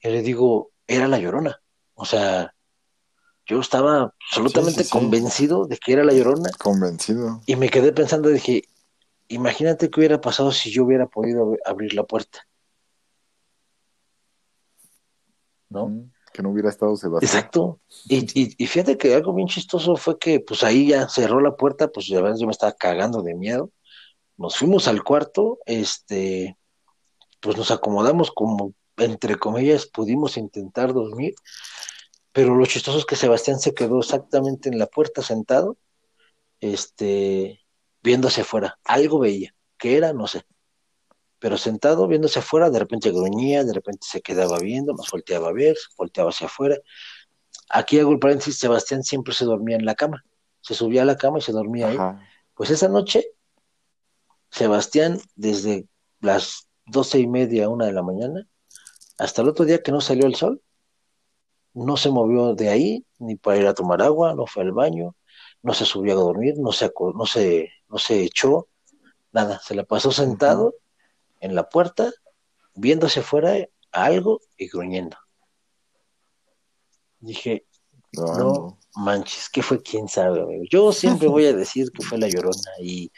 y 0.02 0.08
le 0.08 0.22
digo, 0.22 0.72
era 0.88 1.10
la 1.10 1.20
llorona. 1.20 1.62
O 1.94 2.06
sea, 2.06 2.56
yo 3.46 3.60
estaba 3.60 4.14
absolutamente 4.30 4.88
convencido 4.88 5.66
de 5.66 5.78
que 5.78 5.92
era 5.92 6.06
la 6.06 6.14
llorona. 6.14 6.50
Convencido. 6.58 7.42
Y 7.46 7.58
me 7.58 7.68
quedé 7.68 7.92
pensando, 7.92 8.30
dije, 8.30 8.64
imagínate 9.28 9.90
qué 9.90 10.00
hubiera 10.00 10.22
pasado 10.22 10.54
si 10.54 10.72
yo 10.72 10.86
hubiera 10.86 11.08
podido 11.08 11.58
abrir 11.66 11.96
la 11.96 12.04
puerta. 12.04 12.48
¿No? 15.68 16.08
Que 16.36 16.44
no 16.44 16.52
hubiera 16.52 16.70
estado 16.70 16.96
Sebastián. 16.98 17.30
Exacto. 17.30 17.80
Y, 18.08 18.54
y, 18.62 18.68
fíjate 18.68 18.98
que 18.98 19.14
algo 19.16 19.34
bien 19.34 19.48
chistoso 19.48 19.96
fue 19.96 20.20
que 20.20 20.40
pues 20.40 20.64
ahí 20.64 20.90
ya 20.90 21.08
cerró 21.08 21.40
la 21.40 21.56
puerta, 21.56 21.88
pues 21.88 22.08
ya 22.08 22.22
ves, 22.22 22.40
yo 22.40 22.46
me 22.46 22.52
estaba 22.52 22.74
cagando 22.74 23.22
de 23.22 23.36
miedo. 23.36 23.72
Nos 24.38 24.58
fuimos 24.58 24.88
al 24.88 25.04
cuarto, 25.04 25.60
este, 25.66 26.58
pues 27.40 27.58
nos 27.58 27.72
acomodamos 27.72 28.32
como, 28.32 28.74
entre 28.98 29.38
comillas, 29.38 29.86
pudimos 29.86 30.36
intentar 30.36 30.94
dormir, 30.94 31.34
pero 32.34 32.56
lo 32.56 32.66
chistoso 32.66 32.98
es 32.98 33.06
que 33.06 33.16
Sebastián 33.16 33.60
se 33.60 33.74
quedó 33.74 34.00
exactamente 34.00 34.68
en 34.70 34.78
la 34.78 34.88
puerta 34.88 35.22
sentado, 35.22 35.78
este, 36.60 37.62
viendo 38.04 38.28
hacia 38.28 38.44
afuera. 38.44 38.78
Algo 38.84 39.20
veía. 39.20 39.56
¿Qué 39.78 39.96
era? 39.98 40.12
No 40.12 40.28
sé 40.28 40.44
pero 41.46 41.60
sentado 41.60 42.08
viéndose 42.08 42.40
afuera, 42.40 42.72
de 42.72 42.80
repente 42.80 43.12
gruñía, 43.12 43.64
de 43.64 43.72
repente 43.72 44.08
se 44.10 44.20
quedaba 44.20 44.58
viendo, 44.58 44.94
nos 44.94 45.12
volteaba 45.12 45.50
a 45.50 45.54
ver, 45.54 45.78
volteaba 45.96 46.32
hacia 46.32 46.48
afuera. 46.48 46.76
aquí 47.70 48.00
hago 48.00 48.12
el 48.14 48.18
paréntesis, 48.18 48.58
Sebastián 48.58 49.04
siempre 49.04 49.32
se 49.32 49.46
dormía 49.46 49.76
en 49.76 49.86
la 49.86 49.94
cama, 49.94 50.26
se 50.62 50.74
subía 50.74 51.04
a 51.04 51.06
la 51.06 51.18
cama 51.18 51.38
y 51.38 51.42
se 51.42 51.52
dormía 51.52 51.90
ahí. 51.90 52.00
Pues 52.56 52.72
esa 52.72 52.88
noche, 52.88 53.28
Sebastián, 54.50 55.20
desde 55.36 55.88
las 56.20 56.68
doce 56.88 57.20
y 57.20 57.28
media, 57.28 57.70
una 57.70 57.86
de 57.86 57.94
la 57.94 58.02
mañana, 58.02 58.48
hasta 59.20 59.44
el 59.44 59.50
otro 59.50 59.66
día 59.66 59.84
que 59.84 59.92
no 59.92 60.02
salió 60.02 60.26
el 60.26 60.34
sol, 60.34 60.64
no 61.76 61.96
se 61.96 62.10
movió 62.10 62.56
de 62.56 62.70
ahí, 62.70 63.06
ni 63.20 63.36
para 63.36 63.58
ir 63.58 63.68
a 63.68 63.76
tomar 63.76 64.02
agua, 64.02 64.34
no 64.34 64.48
fue 64.48 64.64
al 64.64 64.72
baño, 64.72 65.16
no 65.62 65.76
se 65.76 65.86
subió 65.86 66.14
a 66.14 66.16
dormir, 66.16 66.56
no 66.58 66.72
se, 66.72 66.92
no 67.14 67.28
se, 67.28 67.70
no 67.88 68.00
se 68.00 68.24
echó, 68.24 68.68
nada, 69.32 69.60
se 69.60 69.76
la 69.76 69.84
pasó 69.84 70.12
sentado 70.12 70.74
en 71.46 71.56
la 71.56 71.70
puerta, 71.70 72.12
viéndose 72.74 73.22
fuera 73.22 73.54
a 73.92 74.06
algo 74.06 74.42
y 74.58 74.68
gruñendo. 74.68 75.18
Dije, 77.20 77.66
no, 78.14 78.80
manches, 78.96 79.50
¿qué 79.50 79.62
fue? 79.62 79.82
¿Quién 79.82 80.08
sabe? 80.08 80.42
Amigo? 80.42 80.64
Yo 80.70 80.92
siempre 80.92 81.28
voy 81.28 81.46
a 81.46 81.54
decir 81.54 81.92
que 81.92 82.04
fue 82.04 82.18
la 82.18 82.28
llorona 82.28 82.72
y 82.82 83.12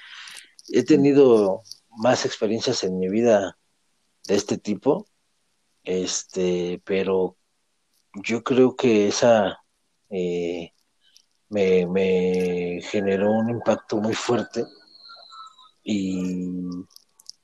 he 0.69 0.83
tenido 0.83 1.63
más 1.89 2.25
experiencias 2.25 2.83
en 2.83 2.99
mi 2.99 3.09
vida 3.09 3.57
de 4.27 4.35
este 4.35 4.57
tipo, 4.57 5.07
este, 5.83 6.81
pero 6.83 7.37
yo 8.13 8.43
creo 8.43 8.75
que 8.75 9.07
esa 9.07 9.63
eh, 10.09 10.73
me, 11.49 11.87
me 11.87 12.81
generó 12.81 13.31
un 13.31 13.49
impacto 13.49 13.97
muy 13.97 14.13
fuerte 14.13 14.65
y 15.83 16.59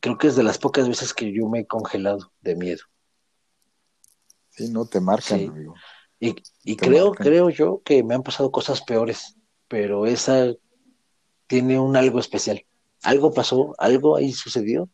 creo 0.04 0.18
que 0.18 0.28
es 0.28 0.36
de 0.36 0.44
las 0.44 0.58
pocas 0.58 0.90
veces 0.90 1.14
que 1.14 1.32
yo 1.32 1.48
me 1.48 1.62
he 1.62 1.66
congelado 1.66 2.34
de 2.42 2.58
miedo. 2.58 2.82
Sí, 4.50 4.68
no 4.70 4.86
te 4.86 5.00
marcan, 5.00 5.48
amigo. 5.48 5.76
Y, 6.20 6.36
y 6.66 6.76
creo, 6.76 7.14
creo 7.14 7.50
yo 7.50 7.82
que 7.86 8.04
me 8.04 8.14
han 8.14 8.22
pasado 8.22 8.52
cosas 8.52 8.82
peores, 8.82 9.38
pero 9.70 10.06
esa 10.06 10.54
tiene 11.48 11.80
un 11.80 11.96
algo 11.96 12.20
especial. 12.20 12.66
Algo 13.02 13.34
pasó, 13.34 13.76
algo 13.78 14.18
ahí 14.18 14.34
sucedió, 14.34 14.90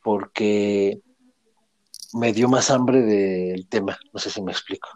porque 0.00 1.00
me 2.12 2.32
dio 2.32 2.48
más 2.48 2.70
hambre 2.70 3.02
del 3.02 3.68
tema. 3.68 3.98
No 4.12 4.20
sé 4.20 4.30
si 4.30 4.40
me 4.42 4.52
explico. 4.52 4.88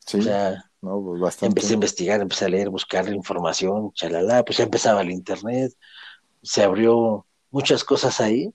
Sí. 0.00 0.18
O 0.18 0.22
sea, 0.22 0.56
no, 0.80 1.00
pues 1.04 1.20
bastante. 1.20 1.60
empecé 1.60 1.72
a 1.72 1.74
investigar, 1.74 2.20
empecé 2.20 2.46
a 2.46 2.48
leer, 2.48 2.68
buscar 2.68 3.08
información, 3.10 3.92
chalala, 3.92 4.44
pues 4.44 4.58
ya 4.58 4.64
empezaba 4.64 5.02
el 5.02 5.12
internet, 5.12 5.72
se 6.42 6.64
abrió 6.64 7.26
muchas 7.56 7.84
cosas 7.84 8.20
ahí 8.20 8.52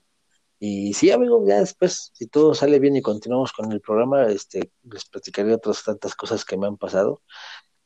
y 0.64 0.94
sí, 0.94 1.10
amigo, 1.10 1.44
ya 1.44 1.58
después, 1.58 2.12
si 2.14 2.28
todo 2.28 2.54
sale 2.54 2.78
bien 2.78 2.94
y 2.94 3.02
continuamos 3.02 3.52
con 3.52 3.72
el 3.72 3.80
programa, 3.80 4.26
este, 4.26 4.70
les 4.84 5.04
platicaré 5.06 5.52
otras 5.52 5.82
tantas 5.82 6.14
cosas 6.14 6.44
que 6.44 6.56
me 6.56 6.68
han 6.68 6.76
pasado. 6.76 7.20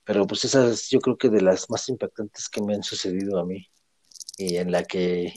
Pero 0.05 0.27
pues 0.27 0.45
esas 0.45 0.91
yo 0.91 1.01
creo 1.01 1.17
que 1.17 1.31
de 1.31 1.41
las 1.41 1.71
más 1.71 1.89
impactantes 1.89 2.51
que 2.51 2.61
me 2.61 2.75
han 2.75 2.83
sucedido 2.83 3.39
a 3.39 3.47
mí. 3.47 3.67
Y 4.37 4.59
en 4.59 4.71
la 4.71 4.85
que 4.85 5.33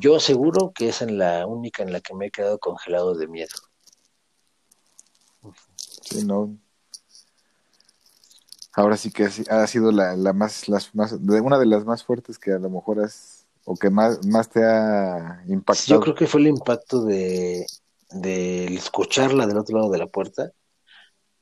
yo 0.00 0.16
aseguro 0.16 0.72
que 0.74 0.88
es 0.88 1.02
en 1.02 1.18
la 1.18 1.46
única 1.46 1.82
en 1.82 1.92
la 1.92 2.00
que 2.00 2.14
me 2.14 2.28
he 2.28 2.30
quedado 2.30 2.58
congelado 2.58 3.14
de 3.14 3.28
miedo. 3.28 3.56
Sí, 6.00 6.24
no. 6.24 6.56
Ahora 8.72 8.96
sí 8.96 9.12
que 9.12 9.28
ha 9.50 9.66
sido 9.66 9.92
la, 9.92 10.16
la 10.16 10.32
más, 10.32 10.66
las 10.66 10.94
más, 10.94 11.12
una 11.12 11.58
de 11.58 11.66
las 11.66 11.84
más 11.84 12.04
fuertes 12.04 12.38
que 12.38 12.52
a 12.52 12.58
lo 12.58 12.70
mejor 12.70 13.00
has 13.00 13.39
o 13.64 13.76
que 13.76 13.90
más, 13.90 14.24
más 14.26 14.48
te 14.48 14.64
ha 14.64 15.42
impactado? 15.46 15.98
Yo 15.98 16.00
creo 16.00 16.14
que 16.14 16.26
fue 16.26 16.40
el 16.40 16.48
impacto 16.48 17.04
de, 17.04 17.66
de 18.10 18.74
escucharla 18.74 19.46
del 19.46 19.58
otro 19.58 19.78
lado 19.78 19.90
de 19.90 19.98
la 19.98 20.06
puerta. 20.06 20.52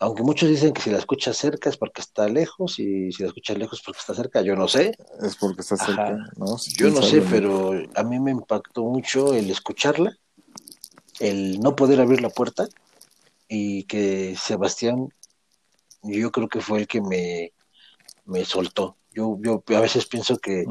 Aunque 0.01 0.23
muchos 0.23 0.49
dicen 0.49 0.73
que 0.73 0.81
si 0.81 0.91
la 0.91 0.99
escuchas 0.99 1.37
cerca 1.37 1.69
es 1.69 1.77
porque 1.77 2.01
está 2.01 2.29
lejos 2.29 2.79
y 2.79 3.11
si 3.11 3.23
la 3.23 3.29
escuchas 3.29 3.59
lejos 3.59 3.81
es 3.81 3.85
porque 3.85 3.99
está 3.99 4.15
cerca, 4.15 4.43
yo 4.43 4.55
no 4.55 4.69
sé. 4.69 4.97
Es 5.21 5.35
porque 5.37 5.63
está 5.63 5.77
cerca, 5.77 6.17
¿no? 6.37 6.57
yo 6.77 6.91
no 6.91 7.03
sé, 7.03 7.21
pero 7.23 7.73
a 7.95 8.03
mí 8.05 8.21
me 8.21 8.31
impactó 8.31 8.85
mucho 8.85 9.35
el 9.35 9.51
escucharla, 9.51 10.17
el 11.19 11.59
no 11.59 11.75
poder 11.75 12.01
abrir 12.01 12.21
la 12.21 12.31
puerta 12.31 12.69
y 13.49 13.85
que 13.85 14.37
Sebastián, 14.37 15.09
yo 16.03 16.31
creo 16.31 16.49
que 16.49 16.61
fue 16.61 16.81
el 16.81 16.87
que 16.87 17.01
me, 17.01 17.53
me 18.25 18.45
soltó. 18.45 18.97
Yo, 19.11 19.37
yo 19.41 19.65
a 19.77 19.81
veces 19.81 20.07
pienso 20.07 20.39
que 20.39 20.65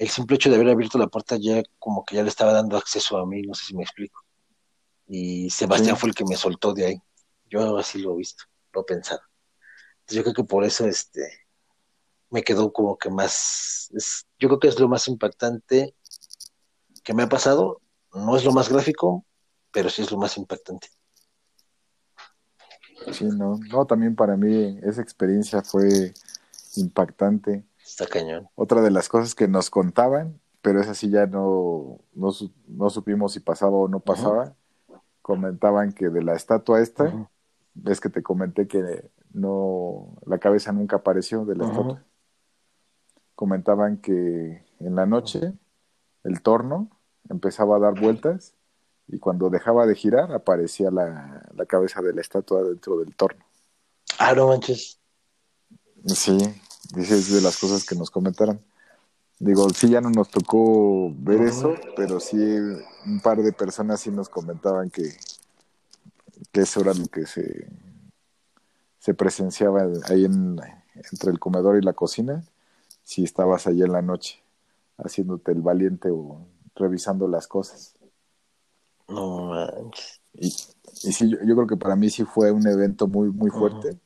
el 0.00 0.08
simple 0.08 0.36
hecho 0.36 0.48
de 0.48 0.56
haber 0.56 0.70
abierto 0.70 0.96
la 0.96 1.08
puerta 1.08 1.36
ya 1.36 1.62
como 1.78 2.06
que 2.06 2.16
ya 2.16 2.22
le 2.22 2.30
estaba 2.30 2.54
dando 2.54 2.78
acceso 2.78 3.18
a 3.18 3.26
mí, 3.26 3.42
no 3.42 3.52
sé 3.52 3.66
si 3.66 3.76
me 3.76 3.82
explico. 3.82 4.24
Y 5.06 5.50
Sebastián 5.50 5.98
fue 5.98 6.08
el 6.08 6.14
que 6.14 6.24
me 6.24 6.36
soltó 6.36 6.72
de 6.72 6.86
ahí. 6.86 7.02
Yo 7.50 7.76
así 7.76 7.98
lo 7.98 8.14
he 8.14 8.16
visto, 8.16 8.44
lo 8.72 8.80
he 8.80 8.84
pensado. 8.84 9.20
Entonces 10.00 10.16
yo 10.16 10.22
creo 10.22 10.34
que 10.34 10.44
por 10.44 10.64
eso 10.64 10.86
este 10.86 11.46
me 12.30 12.42
quedó 12.42 12.72
como 12.72 12.96
que 12.96 13.10
más, 13.10 13.90
yo 14.38 14.48
creo 14.48 14.58
que 14.58 14.68
es 14.68 14.80
lo 14.80 14.88
más 14.88 15.06
impactante 15.06 15.94
que 17.04 17.12
me 17.12 17.24
ha 17.24 17.28
pasado. 17.28 17.82
No 18.14 18.34
es 18.36 18.44
lo 18.46 18.52
más 18.52 18.70
gráfico, 18.70 19.26
pero 19.70 19.90
sí 19.90 20.00
es 20.00 20.10
lo 20.10 20.16
más 20.16 20.38
impactante. 20.38 20.88
Sí, 23.12 23.26
no, 23.26 23.58
no, 23.70 23.84
también 23.84 24.16
para 24.16 24.38
mí 24.38 24.78
esa 24.82 25.02
experiencia 25.02 25.60
fue 25.60 26.14
impactante 26.76 27.66
Está 27.90 28.06
cañón. 28.06 28.48
Otra 28.54 28.82
de 28.82 28.90
las 28.92 29.08
cosas 29.08 29.34
que 29.34 29.48
nos 29.48 29.68
contaban, 29.68 30.40
pero 30.62 30.80
esa 30.80 30.94
sí 30.94 31.10
ya 31.10 31.26
no, 31.26 31.98
no, 32.14 32.90
supimos 32.90 33.32
si 33.32 33.40
pasaba 33.40 33.72
o 33.72 33.88
no 33.88 33.98
pasaba, 33.98 34.54
comentaban 35.22 35.92
que 35.92 36.08
de 36.08 36.22
la 36.22 36.36
estatua 36.36 36.80
esta, 36.80 37.28
ves 37.74 38.00
que 38.00 38.08
te 38.08 38.22
comenté 38.22 38.68
que 38.68 39.10
no, 39.32 40.16
la 40.24 40.38
cabeza 40.38 40.70
nunca 40.70 40.96
apareció 40.96 41.44
de 41.44 41.56
la 41.56 41.64
estatua. 41.64 42.04
Comentaban 43.34 43.96
que 43.96 44.64
en 44.78 44.94
la 44.94 45.06
noche 45.06 45.52
el 46.22 46.42
torno 46.42 46.90
empezaba 47.28 47.76
a 47.76 47.80
dar 47.80 48.00
vueltas 48.00 48.54
y 49.08 49.18
cuando 49.18 49.50
dejaba 49.50 49.86
de 49.86 49.96
girar 49.96 50.32
aparecía 50.32 50.92
la, 50.92 51.50
la 51.56 51.66
cabeza 51.66 52.02
de 52.02 52.14
la 52.14 52.20
estatua 52.20 52.62
dentro 52.62 53.00
del 53.00 53.16
torno. 53.16 53.44
Ah, 54.20 54.32
no 54.32 54.46
manches. 54.46 55.00
Sí, 56.06 56.38
Dice, 56.94 57.16
es 57.16 57.32
de 57.32 57.40
las 57.40 57.56
cosas 57.56 57.84
que 57.84 57.94
nos 57.94 58.10
comentaron. 58.10 58.60
Digo, 59.38 59.70
sí, 59.70 59.88
ya 59.88 60.00
no 60.00 60.10
nos 60.10 60.28
tocó 60.28 61.12
ver 61.16 61.42
eso, 61.42 61.74
pero 61.96 62.20
sí 62.20 62.36
un 62.36 63.20
par 63.22 63.42
de 63.42 63.52
personas 63.52 64.00
sí 64.00 64.10
nos 64.10 64.28
comentaban 64.28 64.90
que, 64.90 65.14
que 66.52 66.60
eso 66.60 66.80
era 66.80 66.92
lo 66.92 67.06
que 67.06 67.26
se, 67.26 67.68
se 68.98 69.14
presenciaba 69.14 69.86
ahí 70.10 70.26
en, 70.26 70.58
entre 71.10 71.30
el 71.30 71.38
comedor 71.38 71.78
y 71.78 71.82
la 71.82 71.94
cocina, 71.94 72.44
si 73.02 73.24
estabas 73.24 73.66
allí 73.66 73.82
en 73.82 73.92
la 73.92 74.02
noche, 74.02 74.42
haciéndote 74.98 75.52
el 75.52 75.62
valiente 75.62 76.10
o 76.10 76.46
revisando 76.74 77.26
las 77.28 77.46
cosas. 77.46 77.94
No 79.08 79.46
manches. 79.46 80.20
Y, 80.34 80.48
y 80.48 81.12
sí, 81.12 81.30
yo, 81.30 81.38
yo, 81.46 81.54
creo 81.54 81.66
que 81.66 81.76
para 81.76 81.96
mí 81.96 82.10
sí 82.10 82.24
fue 82.24 82.52
un 82.52 82.66
evento 82.66 83.06
muy, 83.06 83.30
muy 83.30 83.50
fuerte 83.50 83.98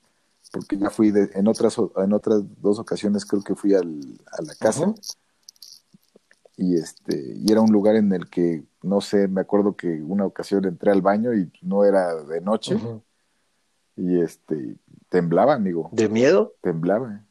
porque 0.55 0.78
ya 0.78 0.88
fui 0.88 1.12
en 1.34 1.48
otras 1.48 1.76
en 1.96 2.12
otras 2.12 2.42
dos 2.62 2.78
ocasiones 2.78 3.26
creo 3.26 3.42
que 3.42 3.57
fui 3.57 3.74
al, 3.74 4.00
a 4.30 4.40
la 4.40 4.55
casa. 4.55 4.94
Y 6.57 6.76
este 6.76 7.34
y 7.38 7.50
era 7.50 7.61
un 7.61 7.72
lugar 7.72 7.96
en 7.96 8.12
el 8.12 8.30
que 8.30 8.62
no 8.80 9.00
sé 9.00 9.26
me 9.26 9.40
acuerdo 9.40 9.74
que 9.74 10.00
una 10.00 10.24
ocasión 10.24 10.64
entré 10.64 10.92
al 10.92 11.02
baño 11.02 11.34
y 11.34 11.50
no 11.62 11.84
era 11.84 12.14
de 12.22 12.40
noche. 12.40 12.78
Y 13.96 14.20
este 14.20 14.76
temblaba 15.09 15.55
amigo. 15.55 15.88
De 15.90 16.09
miedo 16.09 16.55
temblaba. 16.61 17.24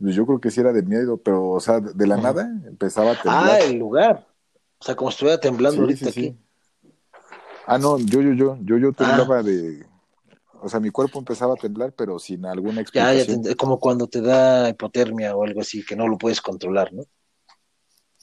Pues 0.00 0.14
yo 0.14 0.24
creo 0.24 0.40
que 0.40 0.50
sí 0.50 0.60
era 0.60 0.72
de 0.72 0.82
miedo 0.82 1.18
pero 1.18 1.50
o 1.50 1.60
sea 1.60 1.80
de 1.80 2.06
la 2.06 2.16
nada 2.16 2.50
empezaba 2.66 3.10
a 3.10 3.22
temblar. 3.22 3.50
ah 3.50 3.58
el 3.58 3.78
lugar. 3.78 4.26
O 4.78 4.84
sea 4.84 4.96
como 4.96 5.10
estuviera 5.10 5.38
temblando 5.38 5.82
ahorita 5.82 6.08
aquí. 6.08 6.34
Ah 7.66 7.76
no 7.76 7.98
yo 7.98 8.22
yo 8.22 8.32
yo 8.32 8.58
yo 8.62 8.78
yo 8.78 8.92
temblaba 8.94 9.40
ah. 9.40 9.42
de 9.42 9.91
o 10.62 10.68
sea, 10.68 10.80
mi 10.80 10.90
cuerpo 10.90 11.18
empezaba 11.18 11.54
a 11.54 11.56
temblar, 11.56 11.92
pero 11.92 12.18
sin 12.18 12.46
alguna 12.46 12.80
explicación. 12.80 13.42
Ya, 13.42 13.50
ya 13.50 13.56
como 13.56 13.80
cuando 13.80 14.06
te 14.06 14.20
da 14.20 14.68
hipotermia 14.68 15.34
o 15.34 15.44
algo 15.44 15.60
así, 15.60 15.84
que 15.84 15.96
no 15.96 16.06
lo 16.06 16.16
puedes 16.16 16.40
controlar, 16.40 16.92
¿no? 16.92 17.04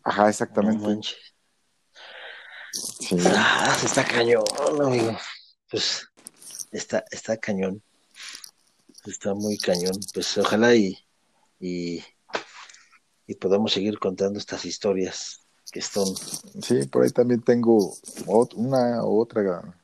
Ajá, 0.03 0.29
exactamente. 0.29 1.01
sí. 2.71 3.17
Ah, 3.25 3.77
está 3.83 4.05
cañón, 4.05 4.45
amigo. 4.81 5.17
Pues 5.69 6.07
está, 6.71 7.03
está 7.11 7.35
cañón. 7.37 7.81
Está 9.05 9.33
muy 9.33 9.57
cañón. 9.57 9.99
Pues 10.13 10.37
ojalá 10.37 10.75
y, 10.75 10.97
y, 11.59 12.01
y 13.27 13.35
podamos 13.35 13.73
seguir 13.73 13.99
contando 13.99 14.39
estas 14.39 14.65
historias 14.65 15.41
que 15.71 15.81
son. 15.81 16.15
Sí, 16.15 16.87
por 16.87 17.03
ahí 17.03 17.11
también 17.11 17.41
tengo 17.41 17.93
una 18.55 19.03
otra 19.03 19.75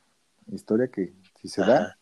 historia 0.51 0.88
que 0.88 1.14
si 1.41 1.49
se 1.49 1.62
da, 1.62 1.97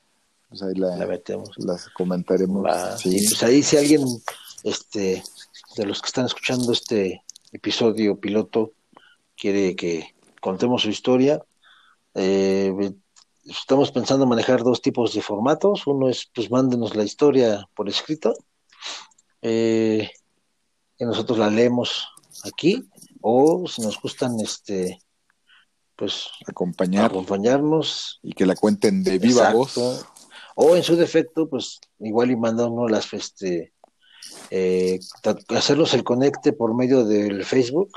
pues 0.54 0.62
ahí 0.62 0.76
la, 0.76 0.96
metemos. 1.08 1.50
las 1.58 1.90
comentaremos. 1.90 2.70
sí. 3.00 3.26
pues 3.28 3.42
ahí 3.42 3.64
si 3.64 3.76
alguien 3.76 4.04
este 4.64 5.24
de 5.76 5.86
los 5.86 6.00
que 6.00 6.06
están 6.06 6.28
escuchando 6.28 6.72
este 6.72 7.24
episodio 7.52 8.20
piloto 8.20 8.74
quiere 9.36 9.76
que 9.76 10.14
contemos 10.42 10.84
su 10.84 10.92
historia, 10.92 11.44
eh, 12.14 12.72
estamos 13.46 13.92
pensando 13.92 14.28
manejar 14.28 14.62
dos 14.62 14.80
tipos 14.80 15.16
de 15.16 15.24
formatos. 15.24 15.88
Uno 15.88 16.08
es, 16.08 16.30
pues, 16.36 16.52
mándenos 16.52 16.96
la 16.96 17.04
historia 17.04 17.68
por 17.74 17.90
escrito. 17.90 18.36
Eh, 19.42 20.08
y 21.00 21.04
nosotros 21.06 21.40
la 21.40 21.50
leemos 21.50 22.10
aquí. 22.44 22.88
O 23.22 23.68
si 23.68 23.82
nos 23.82 24.00
gustan, 24.00 24.40
este, 24.40 25.00
pues, 25.96 26.28
Acompañar 26.46 27.06
acompañarnos. 27.06 28.20
y 28.22 28.34
que 28.34 28.46
la 28.46 28.56
cuenten 28.56 29.04
de 29.04 29.18
viva 29.18 29.50
Exacto. 29.50 29.58
voz. 29.58 30.06
O 30.56 30.76
en 30.76 30.84
su 30.84 30.96
defecto, 30.96 31.50
pues, 31.50 31.80
igual 32.00 32.32
y 32.32 32.36
mandarnos 32.36 32.90
las, 32.92 33.12
este, 33.14 33.74
eh, 34.50 35.00
hacernos 35.50 35.94
el 35.94 36.04
conecte 36.04 36.54
por 36.54 36.76
medio 36.76 37.06
del 37.06 37.44
Facebook 37.46 37.92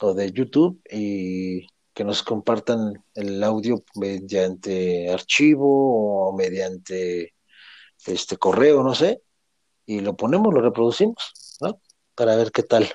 o 0.00 0.14
de 0.14 0.30
YouTube 0.32 0.80
y 0.90 1.66
que 1.94 2.04
nos 2.04 2.22
compartan 2.22 3.04
el 3.14 3.42
audio 3.44 3.84
mediante 3.94 5.10
archivo 5.10 6.28
o 6.28 6.36
mediante 6.36 7.34
este 8.06 8.36
correo, 8.36 8.82
no 8.82 8.94
sé, 8.94 9.22
y 9.86 10.00
lo 10.00 10.16
ponemos, 10.16 10.52
lo 10.52 10.60
reproducimos, 10.60 11.56
¿no? 11.60 11.80
Para 12.14 12.36
ver 12.36 12.50
qué 12.52 12.62
tal, 12.62 12.92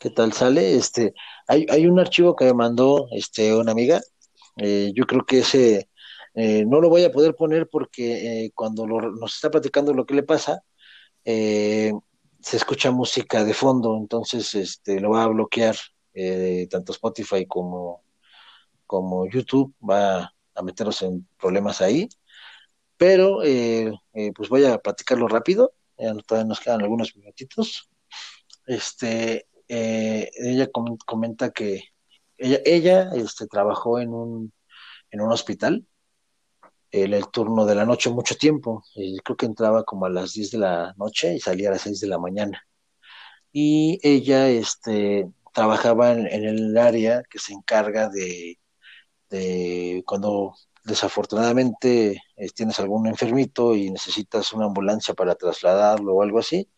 qué 0.00 0.10
tal 0.10 0.32
sale. 0.32 0.74
Este, 0.76 1.14
hay, 1.46 1.66
hay 1.70 1.86
un 1.86 2.00
archivo 2.00 2.34
que 2.34 2.46
me 2.46 2.54
mandó 2.54 3.06
este 3.12 3.54
una 3.54 3.72
amiga. 3.72 4.00
eh, 4.58 4.92
yo 4.94 5.04
creo 5.06 5.24
que 5.24 5.40
ese 5.40 5.88
eh, 6.34 6.64
no 6.66 6.80
lo 6.80 6.88
voy 6.88 7.04
a 7.04 7.12
poder 7.12 7.34
poner 7.34 7.68
porque 7.68 8.44
eh, 8.46 8.52
cuando 8.54 8.86
nos 8.86 9.34
está 9.34 9.50
platicando 9.50 9.94
lo 9.94 10.06
que 10.06 10.14
le 10.14 10.22
pasa, 10.22 10.62
eh, 11.24 11.92
se 12.40 12.56
escucha 12.56 12.90
música 12.90 13.44
de 13.44 13.54
fondo, 13.54 13.96
entonces 13.96 14.54
este, 14.54 15.00
lo 15.00 15.10
va 15.10 15.24
a 15.24 15.28
bloquear 15.28 15.76
tanto 16.70 16.92
Spotify 16.92 17.46
como, 17.46 18.04
como 18.86 19.26
YouTube, 19.28 19.74
va 19.82 20.32
a 20.54 20.62
meternos 20.62 21.02
en 21.02 21.28
problemas 21.38 21.80
ahí, 21.80 22.08
pero 22.96 23.40
pues 24.34 24.48
voy 24.48 24.64
a 24.66 24.78
platicarlo 24.78 25.28
rápido, 25.28 25.74
todavía 26.26 26.48
nos 26.48 26.60
quedan 26.60 26.82
algunos 26.82 27.16
minutitos. 27.16 27.90
Este, 28.66 29.46
ella 29.68 30.68
com- 30.72 30.98
comenta 31.06 31.50
que 31.50 31.84
ella, 32.38 32.60
ella 32.64 33.10
este, 33.14 33.46
trabajó 33.46 33.98
en 34.00 34.10
un, 34.14 34.52
en 35.10 35.20
un 35.20 35.32
hospital 35.32 35.86
el, 37.02 37.14
el 37.14 37.28
turno 37.28 37.66
de 37.66 37.74
la 37.74 37.84
noche 37.84 38.10
mucho 38.10 38.36
tiempo. 38.36 38.84
Y 38.94 39.18
creo 39.18 39.36
que 39.36 39.46
entraba 39.46 39.84
como 39.84 40.06
a 40.06 40.10
las 40.10 40.34
10 40.34 40.52
de 40.52 40.58
la 40.58 40.94
noche 40.96 41.34
y 41.34 41.40
salía 41.40 41.68
a 41.70 41.72
las 41.72 41.82
6 41.82 42.00
de 42.00 42.06
la 42.08 42.18
mañana. 42.18 42.62
Y 43.52 44.00
ella 44.02 44.48
este, 44.48 45.28
trabajaba 45.52 46.12
en, 46.12 46.26
el 46.26 46.76
área 46.78 47.22
que 47.30 47.38
se 47.38 47.52
encarga 47.52 48.08
de, 48.08 48.58
cuando 50.06 50.54
desafortunadamente 50.84 52.22
eh, 52.36 52.48
tienes 52.54 52.78
algún 52.80 53.06
enfermito 53.06 53.74
y 53.74 53.90
necesitas 53.90 54.52
una 54.52 54.66
ambulancia 54.66 55.14
para 55.14 55.34
trasladarlo 55.34 56.14
o 56.14 56.22
algo 56.22 56.38
así, 56.40 56.68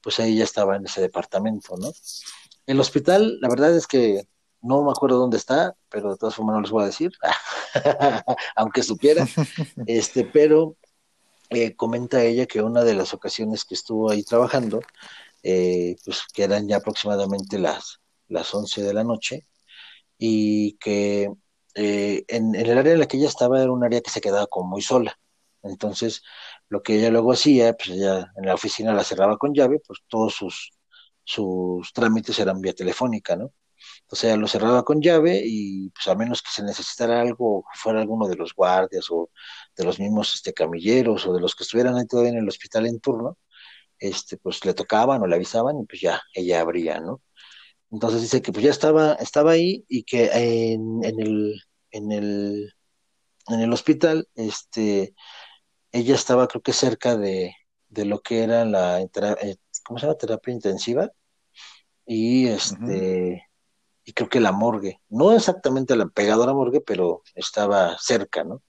pues 0.00 0.18
ya 0.18 0.24
estaba 0.44 0.76
en 0.76 0.86
ese 0.86 1.00
departamento, 1.00 1.76
¿no? 1.76 1.90
El 2.66 2.80
hospital, 2.80 3.38
la 3.40 3.48
verdad 3.48 3.76
es 3.76 3.86
que 3.86 4.28
no 4.60 4.82
me 4.82 4.90
acuerdo 4.90 5.18
dónde 5.18 5.36
está, 5.36 5.76
pero 5.88 6.10
de 6.10 6.16
todas 6.16 6.34
formas 6.34 6.54
no 6.54 6.60
les 6.62 6.70
voy 6.70 6.82
a 6.82 6.86
decir, 6.86 7.12
aunque 8.56 8.82
supiera, 8.82 9.26
este, 9.86 10.24
pero 10.24 10.76
eh, 11.50 11.74
comenta 11.76 12.22
ella 12.22 12.46
que 12.46 12.62
una 12.62 12.84
de 12.84 12.94
las 12.94 13.14
ocasiones 13.14 13.64
que 13.64 13.74
estuvo 13.74 14.10
ahí 14.10 14.22
trabajando, 14.24 14.80
eh, 15.42 15.96
pues 16.04 16.22
que 16.32 16.44
eran 16.44 16.68
ya 16.68 16.76
aproximadamente 16.78 17.58
las, 17.58 18.00
las 18.28 18.54
11 18.54 18.82
de 18.82 18.94
la 18.94 19.04
noche, 19.04 19.46
y 20.18 20.74
que 20.78 21.32
eh, 21.74 22.24
en, 22.28 22.54
en 22.54 22.66
el 22.66 22.78
área 22.78 22.92
en 22.94 23.00
la 23.00 23.06
que 23.06 23.16
ella 23.18 23.28
estaba 23.28 23.62
era 23.62 23.72
un 23.72 23.84
área 23.84 24.00
que 24.00 24.10
se 24.10 24.20
quedaba 24.20 24.46
como 24.46 24.68
muy 24.70 24.82
sola. 24.82 25.18
Entonces, 25.62 26.22
lo 26.68 26.82
que 26.82 26.96
ella 26.96 27.10
luego 27.10 27.32
hacía, 27.32 27.74
pues 27.74 27.90
ella 27.90 28.32
en 28.36 28.46
la 28.46 28.54
oficina 28.54 28.92
la 28.94 29.04
cerraba 29.04 29.36
con 29.38 29.54
llave, 29.54 29.80
pues 29.86 30.00
todos 30.08 30.34
sus, 30.34 30.72
sus 31.24 31.92
trámites 31.92 32.38
eran 32.38 32.60
vía 32.60 32.74
telefónica, 32.74 33.36
¿no? 33.36 33.52
Entonces 34.08 34.30
ella 34.30 34.38
lo 34.38 34.48
cerraba 34.48 34.84
con 34.84 35.02
llave 35.02 35.42
y 35.44 35.90
pues 35.90 36.08
a 36.08 36.14
menos 36.14 36.40
que 36.40 36.48
se 36.50 36.62
necesitara 36.62 37.20
algo, 37.20 37.66
fuera 37.74 38.00
alguno 38.00 38.26
de 38.26 38.36
los 38.36 38.54
guardias 38.54 39.06
o 39.10 39.28
de 39.76 39.84
los 39.84 40.00
mismos 40.00 40.34
este, 40.34 40.54
camilleros 40.54 41.26
o 41.26 41.34
de 41.34 41.40
los 41.42 41.54
que 41.54 41.64
estuvieran 41.64 41.94
ahí 41.94 42.06
todavía 42.06 42.32
en 42.32 42.38
el 42.38 42.48
hospital 42.48 42.86
en 42.86 43.00
turno, 43.00 43.36
este, 43.98 44.38
pues 44.38 44.64
le 44.64 44.72
tocaban 44.72 45.20
o 45.20 45.26
le 45.26 45.34
avisaban 45.36 45.78
y 45.80 45.84
pues 45.84 46.00
ya 46.00 46.22
ella 46.32 46.62
abría, 46.62 47.00
¿no? 47.00 47.20
Entonces 47.90 48.22
dice 48.22 48.40
que 48.40 48.50
pues 48.50 48.64
ya 48.64 48.70
estaba, 48.70 49.12
estaba 49.14 49.50
ahí 49.50 49.84
y 49.88 50.04
que 50.04 50.30
en, 50.32 51.04
en 51.04 51.20
el, 51.20 51.62
en 51.90 52.12
el, 52.12 52.74
en 53.48 53.60
el 53.60 53.72
hospital, 53.74 54.26
este, 54.36 55.14
ella 55.92 56.14
estaba 56.14 56.48
creo 56.48 56.62
que 56.62 56.72
cerca 56.72 57.18
de, 57.18 57.54
de 57.90 58.04
lo 58.06 58.20
que 58.20 58.42
era 58.42 58.64
la, 58.64 59.02
eh, 59.02 59.56
¿cómo 59.84 59.98
se 59.98 60.06
llama? 60.06 60.16
Terapia 60.16 60.54
intensiva 60.54 61.12
y 62.06 62.46
este, 62.48 63.47
y 64.08 64.14
creo 64.14 64.30
que 64.30 64.40
la 64.40 64.52
morgue, 64.52 65.02
no 65.10 65.34
exactamente 65.34 65.94
la 65.94 66.06
pegada 66.06 66.44
a 66.44 66.46
la 66.46 66.54
morgue, 66.54 66.80
pero 66.80 67.22
estaba 67.34 67.98
cerca, 67.98 68.42
¿no? 68.42 68.62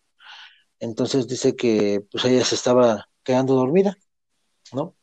Entonces 0.80 1.30
dice 1.30 1.56
que 1.56 2.02
pues 2.12 2.26
ella 2.26 2.44
se 2.44 2.56
estaba 2.56 3.08
quedando 3.24 3.56
dormida, 3.56 3.96
¿no? 4.74 4.98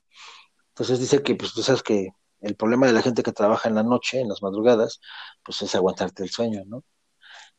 Entonces 0.69 1.01
dice 1.01 1.23
que 1.23 1.37
pues 1.37 1.55
tú 1.55 1.63
sabes 1.63 1.83
que 1.83 2.11
el 2.41 2.55
problema 2.55 2.87
de 2.87 2.93
la 2.93 3.01
gente 3.01 3.23
que 3.23 3.33
trabaja 3.33 3.71
en 3.71 3.77
la 3.77 3.83
noche, 3.83 4.21
en 4.21 4.29
las 4.29 4.43
madrugadas, 4.43 5.01
pues 5.43 5.63
es 5.63 5.75
aguantarte 5.75 6.23
el 6.23 6.29
sueño, 6.29 6.65
¿no? 6.67 6.85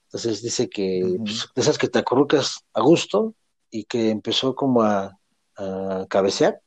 Entonces 0.03 0.43
dice 0.43 0.69
que 0.69 1.15
pues, 1.17 1.49
de 1.55 1.61
esas 1.63 1.79
que 1.79 1.87
te 1.87 1.97
acurrucas 1.97 2.59
a 2.73 2.81
gusto 2.81 3.33
y 3.71 3.85
que 3.85 4.11
empezó 4.11 4.53
como 4.53 4.83
a, 4.83 5.17
a 5.55 6.05
cabecear. 6.07 6.61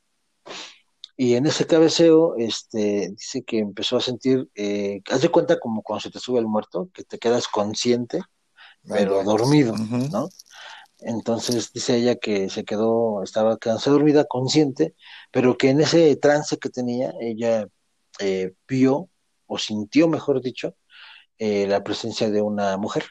Y 1.23 1.35
en 1.35 1.45
ese 1.45 1.67
cabeceo, 1.67 2.35
este, 2.39 3.11
dice 3.11 3.43
que 3.43 3.59
empezó 3.59 3.99
a 3.99 4.01
sentir, 4.01 4.49
eh, 4.55 5.03
haz 5.11 5.21
de 5.21 5.29
cuenta 5.29 5.61
como 5.61 5.83
cuando 5.83 6.01
se 6.01 6.11
te 6.11 6.19
sube 6.19 6.39
el 6.39 6.47
muerto, 6.47 6.89
que 6.95 7.05
te 7.05 7.19
quedas 7.19 7.47
consciente, 7.47 8.23
pero 8.89 9.17
Ah, 9.17 9.19
ya. 9.19 9.25
dormido. 9.25 9.77
¿no? 9.77 10.31
Entonces 11.01 11.75
dice 11.75 11.97
ella 11.97 12.15
que 12.17 12.49
se 12.49 12.65
quedó, 12.65 13.23
estaba 13.23 13.59
quedándose 13.59 13.91
dormida, 13.91 14.25
consciente, 14.25 14.95
pero 15.31 15.59
que 15.59 15.69
en 15.69 15.83
ese 15.83 16.17
trance 16.17 16.57
que 16.57 16.71
tenía, 16.71 17.13
ella 17.21 17.69
eh, 18.19 18.55
vio, 18.67 19.11
o 19.45 19.59
sintió, 19.59 20.09
mejor 20.09 20.41
dicho, 20.41 20.75
eh, 21.37 21.67
la 21.67 21.85
presencia 21.85 22.31
de 22.31 22.41
una 22.41 22.79
mujer 22.79 23.05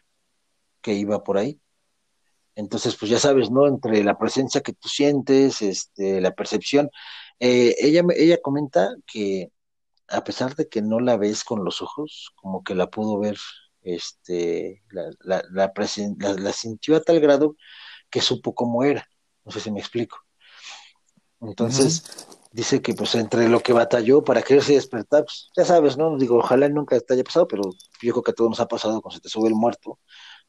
que 0.82 0.93
iba 0.93 1.24
por 1.24 1.38
ahí. 1.38 1.60
Entonces, 2.60 2.95
pues 2.97 3.12
ya 3.12 3.20
sabes, 3.20 3.51
¿no? 3.51 3.68
Entre 3.68 4.03
la 4.03 4.18
presencia 4.18 4.62
que 4.62 4.74
tú 4.74 4.89
sientes, 4.89 5.62
este, 5.62 6.22
la 6.22 6.34
percepción. 6.36 6.89
eh, 7.41 7.76
ella, 7.80 8.03
me- 8.03 8.16
ella 8.18 8.38
comenta 8.41 8.95
que 9.07 9.51
a 10.10 10.24
pesar 10.26 10.55
de 10.55 10.70
que 10.70 10.82
no 10.84 10.99
la 11.01 11.18
ves 11.18 11.43
con 11.45 11.64
los 11.66 11.82
ojos, 11.84 12.32
como 12.41 12.64
que 12.64 12.76
la 12.76 12.89
pudo 12.89 13.20
ver, 13.20 13.38
este, 13.84 14.84
la, 14.91 15.12
la, 15.22 15.43
la, 15.51 15.74
presen- 15.74 16.18
la- 16.22 16.34
la 16.36 16.53
sintió 16.53 16.95
a 16.97 17.01
tal 17.01 17.20
grado 17.22 17.55
que 18.12 18.22
supo 18.22 18.55
cómo 18.55 18.84
era. 18.86 19.07
No 19.45 19.51
sé 19.53 19.60
si 19.62 19.72
me 19.72 19.80
explico. 19.82 20.18
Entonces, 21.41 22.03
dice 22.51 22.82
que 22.82 22.93
pues 22.93 23.16
entre 23.16 23.47
lo 23.49 23.62
que 23.62 23.74
batalló 23.74 24.24
para 24.24 24.41
quererse 24.41 24.74
despertar, 24.74 25.24
pues 25.24 25.49
ya 25.55 25.66
sabes, 25.66 25.97
¿no? 25.97 26.18
Digo, 26.18 26.38
ojalá 26.38 26.68
nunca 26.70 26.99
te 26.99 27.14
haya 27.14 27.24
pasado, 27.24 27.47
pero 27.47 27.64
yo 28.01 28.14
creo 28.14 28.24
que 28.24 28.32
a 28.32 28.34
todos 28.34 28.49
nos 28.51 28.60
ha 28.60 28.68
pasado 28.68 29.01
cuando 29.01 29.16
se 29.18 29.22
te 29.22 29.30
sube 29.30 29.47
el 29.47 29.55
muerto, 29.55 29.99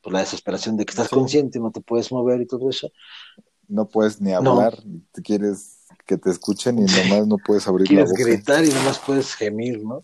pues 0.02 0.12
la 0.12 0.20
desesperación 0.20 0.76
de 0.76 0.84
que 0.84 0.90
estás 0.92 1.08
Sí. 1.08 1.14
consciente, 1.14 1.58
no 1.60 1.70
te 1.70 1.80
puedes 1.80 2.10
mover 2.12 2.40
y 2.40 2.46
todo 2.46 2.70
eso. 2.70 2.90
No 3.68 3.88
puedes 3.88 4.20
ni 4.20 4.30
No. 4.32 4.52
hablar, 4.52 4.82
te 5.12 5.22
quieres 5.22 5.76
que 6.06 6.16
te 6.16 6.30
escuchen 6.30 6.78
y 6.78 6.82
nomás 6.82 7.26
no 7.26 7.36
puedes 7.38 7.66
abrir 7.68 7.86
la 7.88 8.04
Quieres 8.04 8.10
boca. 8.10 8.24
gritar 8.24 8.64
y 8.64 8.68
nomás 8.70 8.98
puedes 8.98 9.34
gemir, 9.34 9.82
¿no? 9.84 10.00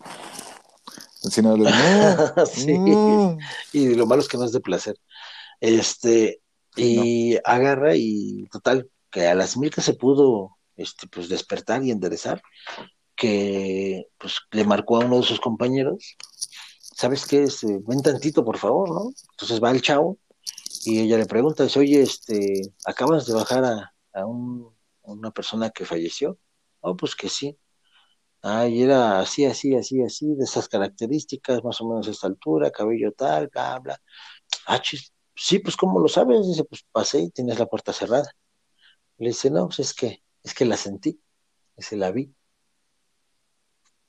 Si 1.29 1.41
no, 1.41 1.57
no, 2.37 2.45
Sí. 2.45 2.77
no. 2.77 3.37
Y 3.73 3.95
lo 3.95 4.05
malo 4.05 4.21
es 4.21 4.27
que 4.27 4.37
no 4.37 4.45
es 4.45 4.51
de 4.53 4.61
placer. 4.61 4.95
Este, 5.59 6.41
y 6.75 7.37
agarra 7.43 7.95
y 7.95 8.45
total, 8.51 8.89
que 9.11 9.27
a 9.27 9.35
las 9.35 9.57
mil 9.57 9.71
que 9.71 9.81
se 9.81 9.93
pudo 9.95 10.51
este, 10.75 11.07
pues 11.07 11.27
despertar 11.27 11.83
y 11.83 11.91
enderezar, 11.91 12.41
que 13.15 14.05
pues 14.19 14.35
le 14.51 14.63
marcó 14.63 14.97
a 15.01 15.05
uno 15.05 15.17
de 15.17 15.23
sus 15.23 15.39
compañeros, 15.39 16.15
¿sabes 16.97 17.25
qué? 17.25 17.43
Este, 17.43 17.79
ven 17.87 18.01
tantito, 18.01 18.43
por 18.45 18.57
favor, 18.57 18.89
¿no? 18.89 19.11
Entonces 19.31 19.61
va 19.63 19.71
el 19.71 19.81
chavo 19.81 20.19
y 20.85 21.01
ella 21.01 21.17
le 21.17 21.25
pregunta, 21.27 21.63
dice, 21.65 21.79
oye, 21.79 22.01
este, 22.03 22.61
¿acabas 22.85 23.25
de 23.27 23.33
bajar 23.35 23.65
a, 23.65 23.93
a 24.13 24.25
un- 24.25 24.73
a 25.05 25.11
una 25.13 25.31
persona 25.31 25.69
que 25.71 25.85
falleció? 25.85 26.39
Oh, 26.81 26.95
pues 26.97 27.15
que 27.15 27.29
sí. 27.29 27.57
Ah, 28.43 28.67
y 28.67 28.83
era 28.83 29.19
así, 29.19 29.45
así, 29.45 29.75
así, 29.75 30.01
así, 30.03 30.35
de 30.35 30.43
esas 30.45 30.69
características, 30.69 31.63
más 31.63 31.81
o 31.81 31.89
menos 31.89 32.07
esta 32.07 32.27
altura, 32.27 32.71
cabello 32.71 33.11
tal, 33.13 33.47
bla, 33.49 33.79
bla. 33.79 34.01
Ah, 34.67 34.81
chis, 34.81 35.13
sí, 35.35 35.59
pues 35.59 35.77
¿cómo 35.77 35.99
lo 35.99 36.07
sabes? 36.09 36.47
Dice, 36.47 36.63
pues 36.65 36.83
pasé 36.91 37.21
y 37.21 37.31
tienes 37.31 37.59
la 37.59 37.67
puerta 37.67 37.93
cerrada. 37.93 38.31
Le 39.19 39.29
dice, 39.29 39.51
no, 39.51 39.67
pues 39.67 39.79
es 39.79 39.93
que, 39.93 40.23
es 40.43 40.53
que 40.55 40.65
la 40.65 40.77
sentí, 40.77 41.21
se 41.77 41.97
la 41.97 42.11
vi. 42.11 42.33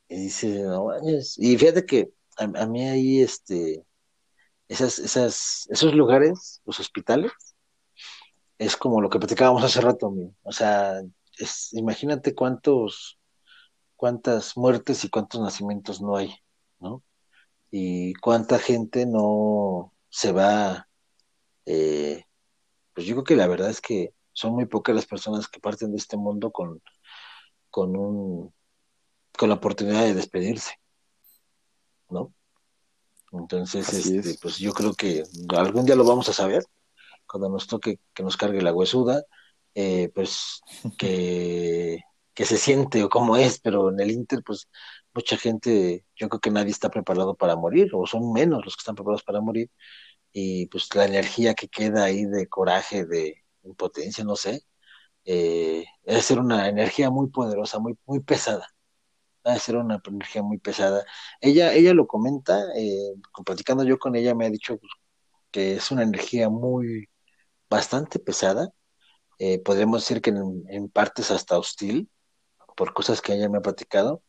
Y 0.09 0.17
dice, 0.25 0.63
no 0.63 0.87
manches. 0.87 1.37
Y 1.39 1.57
fíjate 1.57 1.85
que 1.87 2.13
a, 2.39 2.67
mí 2.67 2.89
ahí, 2.89 3.21
este, 3.21 3.85
esas, 4.69 4.99
esas, 4.99 5.67
esos 5.71 5.95
lugares, 5.95 6.63
los 6.65 6.81
hospitales, 6.81 7.33
es 8.59 8.77
como 8.77 9.01
lo 9.01 9.11
que 9.11 9.19
platicábamos 9.19 9.65
hace 9.65 9.81
rato, 9.81 10.13
o 10.43 10.53
sea, 10.53 11.01
es, 11.39 11.73
imagínate 11.73 12.35
cuántos, 12.35 13.19
cuántas 13.97 14.57
muertes 14.57 15.05
y 15.05 15.11
cuántos 15.11 15.41
nacimientos 15.41 16.01
no 16.01 16.17
hay, 16.17 16.35
¿no? 16.81 17.03
Y 17.71 18.15
cuánta 18.15 18.59
gente 18.59 19.07
no 19.07 19.93
se 20.09 20.33
va, 20.33 20.89
eh, 21.67 22.25
pues 22.95 23.07
yo 23.07 23.15
creo 23.17 23.25
que 23.25 23.37
la 23.37 23.47
verdad 23.47 23.71
es 23.71 23.81
que 23.81 24.15
son 24.33 24.55
muy 24.55 24.67
pocas 24.67 24.95
las 24.95 25.07
personas 25.07 25.49
que 25.49 25.61
parten 25.61 25.91
de 25.93 25.99
este 25.99 26.17
mundo 26.17 26.51
con, 26.53 26.81
con 27.71 27.97
un, 27.97 28.55
con 29.37 29.49
la 29.49 29.57
oportunidad 29.57 30.05
de 30.05 30.15
despedirse, 30.15 30.75
¿no? 32.11 32.33
Entonces, 33.33 33.93
este, 33.93 34.39
pues 34.41 34.59
yo 34.59 34.73
creo 34.73 34.95
que 34.95 35.25
algún 35.57 35.85
día 35.85 35.97
lo 35.97 36.05
vamos 36.05 36.29
a 36.29 36.33
saber, 36.33 36.65
cuando 37.27 37.49
nos 37.49 37.67
toque 37.67 38.01
que 38.15 38.23
nos 38.23 38.37
cargue 38.37 38.63
la 38.63 38.73
huesuda, 38.73 39.25
eh, 39.75 40.11
pues 40.15 40.61
que, 40.99 42.01
que 42.35 42.45
se 42.45 42.57
siente 42.57 43.05
o 43.05 43.09
cómo 43.09 43.37
es, 43.37 43.61
pero 43.61 43.91
en 43.91 44.01
el 44.01 44.11
Inter, 44.11 44.43
pues 44.45 44.69
mucha 45.15 45.37
gente, 45.37 46.07
yo 46.17 46.29
creo 46.29 46.41
que 46.41 46.51
nadie 46.51 46.71
está 46.71 46.91
preparado 46.91 47.35
para 47.37 47.57
morir, 47.57 47.91
o 47.95 48.07
son 48.07 48.33
menos 48.33 48.65
los 48.65 48.77
que 48.77 48.81
están 48.81 48.95
preparados 48.95 49.25
para 49.25 49.41
morir, 49.41 49.71
y 50.33 50.67
pues 50.67 50.95
la 50.95 51.07
energía 51.07 51.55
que 51.55 51.69
queda 51.69 52.05
ahí 52.05 52.25
de 52.25 52.49
coraje, 52.49 53.05
de 53.07 53.45
impotencia, 53.65 54.25
no 54.25 54.37
sé, 54.37 54.63
eh, 55.25 55.85
debe 56.05 56.23
ser 56.23 56.39
una 56.41 56.69
energía 56.69 57.11
muy 57.11 57.29
poderosa, 57.31 57.79
muy, 57.79 57.99
muy 58.07 58.21
pesada. 58.21 58.69
Debe 59.49 59.61
ser 59.61 59.77
una 59.77 60.01
energía 60.07 60.43
muy 60.43 60.59
pesada. 60.59 61.05
Ella, 61.41 61.73
ella 61.75 61.95
lo 61.95 62.07
comenta, 62.07 62.65
eh, 62.77 63.15
platicando 63.47 63.85
yo 63.85 63.99
con 63.99 64.15
ella, 64.17 64.35
me 64.35 64.47
ha 64.47 64.51
dicho 64.51 64.79
que 65.51 65.75
es 65.77 65.91
una 65.91 66.03
energía 66.03 66.49
muy, 66.51 67.09
bastante 67.71 68.19
pesada. 68.19 68.71
Eh, 69.39 69.61
podríamos 69.61 70.03
decir 70.03 70.23
que 70.23 70.31
en, 70.31 70.89
partes 70.91 71.31
hasta 71.31 71.59
hostil, 71.59 72.11
por 72.77 72.93
cosas 72.95 73.21
que 73.23 73.35
ella 73.35 73.49
me 73.49 73.59
ha 73.59 73.63
platicado. 73.63 74.23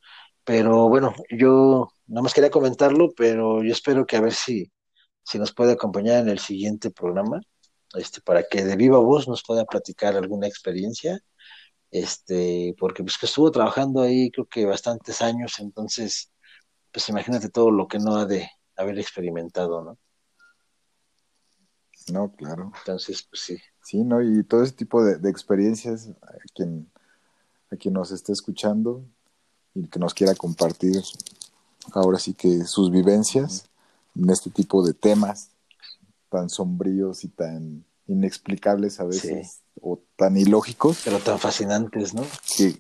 Pero 0.43 0.89
bueno, 0.89 1.13
yo 1.31 1.89
no 2.07 2.21
más 2.21 2.33
quería 2.33 2.51
comentarlo, 2.51 3.11
pero 3.15 3.63
yo 3.63 3.71
espero 3.71 4.05
que 4.05 4.17
a 4.17 4.21
ver 4.21 4.33
si, 4.33 4.71
si 5.23 5.39
nos 5.39 5.53
puede 5.53 5.73
acompañar 5.73 6.21
en 6.21 6.29
el 6.29 6.39
siguiente 6.39 6.91
programa, 6.91 7.41
este, 7.95 8.21
para 8.21 8.43
que 8.43 8.63
de 8.63 8.75
viva 8.75 8.99
voz 8.99 9.27
nos 9.27 9.43
pueda 9.43 9.65
platicar 9.65 10.15
alguna 10.15 10.47
experiencia, 10.47 11.19
este, 11.91 12.75
porque 12.79 13.03
pues 13.03 13.17
que 13.17 13.25
estuvo 13.25 13.51
trabajando 13.51 14.01
ahí 14.01 14.31
creo 14.31 14.45
que 14.45 14.65
bastantes 14.65 15.21
años, 15.21 15.59
entonces, 15.59 16.31
pues 16.91 17.09
imagínate 17.09 17.49
todo 17.49 17.71
lo 17.71 17.87
que 17.87 17.99
no 17.99 18.15
ha 18.15 18.25
de 18.25 18.49
haber 18.75 18.99
experimentado, 18.99 19.83
¿no? 19.83 19.97
No, 22.11 22.31
claro. 22.35 22.71
Entonces, 22.79 23.23
pues 23.29 23.41
sí. 23.41 23.57
Sí, 23.83 24.03
¿no? 24.03 24.21
Y 24.21 24.43
todo 24.43 24.63
ese 24.63 24.73
tipo 24.73 25.03
de, 25.03 25.29
experiencias, 25.29 26.09
a 26.21 26.33
quien, 26.55 26.89
a 27.71 27.75
quien 27.75 27.93
nos 27.93 28.11
esté 28.11 28.31
escuchando 28.31 29.03
y 29.73 29.87
que 29.87 29.99
nos 29.99 30.13
quiera 30.13 30.33
compartir 30.35 31.01
ahora 31.93 32.19
sí 32.19 32.33
que 32.33 32.65
sus 32.65 32.91
vivencias 32.91 33.69
en 34.15 34.29
este 34.29 34.49
tipo 34.49 34.85
de 34.85 34.93
temas 34.93 35.51
tan 36.29 36.49
sombríos 36.49 37.23
y 37.23 37.29
tan 37.29 37.85
inexplicables 38.09 38.99
a 38.99 39.05
veces 39.05 39.61
o 39.81 39.99
tan 40.15 40.35
ilógicos. 40.37 41.01
Pero 41.05 41.19
tan 41.19 41.39
fascinantes, 41.39 42.13
¿no? 42.13 42.23
Que 42.57 42.77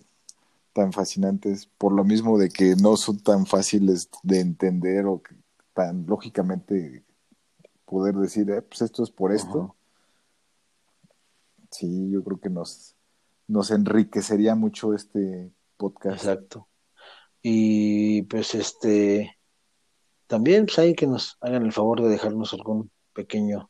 tan 0.73 0.93
fascinantes 0.93 1.67
por 1.77 1.93
lo 1.93 2.03
mismo 2.03 2.37
de 2.37 2.49
que 2.49 2.75
no 2.75 2.97
son 2.97 3.19
tan 3.19 3.45
fáciles 3.45 4.09
de 4.23 4.39
entender 4.39 5.05
o 5.05 5.21
tan 5.73 6.05
lógicamente 6.05 7.03
poder 7.85 8.15
decir, 8.15 8.49
eh, 8.51 8.61
pues 8.61 8.81
esto 8.81 9.03
es 9.03 9.11
por 9.11 9.31
esto. 9.31 9.75
Sí, 11.71 12.09
yo 12.11 12.23
creo 12.23 12.39
que 12.39 12.49
nos, 12.49 12.95
nos 13.47 13.71
enriquecería 13.71 14.55
mucho 14.55 14.93
este 14.93 15.51
podcast. 15.77 16.23
Exacto. 16.23 16.67
Y 17.41 18.23
pues 18.23 18.53
este, 18.55 19.37
también 20.27 20.65
pues 20.65 20.79
hay 20.79 20.95
que 20.95 21.07
nos 21.07 21.37
hagan 21.41 21.65
el 21.65 21.73
favor 21.73 22.01
de 22.01 22.09
dejarnos 22.09 22.53
algún 22.53 22.91
pequeño 23.13 23.69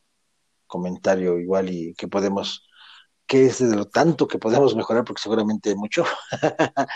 comentario 0.70 1.38
igual 1.38 1.70
y 1.70 1.94
que 1.96 2.08
podemos, 2.08 2.66
que 3.28 3.48
es 3.48 3.60
de 3.60 3.76
lo 3.76 3.86
tanto 3.86 4.30
que 4.30 4.40
podemos 4.40 4.74
mejorar, 4.76 5.04
porque 5.04 5.22
seguramente 5.22 5.70
hay 5.72 5.76
mucho. 5.76 6.06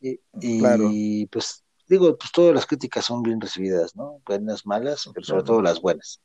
y, 0.00 0.20
y 0.40 1.26
pues 1.28 1.64
digo, 1.88 2.18
pues 2.18 2.30
todas 2.32 2.54
las 2.54 2.66
críticas 2.66 3.06
son 3.06 3.22
bien 3.22 3.40
recibidas, 3.40 3.96
¿no? 3.96 4.20
Buenas, 4.26 4.66
malas, 4.66 5.08
pero 5.14 5.24
sobre 5.24 5.44
todo 5.44 5.62
las 5.62 5.80
buenas 5.80 6.20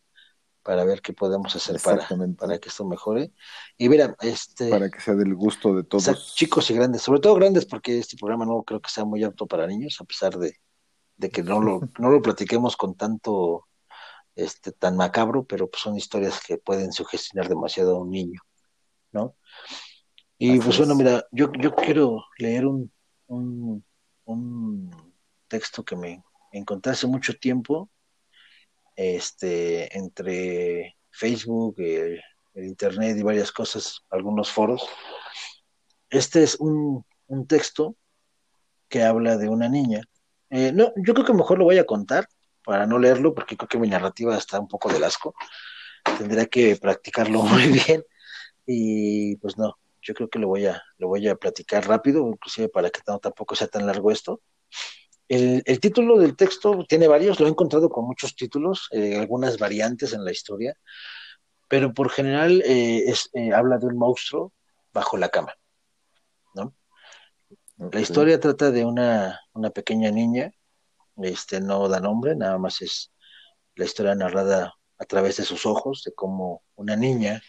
para 0.68 0.84
ver 0.84 1.02
qué 1.02 1.14
podemos 1.14 1.56
hacer 1.56 1.80
para, 1.82 2.06
para 2.38 2.60
que 2.60 2.68
esto 2.68 2.84
mejore. 2.84 3.32
Y 3.78 3.88
mira, 3.88 4.18
este... 4.20 4.70
Para 4.70 4.90
que 4.90 5.00
sea 5.00 5.16
del 5.16 5.34
gusto 5.34 5.74
de 5.74 5.86
todos. 5.86 6.36
chicos 6.36 6.70
y 6.70 6.74
grandes, 6.74 7.04
sobre 7.04 7.22
todo 7.22 7.36
grandes, 7.36 7.66
porque 7.66 7.98
este 7.98 8.18
programa 8.18 8.46
no 8.46 8.64
creo 8.64 8.82
que 8.82 8.90
sea 8.90 9.06
muy 9.06 9.24
apto 9.24 9.48
para 9.48 9.66
niños, 9.66 9.96
a 10.02 10.04
pesar 10.04 10.38
de, 10.38 10.60
que 11.30 11.42
no 11.42 11.62
lo, 11.62 11.80
no 12.00 12.10
lo 12.10 12.22
platiquemos 12.22 12.76
con 12.76 12.96
tanto, 12.96 13.66
este, 14.38 14.72
tan 14.72 14.96
macabro, 14.96 15.44
pero 15.44 15.70
pues 15.70 15.82
son 15.82 15.98
historias 15.98 16.40
que 16.46 16.58
pueden 16.58 16.94
sugestionar 16.94 17.50
demasiado 17.50 17.98
a 17.98 18.00
un 18.00 18.12
niño, 18.12 18.40
¿no? 19.12 19.36
Y 20.38 20.60
pues 20.60 20.78
bueno, 20.78 20.94
mira, 20.96 21.26
yo, 21.32 21.52
yo 21.60 21.74
quiero 21.74 22.24
leer 22.38 22.68
un, 22.68 22.92
un, 23.26 23.84
un 24.26 25.14
texto 25.48 25.84
que 25.84 25.96
me 25.96 26.24
encontré 26.52 26.92
hace 26.92 27.08
mucho 27.08 27.34
tiempo, 27.34 27.90
este, 28.96 29.98
entre 29.98 30.98
Facebook, 31.10 31.76
el, 31.80 32.22
Internet 32.56 33.16
y 33.16 33.22
varias 33.22 33.52
cosas, 33.52 34.02
algunos 34.10 34.52
foros. 34.52 34.84
Este 36.10 36.42
es 36.42 36.56
un, 36.60 37.06
texto 37.48 37.96
que 38.90 39.04
habla 39.04 39.38
de 39.38 39.48
una 39.48 39.70
niña. 39.70 40.02
Eh, 40.50 40.72
no, 40.72 40.92
yo 40.96 41.14
creo 41.14 41.26
que 41.26 41.34
mejor 41.34 41.60
lo 41.60 41.66
voy 41.66 41.78
a 41.78 41.86
contar 41.86 42.28
para 42.68 42.86
no 42.86 43.00
leerlo, 43.00 43.34
porque 43.34 43.56
creo 43.56 43.70
que 43.70 43.80
mi 43.80 43.88
narrativa 43.88 44.36
está 44.38 44.60
un 44.60 44.68
poco 44.68 44.92
del 44.92 45.06
asco. 45.06 45.34
Tendría 46.18 46.48
que 46.48 46.76
practicarlo 46.76 47.42
muy 47.44 47.68
bien. 47.68 48.04
Y 48.66 49.38
pues 49.38 49.58
no, 49.58 49.78
yo 50.02 50.14
creo 50.14 50.30
que 50.30 50.38
lo 50.38 50.50
voy 50.50 50.66
a, 50.66 50.84
lo 50.98 51.08
voy 51.08 51.26
a 51.30 51.36
platicar 51.36 51.88
rápido, 51.88 52.28
inclusive 52.28 52.68
para 52.68 52.90
que 52.90 53.00
tampoco 53.02 53.56
sea 53.56 53.70
tan 53.70 53.88
largo 53.88 54.12
esto. 54.12 54.42
El, 55.30 55.80
título 55.80 56.20
del 56.20 56.36
texto 56.36 56.86
tiene 56.90 57.08
varios, 57.08 57.40
lo 57.40 57.48
he 57.48 57.50
encontrado 57.50 57.90
con 57.90 58.06
muchos 58.06 58.36
títulos, 58.36 58.90
eh, 58.92 59.18
algunas 59.18 59.58
variantes 59.58 60.12
en 60.12 60.26
la 60.26 60.32
historia, 60.32 60.78
pero 61.70 61.94
por 61.94 62.10
general 62.10 62.62
eh, 62.66 63.06
es, 63.08 63.30
eh, 63.34 63.54
habla 63.54 63.78
de 63.78 63.88
un 63.88 63.98
monstruo 63.98 64.52
bajo 64.92 65.16
la 65.16 65.30
cama. 65.30 65.54
¿no? 66.54 66.74
La 67.78 68.02
historia 68.02 68.42
trata 68.42 68.72
de 68.72 68.84
una, 68.84 69.40
una, 69.54 69.70
pequeña 69.70 70.12
niña, 70.12 70.52
este, 71.24 71.62
no 71.62 71.88
da 71.90 72.00
nombre, 72.00 72.36
nada 72.36 72.58
más 72.58 72.82
es 72.82 73.12
la 73.76 73.86
historia 73.86 74.16
narrada 74.16 74.74
a 74.98 75.06
través 75.06 75.38
de 75.38 75.44
sus 75.44 75.66
ojos, 75.66 76.04
de 76.06 76.14
cómo 76.14 76.64
una 76.76 76.96
niña 76.96 77.42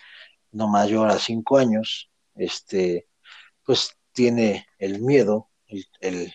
no 0.52 0.68
mayor 0.68 1.10
a 1.10 1.18
cinco 1.18 1.58
años, 1.58 2.10
este, 2.34 3.08
pues 3.64 3.96
tiene 4.12 4.66
el 4.78 5.00
miedo, 5.00 5.50
el 6.00 6.32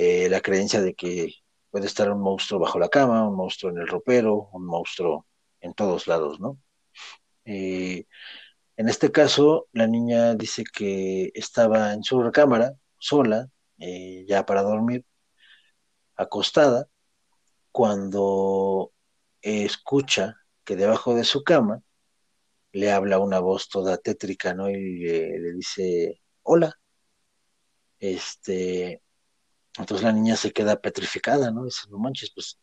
eh, 0.00 0.28
la 0.28 0.40
creencia 0.40 0.80
de 0.80 0.94
que 0.94 1.34
puede 1.70 1.86
estar 1.86 2.08
un 2.12 2.20
monstruo 2.20 2.60
bajo 2.60 2.78
la 2.78 2.88
cama, 2.88 3.28
un 3.28 3.34
monstruo 3.34 3.72
en 3.72 3.78
el 3.78 3.88
ropero, 3.88 4.48
un 4.52 4.64
monstruo 4.64 5.26
en 5.60 5.74
todos 5.74 6.06
lados, 6.06 6.38
¿no? 6.38 6.56
Eh, 7.44 8.06
en 8.76 8.88
este 8.88 9.10
caso, 9.10 9.66
la 9.72 9.88
niña 9.88 10.36
dice 10.36 10.62
que 10.62 11.32
estaba 11.34 11.94
en 11.94 12.04
su 12.04 12.22
recámara, 12.22 12.74
sola, 12.96 13.48
eh, 13.80 14.24
ya 14.28 14.46
para 14.46 14.62
dormir, 14.62 15.04
acostada, 16.18 16.88
cuando 17.72 18.92
escucha 19.40 20.36
que 20.64 20.76
debajo 20.76 21.14
de 21.14 21.24
su 21.24 21.44
cama 21.44 21.82
le 22.72 22.92
habla 22.92 23.18
una 23.18 23.40
voz 23.40 23.68
toda 23.68 23.96
tétrica, 23.96 24.52
¿no? 24.54 24.68
Y 24.70 24.98
le 24.98 25.52
dice, 25.54 26.20
hola. 26.42 26.74
Este, 28.00 29.02
entonces 29.78 30.04
la 30.04 30.12
niña 30.12 30.36
se 30.36 30.52
queda 30.52 30.80
petrificada, 30.80 31.50
¿no? 31.50 31.64
Dice, 31.64 31.88
no 31.90 31.98
manches, 31.98 32.32
pues 32.34 32.60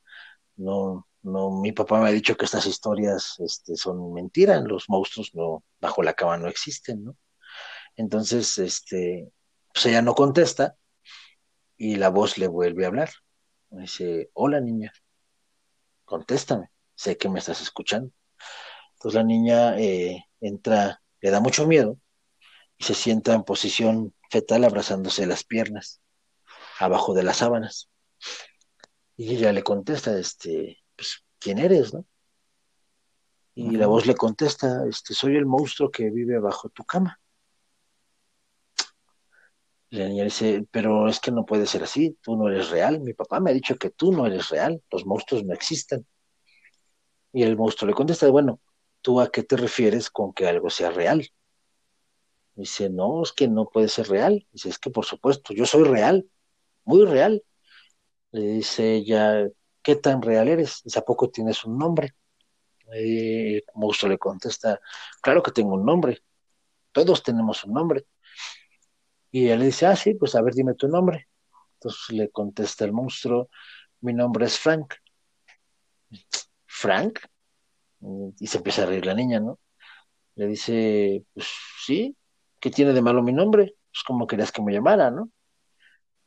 no, 0.58 1.08
no, 1.24 1.52
mi 1.62 1.72
papá 1.72 2.00
me 2.00 2.10
ha 2.10 2.12
dicho 2.12 2.38
que 2.38 2.46
estas 2.46 2.66
historias 2.68 3.36
este, 3.40 3.76
son 3.76 4.14
mentiras, 4.14 4.64
los 4.64 4.90
monstruos 4.90 5.34
no, 5.34 5.64
bajo 5.80 6.04
la 6.04 6.14
cama 6.14 6.38
no 6.38 6.48
existen, 6.48 7.04
¿no? 7.04 7.18
Entonces, 7.96 8.58
este, 8.58 9.32
pues 9.74 9.86
ella 9.88 10.02
no 10.02 10.16
contesta 10.16 10.76
y 11.78 11.96
la 11.96 12.10
voz 12.10 12.38
le 12.38 12.48
vuelve 12.48 12.86
a 12.86 12.88
hablar. 12.88 13.10
Dice, 13.82 14.30
hola 14.34 14.60
niña, 14.60 14.94
contéstame, 16.06 16.72
sé 16.96 17.18
que 17.18 17.30
me 17.30 17.40
estás 17.40 17.62
escuchando. 17.62 18.12
Entonces 18.94 19.16
la 19.16 19.24
niña 19.24 19.80
eh, 19.80 20.26
entra, 20.40 21.02
le 21.22 21.30
da 21.32 21.40
mucho 21.40 21.68
miedo 21.68 22.00
y 22.78 22.84
se 22.84 22.94
sienta 22.94 23.34
en 23.34 23.44
posición 23.44 24.14
fetal 24.30 24.64
abrazándose 24.64 25.26
las 25.26 25.44
piernas 25.44 26.02
abajo 26.80 27.14
de 27.14 27.24
las 27.24 27.38
sábanas. 27.38 27.90
Y 29.18 29.36
ella 29.36 29.54
le 29.54 29.64
contesta, 29.64 30.18
este, 30.18 30.84
pues, 30.96 31.24
¿quién 31.40 31.58
eres, 31.58 31.94
no? 31.94 32.06
Y 33.58 33.78
la 33.78 33.88
voz 33.88 34.06
le 34.06 34.16
contesta, 34.16 34.86
este, 34.86 35.14
soy 35.14 35.38
el 35.38 35.46
monstruo 35.46 35.90
que 35.90 36.10
vive 36.10 36.40
bajo 36.40 36.68
tu 36.70 36.84
cama. 36.84 37.22
La 39.96 40.10
niña 40.10 40.26
dice, 40.26 40.68
pero 40.72 41.08
es 41.08 41.20
que 41.20 41.32
no 41.32 41.46
puede 41.46 41.66
ser 41.66 41.84
así, 41.84 42.18
tú 42.22 42.36
no 42.36 42.50
eres 42.50 42.70
real. 42.70 43.00
Mi 43.00 43.14
papá 43.14 43.40
me 43.40 43.52
ha 43.52 43.54
dicho 43.54 43.78
que 43.78 43.90
tú 43.90 44.12
no 44.12 44.26
eres 44.26 44.50
real, 44.50 44.84
los 44.92 45.06
monstruos 45.06 45.44
no 45.46 45.54
existen. 45.54 46.06
Y 47.32 47.44
el 47.44 47.56
monstruo 47.56 47.88
le 47.88 47.96
contesta, 47.96 48.28
bueno, 48.30 48.60
¿tú 49.02 49.22
a 49.22 49.32
qué 49.32 49.44
te 49.44 49.56
refieres 49.56 50.10
con 50.10 50.34
que 50.34 50.48
algo 50.48 50.70
sea 50.70 50.90
real? 50.92 51.30
Dice, 52.56 52.90
no, 52.90 53.24
es 53.24 53.32
que 53.32 53.48
no 53.48 53.70
puede 53.70 53.88
ser 53.88 54.10
real. 54.10 54.46
Dice, 54.52 54.70
es 54.70 54.80
que 54.80 54.90
por 54.90 55.06
supuesto, 55.06 55.54
yo 55.54 55.66
soy 55.66 55.84
real, 55.84 56.30
muy 56.84 57.06
real. 57.06 57.44
Le 58.32 58.42
dice 58.42 58.96
ella, 58.96 59.48
¿qué 59.82 59.96
tan 59.96 60.22
real 60.22 60.50
eres? 60.50 60.82
Dice, 60.84 61.00
¿a 61.00 61.06
poco 61.06 61.30
tienes 61.30 61.64
un 61.64 61.78
nombre? 61.78 62.16
Y 62.94 63.56
el 63.58 63.64
monstruo 63.76 64.12
le 64.12 64.18
contesta, 64.18 64.80
claro 65.22 65.42
que 65.42 65.52
tengo 65.52 65.74
un 65.74 65.86
nombre, 65.86 66.22
todos 66.92 67.24
tenemos 67.24 67.64
un 67.64 67.74
nombre. 67.74 68.06
Y 69.36 69.48
ella 69.48 69.58
le 69.58 69.66
dice, 69.66 69.86
ah, 69.86 69.98
sí, 69.98 70.14
pues 70.14 70.34
a 70.36 70.42
ver, 70.42 70.54
dime 70.54 70.76
tu 70.76 70.88
nombre. 70.88 71.28
Entonces 71.74 72.10
le 72.16 72.30
contesta 72.30 72.86
el 72.86 72.94
monstruo, 72.94 73.50
mi 74.00 74.14
nombre 74.14 74.46
es 74.46 74.58
Frank. 74.58 74.94
¿Frank? 76.66 77.20
Y 78.40 78.48
se 78.48 78.60
empieza 78.60 78.84
a 78.84 78.86
reír 78.86 79.06
la 79.06 79.14
niña, 79.14 79.42
¿no? 79.42 79.60
Le 80.36 80.48
dice, 80.48 81.26
pues 81.34 81.48
sí, 81.86 82.16
¿qué 82.62 82.72
tiene 82.72 82.94
de 82.94 83.02
malo 83.02 83.22
mi 83.22 83.34
nombre? 83.34 83.76
Pues 83.92 84.04
como 84.08 84.26
querías 84.26 84.54
que 84.54 84.62
me 84.62 84.72
llamara, 84.72 85.12
¿no? 85.12 85.30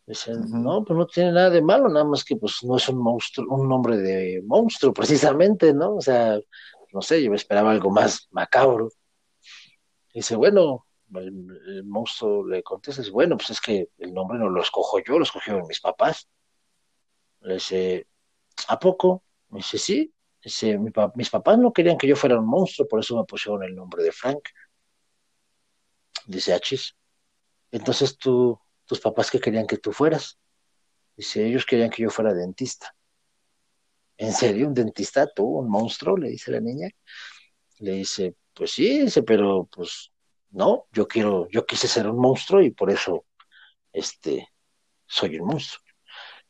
Dice, 0.04 0.34
no, 0.34 0.84
pues 0.84 0.98
no 0.98 1.06
tiene 1.06 1.32
nada 1.32 1.48
de 1.48 1.62
malo, 1.62 1.88
nada 1.88 2.04
más 2.04 2.22
que 2.22 2.36
pues 2.36 2.62
no 2.62 2.76
es 2.76 2.90
un 2.90 2.98
monstruo, 2.98 3.46
un 3.48 3.70
nombre 3.70 3.96
de 3.96 4.42
monstruo, 4.44 4.92
precisamente, 4.92 5.72
¿no? 5.72 5.94
O 5.94 6.00
sea, 6.02 6.38
no 6.92 7.00
sé, 7.00 7.22
yo 7.22 7.30
me 7.30 7.36
esperaba 7.36 7.70
algo 7.70 7.90
más 7.90 8.28
macabro. 8.32 8.90
Dice, 10.12 10.36
bueno, 10.36 10.84
el, 11.14 11.84
monstruo 11.84 12.46
le 12.46 12.62
contesta, 12.62 13.02
bueno, 13.10 13.36
pues 13.36 13.50
es 13.50 13.60
que 13.60 13.88
el 13.98 14.12
nombre 14.12 14.38
no 14.38 14.48
lo 14.48 14.62
escojo 14.62 14.98
yo, 15.00 15.18
lo 15.18 15.24
escogieron 15.24 15.66
mis 15.66 15.80
papás. 15.80 16.28
Le 17.40 17.54
dice, 17.54 18.06
¿a 18.68 18.78
poco? 18.78 19.24
Me 19.48 19.58
dice, 19.58 19.78
sí. 19.78 20.12
Dice, 20.42 20.78
mis 21.14 21.30
papás 21.30 21.58
no 21.58 21.72
querían 21.72 21.98
que 21.98 22.06
yo 22.06 22.16
fuera 22.16 22.38
un 22.38 22.46
monstruo, 22.46 22.86
por 22.86 23.00
eso 23.00 23.16
me 23.16 23.24
pusieron 23.24 23.62
el 23.64 23.74
nombre 23.74 24.02
de 24.02 24.12
Frank. 24.12 24.48
Dice 26.26 26.52
Achis. 26.52 26.94
Entonces 27.70 28.16
tú, 28.18 28.58
tus 28.86 29.00
papás 29.00 29.30
que 29.30 29.40
querían 29.40 29.66
que 29.66 29.78
tú 29.78 29.92
fueras. 29.92 30.38
Dice, 31.16 31.44
ellos 31.44 31.66
querían 31.66 31.90
que 31.90 32.02
yo 32.02 32.10
fuera 32.10 32.32
dentista. 32.32 32.94
¿En 34.16 34.32
serio? 34.32 34.68
¿Un 34.68 34.74
dentista? 34.74 35.26
¿Tú? 35.32 35.44
¿Un 35.58 35.68
monstruo? 35.68 36.16
Le 36.16 36.30
dice 36.30 36.50
la 36.50 36.60
niña. 36.60 36.88
Le 37.78 37.92
dice, 37.92 38.36
pues 38.54 38.72
sí, 38.72 39.02
dice, 39.02 39.22
pero 39.22 39.68
pues 39.70 40.12
no, 40.50 40.86
yo 40.92 41.06
quiero, 41.08 41.48
yo 41.50 41.66
quise 41.66 41.88
ser 41.88 42.08
un 42.08 42.18
monstruo 42.18 42.62
y 42.62 42.70
por 42.70 42.90
eso, 42.90 43.26
este, 43.92 44.48
soy 45.06 45.38
un 45.38 45.48
monstruo. 45.48 45.82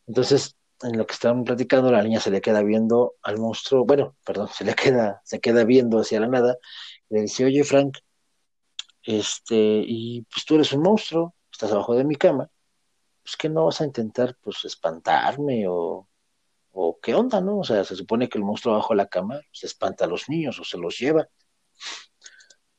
Entonces, 0.06 0.56
en 0.82 0.96
lo 0.96 1.06
que 1.06 1.14
estaban 1.14 1.44
platicando, 1.44 1.90
la 1.90 2.02
niña 2.02 2.20
se 2.20 2.30
le 2.30 2.40
queda 2.40 2.62
viendo 2.62 3.14
al 3.22 3.38
monstruo, 3.38 3.84
bueno, 3.84 4.16
perdón, 4.24 4.48
se 4.48 4.64
le 4.64 4.74
queda, 4.74 5.20
se 5.24 5.40
queda 5.40 5.64
viendo 5.64 5.98
hacia 6.00 6.20
la 6.20 6.28
nada, 6.28 6.56
y 7.10 7.14
le 7.14 7.20
dice, 7.22 7.44
oye 7.44 7.64
Frank, 7.64 7.98
este, 9.02 9.56
y 9.86 10.22
pues 10.22 10.44
tú 10.44 10.56
eres 10.56 10.72
un 10.72 10.82
monstruo, 10.82 11.34
estás 11.52 11.72
abajo 11.72 11.94
de 11.94 12.04
mi 12.04 12.16
cama, 12.16 12.50
pues 13.22 13.36
que 13.36 13.48
no 13.48 13.66
vas 13.66 13.80
a 13.80 13.84
intentar, 13.84 14.36
pues, 14.42 14.64
espantarme 14.64 15.66
o, 15.68 16.08
o 16.72 16.98
qué 17.00 17.14
onda, 17.14 17.40
¿no? 17.40 17.58
O 17.58 17.64
sea, 17.64 17.84
se 17.84 17.96
supone 17.96 18.28
que 18.28 18.38
el 18.38 18.44
monstruo 18.44 18.74
abajo 18.74 18.94
de 18.94 18.98
la 18.98 19.08
cama 19.08 19.40
se 19.52 19.66
espanta 19.66 20.04
a 20.04 20.08
los 20.08 20.28
niños 20.28 20.58
o 20.60 20.64
se 20.64 20.78
los 20.78 20.98
lleva. 20.98 21.28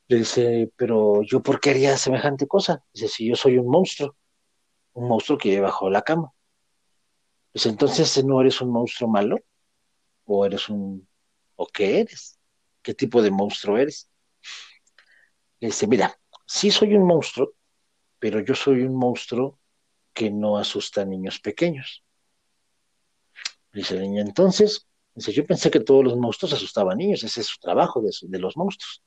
Le 0.10 0.18
dice, 0.18 0.72
pero 0.76 1.22
yo 1.22 1.42
por 1.42 1.60
qué 1.60 1.70
haría 1.70 1.96
semejante 1.96 2.48
cosa? 2.48 2.84
Dice, 2.92 3.08
si 3.08 3.28
yo 3.28 3.36
soy 3.36 3.60
un 3.60 3.68
monstruo, 3.68 4.16
un 4.94 5.08
monstruo 5.08 5.38
que 5.38 5.50
vive 5.50 5.62
bajo 5.62 5.88
la 5.90 6.02
cama. 6.02 6.34
Pues 7.52 7.68
entonces 7.68 8.24
no 8.26 8.42
eres 8.42 8.60
un 8.60 8.72
monstruo 8.72 9.08
malo, 9.08 9.38
o 10.26 10.46
eres 10.48 10.68
un, 10.68 11.08
o 11.56 11.68
qué 11.68 12.00
eres, 12.02 12.40
qué 12.82 12.96
tipo 12.96 13.22
de 13.22 13.30
monstruo 13.30 13.78
eres. 13.78 14.10
Le 15.60 15.68
dice, 15.68 15.86
mira, 15.86 16.20
sí 16.48 16.72
soy 16.72 16.96
un 16.96 17.06
monstruo, 17.06 17.54
pero 18.18 18.40
yo 18.40 18.56
soy 18.56 18.82
un 18.82 18.96
monstruo 18.96 19.60
que 20.12 20.32
no 20.32 20.58
asusta 20.58 21.02
a 21.02 21.06
niños 21.06 21.40
pequeños. 21.40 22.04
Dice 23.72 23.94
la 23.94 24.02
niña, 24.02 24.22
entonces, 24.24 24.88
dice, 25.14 25.34
yo 25.34 25.46
pensé 25.46 25.70
que 25.70 25.82
todos 25.82 26.04
los 26.04 26.18
monstruos 26.18 26.54
asustaban 26.54 26.94
a 26.94 26.96
niños, 26.96 27.24
ese 27.24 27.42
es 27.42 27.48
su 27.48 27.60
trabajo 27.60 28.02
de, 28.02 28.10
de 28.24 28.40
los 28.40 28.58
monstruos. 28.58 29.04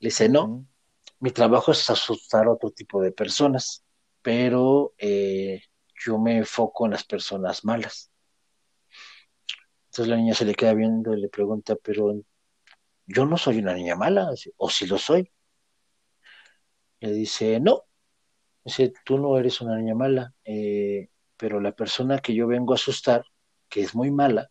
Le 0.00 0.08
dice, 0.08 0.28
no, 0.28 0.66
mi 1.20 1.30
trabajo 1.30 1.72
es 1.72 1.88
asustar 1.88 2.46
a 2.46 2.52
otro 2.52 2.70
tipo 2.70 3.00
de 3.00 3.12
personas, 3.12 3.84
pero 4.22 4.94
eh, 4.98 5.62
yo 6.04 6.18
me 6.18 6.36
enfoco 6.36 6.84
en 6.84 6.92
las 6.92 7.04
personas 7.04 7.64
malas. 7.64 8.10
Entonces 9.86 10.08
la 10.08 10.16
niña 10.16 10.34
se 10.34 10.44
le 10.44 10.54
queda 10.54 10.74
viendo 10.74 11.14
y 11.14 11.20
le 11.20 11.28
pregunta, 11.28 11.76
pero 11.76 12.20
yo 13.06 13.26
no 13.26 13.38
soy 13.38 13.58
una 13.58 13.74
niña 13.74 13.96
mala, 13.96 14.30
o 14.56 14.68
si 14.68 14.86
lo 14.86 14.98
soy. 14.98 15.32
Le 17.00 17.12
dice, 17.12 17.60
no, 17.60 17.84
dice, 18.64 18.92
tú 19.04 19.18
no 19.18 19.38
eres 19.38 19.60
una 19.60 19.76
niña 19.76 19.94
mala, 19.94 20.34
eh, 20.44 21.10
pero 21.36 21.60
la 21.60 21.72
persona 21.72 22.18
que 22.18 22.34
yo 22.34 22.46
vengo 22.46 22.72
a 22.72 22.76
asustar, 22.76 23.24
que 23.68 23.82
es 23.82 23.94
muy 23.94 24.10
mala, 24.10 24.50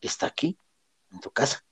está 0.00 0.26
aquí, 0.26 0.58
en 1.10 1.20
tu 1.20 1.30
casa 1.30 1.64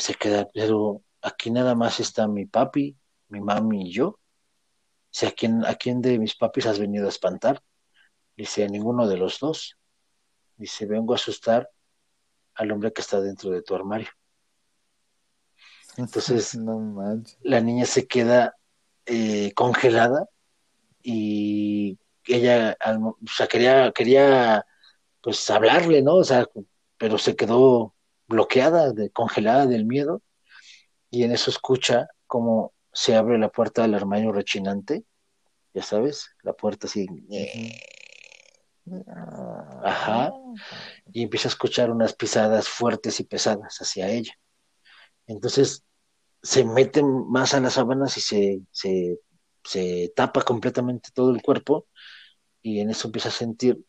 se 0.00 0.14
queda, 0.14 0.48
pero 0.52 1.02
aquí 1.22 1.50
nada 1.50 1.74
más 1.74 2.00
está 2.00 2.26
mi 2.28 2.46
papi, 2.46 2.96
mi 3.28 3.40
mami 3.40 3.88
y 3.88 3.92
yo. 3.92 4.18
Sea, 5.10 5.28
¿a 5.30 5.32
quién, 5.32 5.64
¿a 5.64 5.74
quién 5.76 6.02
de 6.02 6.18
mis 6.18 6.34
papis 6.34 6.66
has 6.66 6.78
venido 6.78 7.06
a 7.06 7.10
espantar? 7.10 7.62
Dice, 8.36 8.64
a 8.64 8.68
ninguno 8.68 9.06
de 9.06 9.16
los 9.16 9.38
dos. 9.38 9.76
Dice, 10.56 10.86
vengo 10.86 11.12
a 11.12 11.16
asustar 11.16 11.70
al 12.54 12.72
hombre 12.72 12.92
que 12.92 13.00
está 13.00 13.20
dentro 13.20 13.50
de 13.50 13.62
tu 13.62 13.74
armario. 13.74 14.08
Entonces, 15.96 16.56
la 17.42 17.60
niña 17.60 17.86
se 17.86 18.06
queda 18.06 18.56
eh, 19.06 19.52
congelada 19.54 20.28
y 21.02 21.98
ella, 22.26 22.76
o 22.98 23.16
sea, 23.26 23.46
quería, 23.46 23.92
quería, 23.92 24.66
pues, 25.20 25.48
hablarle, 25.50 26.02
¿no? 26.02 26.16
O 26.16 26.24
sea, 26.24 26.46
pero 26.96 27.18
se 27.18 27.36
quedó 27.36 27.94
bloqueada, 28.26 28.92
de, 28.92 29.10
congelada 29.10 29.66
del 29.66 29.84
miedo, 29.84 30.22
y 31.10 31.24
en 31.24 31.32
eso 31.32 31.50
escucha 31.50 32.08
como 32.26 32.72
se 32.92 33.16
abre 33.16 33.38
la 33.38 33.50
puerta 33.50 33.82
del 33.82 33.94
armario 33.94 34.32
rechinante, 34.32 35.04
ya 35.72 35.82
sabes, 35.82 36.30
la 36.42 36.52
puerta 36.52 36.86
así, 36.86 37.06
ajá, 39.82 40.32
y 41.12 41.22
empieza 41.22 41.48
a 41.48 41.50
escuchar 41.50 41.90
unas 41.90 42.14
pisadas 42.14 42.68
fuertes 42.68 43.20
y 43.20 43.24
pesadas 43.24 43.78
hacia 43.78 44.08
ella. 44.08 44.34
Entonces 45.26 45.84
se 46.42 46.64
mete 46.64 47.02
más 47.02 47.54
a 47.54 47.60
las 47.60 47.74
sábanas 47.74 48.16
y 48.18 48.20
se, 48.20 48.60
se, 48.70 49.18
se 49.64 50.12
tapa 50.14 50.42
completamente 50.42 51.10
todo 51.12 51.30
el 51.30 51.42
cuerpo. 51.42 51.86
Y 52.62 52.80
en 52.80 52.90
eso 52.90 53.08
empieza 53.08 53.28
a 53.28 53.32
sentir 53.32 53.84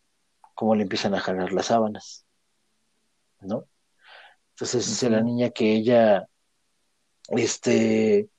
cómo 0.54 0.76
le 0.76 0.84
empiezan 0.84 1.14
a 1.14 1.20
jalar 1.20 1.52
las 1.52 1.68
sábanas, 1.68 2.26
¿no? 3.42 3.68
Entonces 4.56 4.88
dice 4.88 5.10
la 5.10 5.22
niña 5.22 5.50
que 5.50 5.74
ella, 5.74 6.30
este, 7.28 8.30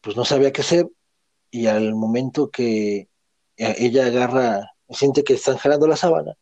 pues 0.00 0.16
no 0.16 0.24
sabía 0.24 0.50
qué 0.50 0.62
hacer 0.62 0.88
y 1.50 1.66
al 1.66 1.94
momento 1.94 2.50
que 2.50 3.10
ella 3.56 4.06
agarra, 4.06 4.72
siente 4.88 5.24
que 5.24 5.34
están 5.34 5.58
jalando 5.58 5.86
la 5.86 5.96
sábana, 5.96 6.32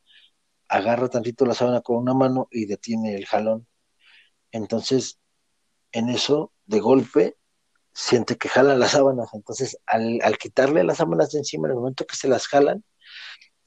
agarra 0.68 1.08
tantito 1.08 1.44
la 1.44 1.54
sábana 1.54 1.80
con 1.80 1.96
una 1.96 2.14
mano 2.14 2.46
y 2.52 2.66
detiene 2.66 3.16
el 3.16 3.26
jalón. 3.26 3.66
Entonces, 4.52 5.18
en 5.90 6.08
eso, 6.08 6.52
de 6.66 6.78
golpe, 6.78 7.36
siente 7.92 8.36
que 8.36 8.48
jalan 8.48 8.78
las 8.78 8.92
sábanas. 8.92 9.30
Entonces, 9.34 9.76
al, 9.86 10.20
al 10.22 10.38
quitarle 10.38 10.84
las 10.84 10.98
sábanas 10.98 11.32
de 11.32 11.40
encima, 11.40 11.66
en 11.66 11.72
el 11.72 11.78
momento 11.78 12.06
que 12.06 12.14
se 12.14 12.28
las 12.28 12.46
jalan, 12.46 12.84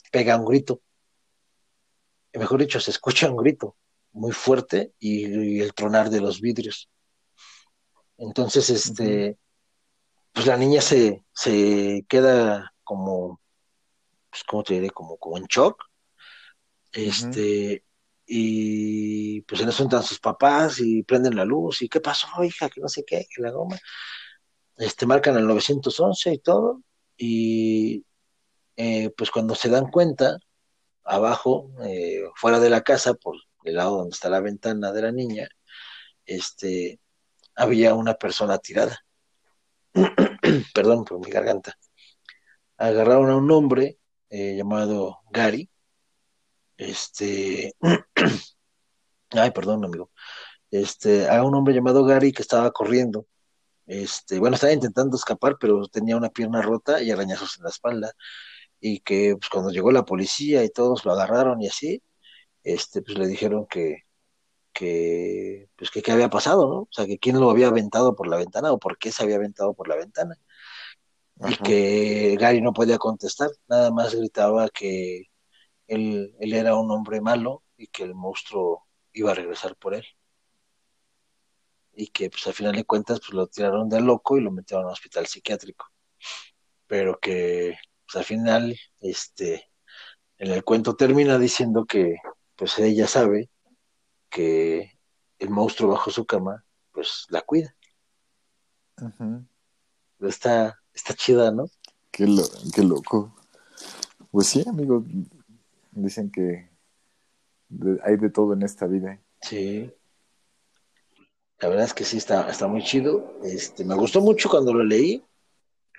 pega 0.09 0.37
un 0.37 0.45
grito. 0.45 0.81
Mejor 2.33 2.61
dicho, 2.61 2.79
se 2.79 2.91
escucha 2.91 3.29
un 3.29 3.35
grito 3.37 3.75
muy 4.11 4.31
fuerte 4.31 4.93
y, 4.99 5.59
el 5.59 5.73
tronar 5.73 6.09
de 6.09 6.21
los 6.21 6.41
vidrios. 6.41 6.89
Entonces, 8.17 8.69
este, 8.69 9.37
pues 10.33 10.45
la 10.45 10.57
niña 10.57 10.81
se, 10.81 11.25
se 11.33 12.05
queda 12.09 12.73
como, 12.83 13.39
pues, 14.29 14.43
¿cómo 14.43 14.63
te 14.63 14.75
diré? 14.75 14.89
Como, 14.89 15.17
como 15.17 15.37
en 15.37 15.45
shock. 15.45 15.83
Este, 16.91 17.83
y 18.25 19.41
pues 19.41 19.61
en 19.61 19.69
eso 19.69 19.83
entran 19.83 20.03
sus 20.03 20.19
papás 20.19 20.79
y 20.79 21.03
prenden 21.03 21.35
la 21.35 21.45
luz. 21.45 21.81
¿Y 21.81 21.89
qué 21.89 22.01
pasó, 22.01 22.27
hija? 22.43 22.69
Que 22.69 22.81
no 22.81 22.87
sé 22.87 23.03
qué, 23.05 23.27
que 23.33 23.41
la 23.41 23.51
goma. 23.51 23.77
Este, 24.77 25.05
marcan 25.05 25.37
el 25.37 25.47
911 25.47 26.33
y 26.33 26.37
todo. 26.39 26.81
Y 27.17 28.05
eh, 28.77 29.11
pues 29.17 29.31
cuando 29.31 29.55
se 29.55 29.69
dan 29.69 29.91
cuenta, 29.91 30.37
abajo, 31.03 31.71
eh, 31.83 32.23
fuera 32.35 32.59
de 32.59 32.69
la 32.69 32.81
casa, 32.81 33.13
por 33.13 33.35
el 33.63 33.75
lado 33.75 33.97
donde 33.97 34.13
está 34.13 34.29
la 34.29 34.39
ventana 34.39 34.91
de 34.91 35.01
la 35.01 35.11
niña, 35.11 35.47
este, 36.25 36.99
había 37.55 37.93
una 37.95 38.13
persona 38.15 38.57
tirada. 38.59 38.99
Perdón 40.73 41.05
por 41.05 41.19
mi 41.19 41.31
garganta. 41.31 41.75
Agarraron 42.77 43.29
a 43.29 43.35
un 43.35 43.51
hombre 43.51 43.99
eh, 44.29 44.55
llamado 44.55 45.19
Gary. 45.31 45.69
Este, 46.77 47.73
ay, 49.31 49.51
perdón, 49.51 49.83
amigo. 49.83 50.11
Este, 50.71 51.29
a 51.29 51.43
un 51.43 51.55
hombre 51.55 51.73
llamado 51.73 52.05
Gary 52.05 52.31
que 52.31 52.41
estaba 52.41 52.71
corriendo. 52.71 53.27
Este, 53.87 54.39
bueno, 54.39 54.55
estaba 54.55 54.71
intentando 54.73 55.17
escapar, 55.17 55.57
pero 55.59 55.87
tenía 55.87 56.15
una 56.15 56.29
pierna 56.29 56.61
rota 56.61 57.01
y 57.01 57.11
arañazos 57.11 57.57
en 57.57 57.63
la 57.63 57.69
espalda. 57.69 58.13
Y 58.79 59.01
que 59.01 59.35
pues, 59.37 59.49
cuando 59.49 59.71
llegó 59.71 59.91
la 59.91 60.05
policía 60.05 60.63
y 60.63 60.69
todos 60.69 61.05
lo 61.05 61.11
agarraron 61.11 61.61
y 61.61 61.67
así, 61.67 62.01
este, 62.73 63.01
pues 63.01 63.17
le 63.17 63.27
dijeron 63.27 63.67
que, 63.67 64.03
que, 64.73 65.69
pues 65.75 65.91
que 65.91 66.01
qué 66.01 66.11
había 66.11 66.29
pasado, 66.29 66.67
¿no? 66.67 66.79
O 66.81 66.89
sea, 66.91 67.05
que 67.07 67.19
quién 67.19 67.39
lo 67.39 67.49
había 67.49 67.67
aventado 67.67 68.15
por 68.15 68.27
la 68.27 68.37
ventana 68.37 68.71
o 68.71 68.79
por 68.79 68.97
qué 68.97 69.11
se 69.11 69.23
había 69.23 69.37
aventado 69.37 69.73
por 69.73 69.87
la 69.87 69.95
ventana. 69.95 70.35
Y 71.47 71.55
que 71.57 72.37
Gary 72.39 72.61
no 72.61 72.73
podía 72.73 72.97
contestar, 72.97 73.49
nada 73.67 73.91
más 73.91 74.13
gritaba 74.13 74.69
que 74.69 75.23
él, 75.87 76.35
él 76.39 76.53
era 76.53 76.75
un 76.75 76.91
hombre 76.91 77.21
malo 77.21 77.63
y 77.77 77.87
que 77.87 78.03
el 78.03 78.15
monstruo 78.15 78.87
iba 79.13 79.31
a 79.31 79.35
regresar 79.35 79.75
por 79.77 79.95
él. 79.95 80.05
Y 81.93 82.07
que 82.07 82.29
pues 82.29 82.45
al 82.47 82.53
final 82.53 82.75
de 82.75 82.85
cuentas 82.85 83.19
pues 83.19 83.33
lo 83.33 83.47
tiraron 83.47 83.89
de 83.89 84.01
loco 84.01 84.37
y 84.37 84.41
lo 84.41 84.51
metieron 84.51 84.85
a 84.85 84.87
un 84.87 84.93
hospital 84.93 85.27
psiquiátrico. 85.27 85.85
Pero 86.87 87.19
que 87.19 87.77
pues 88.05 88.15
al 88.17 88.25
final, 88.25 88.75
este, 89.01 89.69
en 90.37 90.51
el 90.51 90.63
cuento 90.63 90.95
termina 90.95 91.37
diciendo 91.37 91.85
que 91.85 92.15
pues 92.59 92.77
ella 92.77 93.07
sabe 93.07 93.49
que 94.29 94.99
el 95.39 95.49
monstruo 95.49 95.91
bajo 95.91 96.11
su 96.11 96.25
cama, 96.25 96.65
pues 96.91 97.25
la 97.29 97.41
cuida. 97.41 97.73
Está, 100.19 100.77
está 100.93 101.13
chida, 101.13 101.51
¿no? 101.51 101.69
Qué, 102.11 102.27
qué 102.75 102.83
loco. 102.83 103.33
Pues 104.29 104.47
sí, 104.47 104.65
amigo, 104.67 105.05
dicen 105.91 106.29
que 106.29 106.69
hay 108.03 108.17
de 108.17 108.29
todo 108.29 108.51
en 108.53 108.63
esta 108.63 108.87
vida. 108.87 109.21
Sí. 109.41 109.89
La 111.59 111.69
verdad 111.69 111.85
es 111.85 111.93
que 111.93 112.03
sí 112.03 112.17
está, 112.17 112.49
está 112.49 112.67
muy 112.67 112.83
chido. 112.83 113.39
Este, 113.41 113.85
me 113.85 113.95
gustó 113.95 114.19
mucho 114.19 114.49
cuando 114.49 114.73
lo 114.73 114.83
leí. 114.83 115.23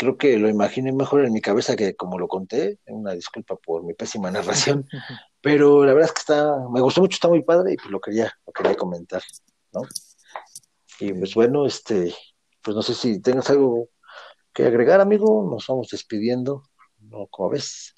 Creo 0.00 0.16
que 0.16 0.38
lo 0.38 0.48
imaginé 0.48 0.94
mejor 0.94 1.26
en 1.26 1.32
mi 1.34 1.42
cabeza 1.42 1.76
que 1.76 1.94
como 1.94 2.18
lo 2.18 2.26
conté. 2.26 2.78
Una 2.86 3.12
disculpa 3.12 3.56
por 3.56 3.82
mi 3.84 3.92
pésima 3.92 4.30
narración. 4.30 4.88
Pero 5.42 5.84
la 5.84 5.92
verdad 5.92 6.08
es 6.08 6.14
que 6.14 6.20
está, 6.20 6.56
me 6.70 6.80
gustó 6.80 7.02
mucho, 7.02 7.16
está 7.16 7.28
muy 7.28 7.42
padre 7.42 7.74
y 7.74 7.76
pues 7.76 7.90
lo 7.90 8.00
quería, 8.00 8.32
lo 8.46 8.52
quería 8.54 8.74
comentar, 8.76 9.22
¿no? 9.74 9.82
Y 11.00 11.12
pues 11.12 11.34
bueno, 11.34 11.66
este, 11.66 12.14
pues 12.62 12.74
no 12.74 12.80
sé 12.80 12.94
si 12.94 13.20
tengas 13.20 13.50
algo 13.50 13.90
que 14.54 14.64
agregar, 14.64 15.02
amigo, 15.02 15.46
nos 15.50 15.66
vamos 15.66 15.88
despidiendo, 15.90 16.62
¿no? 17.00 17.26
¿Cómo 17.26 17.50
ves? 17.50 17.94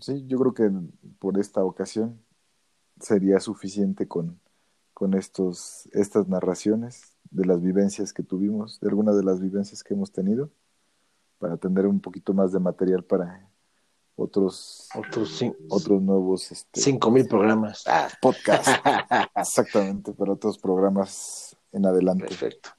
Sí, 0.00 0.26
yo 0.26 0.38
creo 0.38 0.52
que 0.52 0.70
por 1.18 1.38
esta 1.38 1.64
ocasión 1.64 2.22
sería 3.00 3.40
suficiente 3.40 4.06
con, 4.06 4.38
con 4.92 5.14
estos, 5.14 5.88
estas 5.92 6.28
narraciones 6.28 7.09
de 7.30 7.46
las 7.46 7.62
vivencias 7.62 8.12
que 8.12 8.22
tuvimos, 8.22 8.80
de 8.80 8.88
algunas 8.88 9.16
de 9.16 9.24
las 9.24 9.40
vivencias 9.40 9.82
que 9.82 9.94
hemos 9.94 10.12
tenido, 10.12 10.50
para 11.38 11.56
tener 11.56 11.86
un 11.86 12.00
poquito 12.00 12.34
más 12.34 12.52
de 12.52 12.60
material 12.60 13.04
para 13.04 13.50
otros 14.16 14.88
otros, 14.94 15.42
otros 15.68 16.02
nuevos 16.02 16.52
este, 16.52 16.80
cinco 16.80 17.10
mil 17.10 17.26
programas. 17.26 17.84
Ah. 17.86 18.08
podcast. 18.20 18.68
Exactamente 19.34 20.12
para 20.12 20.32
otros 20.32 20.58
programas 20.58 21.56
en 21.72 21.86
adelante. 21.86 22.26
Perfecto. 22.26 22.70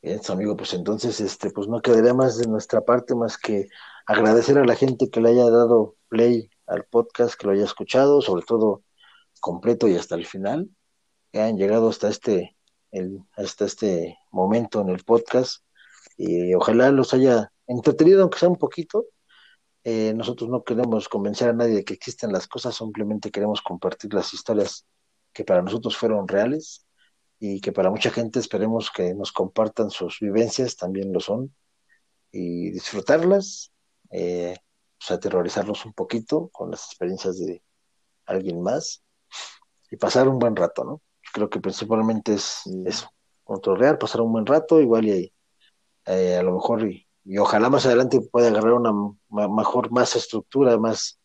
Bien 0.00 0.20
amigo 0.28 0.56
pues 0.56 0.74
entonces 0.74 1.20
este 1.20 1.50
pues 1.50 1.66
no 1.66 1.82
quedaría 1.82 2.14
más 2.14 2.38
de 2.38 2.46
nuestra 2.46 2.82
parte 2.82 3.16
más 3.16 3.36
que 3.36 3.68
agradecer 4.06 4.56
a 4.58 4.64
la 4.64 4.76
gente 4.76 5.10
que 5.10 5.20
le 5.20 5.30
haya 5.30 5.50
dado 5.50 5.96
play 6.08 6.48
al 6.66 6.84
podcast 6.84 7.34
que 7.34 7.48
lo 7.48 7.52
haya 7.52 7.64
escuchado 7.64 8.22
sobre 8.22 8.44
todo 8.44 8.84
completo 9.40 9.88
y 9.88 9.96
hasta 9.96 10.14
el 10.14 10.24
final 10.24 10.70
que 11.32 11.40
hayan 11.40 11.56
llegado 11.56 11.88
hasta 11.88 12.08
este 12.08 12.56
el, 12.90 13.20
hasta 13.36 13.64
este 13.64 14.18
momento 14.30 14.80
en 14.80 14.90
el 14.90 15.04
podcast 15.04 15.62
y 16.16 16.54
ojalá 16.54 16.90
los 16.90 17.14
haya 17.14 17.52
entretenido 17.66 18.22
aunque 18.22 18.38
sea 18.38 18.48
un 18.48 18.56
poquito 18.56 19.06
eh, 19.90 20.12
nosotros 20.14 20.50
no 20.50 20.64
queremos 20.64 21.08
convencer 21.08 21.48
a 21.48 21.52
nadie 21.54 21.76
de 21.76 21.84
que 21.84 21.94
existen 21.94 22.30
las 22.30 22.46
cosas, 22.46 22.76
simplemente 22.76 23.30
queremos 23.30 23.62
compartir 23.62 24.12
las 24.12 24.34
historias 24.34 24.86
que 25.32 25.44
para 25.44 25.62
nosotros 25.62 25.96
fueron 25.96 26.28
reales 26.28 26.86
y 27.38 27.60
que 27.62 27.72
para 27.72 27.90
mucha 27.90 28.10
gente 28.10 28.38
esperemos 28.38 28.90
que 28.90 29.14
nos 29.14 29.32
compartan 29.32 29.90
sus 29.90 30.18
vivencias, 30.20 30.76
también 30.76 31.10
lo 31.12 31.20
son, 31.20 31.54
y 32.32 32.70
disfrutarlas, 32.70 33.72
eh, 34.10 34.56
pues 34.98 35.10
aterrorizarlos 35.10 35.86
un 35.86 35.94
poquito 35.94 36.48
con 36.48 36.70
las 36.70 36.84
experiencias 36.86 37.38
de 37.38 37.62
alguien 38.26 38.60
más 38.60 39.02
y 39.90 39.96
pasar 39.96 40.28
un 40.28 40.38
buen 40.38 40.54
rato, 40.54 40.84
¿no? 40.84 41.02
Creo 41.32 41.50
que 41.50 41.60
principalmente 41.60 42.34
es 42.34 42.62
eso, 42.86 43.10
controlar, 43.44 43.98
pasar 43.98 44.20
un 44.20 44.32
buen 44.32 44.46
rato, 44.46 44.80
igual 44.80 45.06
y 45.06 45.32
eh, 46.06 46.36
a 46.36 46.42
lo 46.42 46.54
mejor 46.54 46.88
y 46.88 47.08
y 47.28 47.36
ojalá 47.36 47.68
más 47.68 47.84
adelante 47.84 48.22
pueda 48.22 48.48
agarrar 48.48 48.72
una 48.72 48.90
mejor, 49.28 49.90
más 49.90 50.16
estructura, 50.16 50.78
más, 50.78 51.20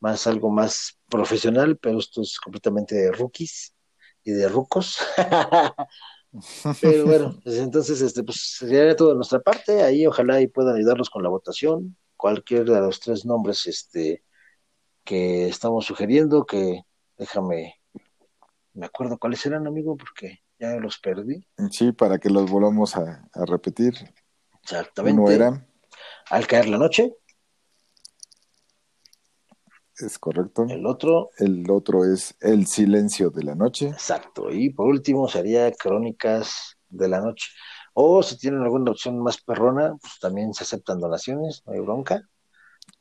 más 0.00 0.26
algo 0.26 0.48
más 0.48 0.98
profesional, 1.06 1.76
pero 1.76 1.98
esto 1.98 2.22
es 2.22 2.40
completamente 2.40 2.94
de 2.94 3.12
rookies 3.12 3.74
y 4.22 4.32
de 4.32 4.48
rucos. 4.48 4.96
pero 6.80 7.04
bueno, 7.04 7.38
pues 7.44 7.58
entonces 7.58 8.00
este 8.00 8.24
pues 8.24 8.56
sería 8.58 8.96
todo 8.96 9.10
de 9.10 9.16
nuestra 9.16 9.38
parte, 9.38 9.82
ahí 9.82 10.06
ojalá 10.06 10.40
y 10.40 10.46
puedan 10.46 10.76
ayudarnos 10.76 11.10
con 11.10 11.22
la 11.22 11.28
votación, 11.28 11.94
cualquier 12.16 12.64
de 12.64 12.80
los 12.80 12.98
tres 13.00 13.26
nombres 13.26 13.66
este 13.66 14.24
que 15.04 15.48
estamos 15.48 15.84
sugiriendo, 15.84 16.46
que 16.46 16.84
déjame 17.18 17.82
me 18.74 18.86
acuerdo 18.86 19.18
cuáles 19.18 19.44
eran, 19.46 19.66
amigo, 19.66 19.96
porque 19.96 20.42
ya 20.58 20.74
los 20.76 20.98
perdí. 20.98 21.46
Sí, 21.70 21.92
para 21.92 22.18
que 22.18 22.30
los 22.30 22.50
volvamos 22.50 22.96
a 22.96 23.28
repetir. 23.46 23.94
Exactamente. 24.62 25.20
Uno 25.20 25.30
era. 25.30 25.66
Al 26.30 26.46
caer 26.46 26.68
la 26.68 26.78
noche. 26.78 27.14
Es 29.96 30.18
correcto. 30.18 30.66
El 30.68 30.86
otro. 30.86 31.30
El 31.38 31.70
otro 31.70 32.04
es 32.04 32.34
El 32.40 32.66
silencio 32.66 33.30
de 33.30 33.44
la 33.44 33.54
noche. 33.54 33.88
Exacto. 33.88 34.50
Y 34.50 34.70
por 34.70 34.86
último 34.86 35.28
sería 35.28 35.70
Crónicas 35.72 36.76
de 36.88 37.08
la 37.08 37.20
noche. 37.20 37.48
O 37.92 38.22
si 38.22 38.36
tienen 38.36 38.62
alguna 38.62 38.90
opción 38.90 39.22
más 39.22 39.40
perrona, 39.40 39.94
pues 40.00 40.18
también 40.20 40.52
se 40.52 40.64
aceptan 40.64 40.98
donaciones, 40.98 41.62
no 41.64 41.74
hay 41.74 41.80
bronca. 41.80 42.28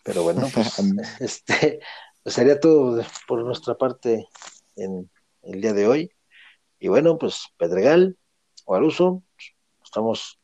Pero 0.03 0.21
bueno, 0.23 0.47
pues, 0.53 0.77
este 1.19 1.79
pues 2.21 2.35
sería 2.35 2.59
todo 2.59 3.03
por 3.27 3.43
nuestra 3.43 3.75
parte 3.75 4.27
en 4.75 5.09
el 5.43 5.61
día 5.61 5.73
de 5.73 5.87
hoy. 5.87 6.11
Y 6.79 6.87
bueno, 6.87 7.17
pues 7.17 7.47
Pedregal, 7.57 8.17
Guaruso, 8.65 9.23
estamos 9.83 10.39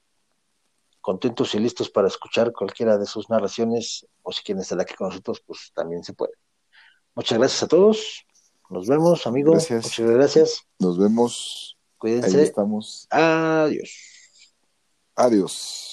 contentos 1.02 1.56
y 1.56 1.60
listos 1.60 1.90
para 1.90 2.08
escuchar 2.08 2.52
cualquiera 2.54 2.98
de 2.98 3.06
sus 3.06 3.30
narraciones 3.30 4.06
o 4.22 4.32
si 4.32 4.44
quieren 4.44 4.62
estar 4.62 4.80
aquí 4.80 4.94
con 4.96 5.10
nosotros, 5.10 5.42
pues 5.46 5.72
también 5.74 6.04
se 6.04 6.14
puede. 6.14 6.34
Muchas 7.16 7.38
gracias 7.38 7.64
a 7.64 7.68
todos. 7.68 8.26
Nos 8.70 8.88
vemos, 8.88 9.26
amigos. 9.26 9.70
Muchas 9.72 10.00
gracias. 10.00 10.62
Nos 10.78 11.00
vemos. 11.00 11.78
Cuídense. 11.98 12.38
Ahí 12.38 12.44
estamos. 12.44 13.08
Adiós. 13.10 13.92
Adiós. 15.16 15.89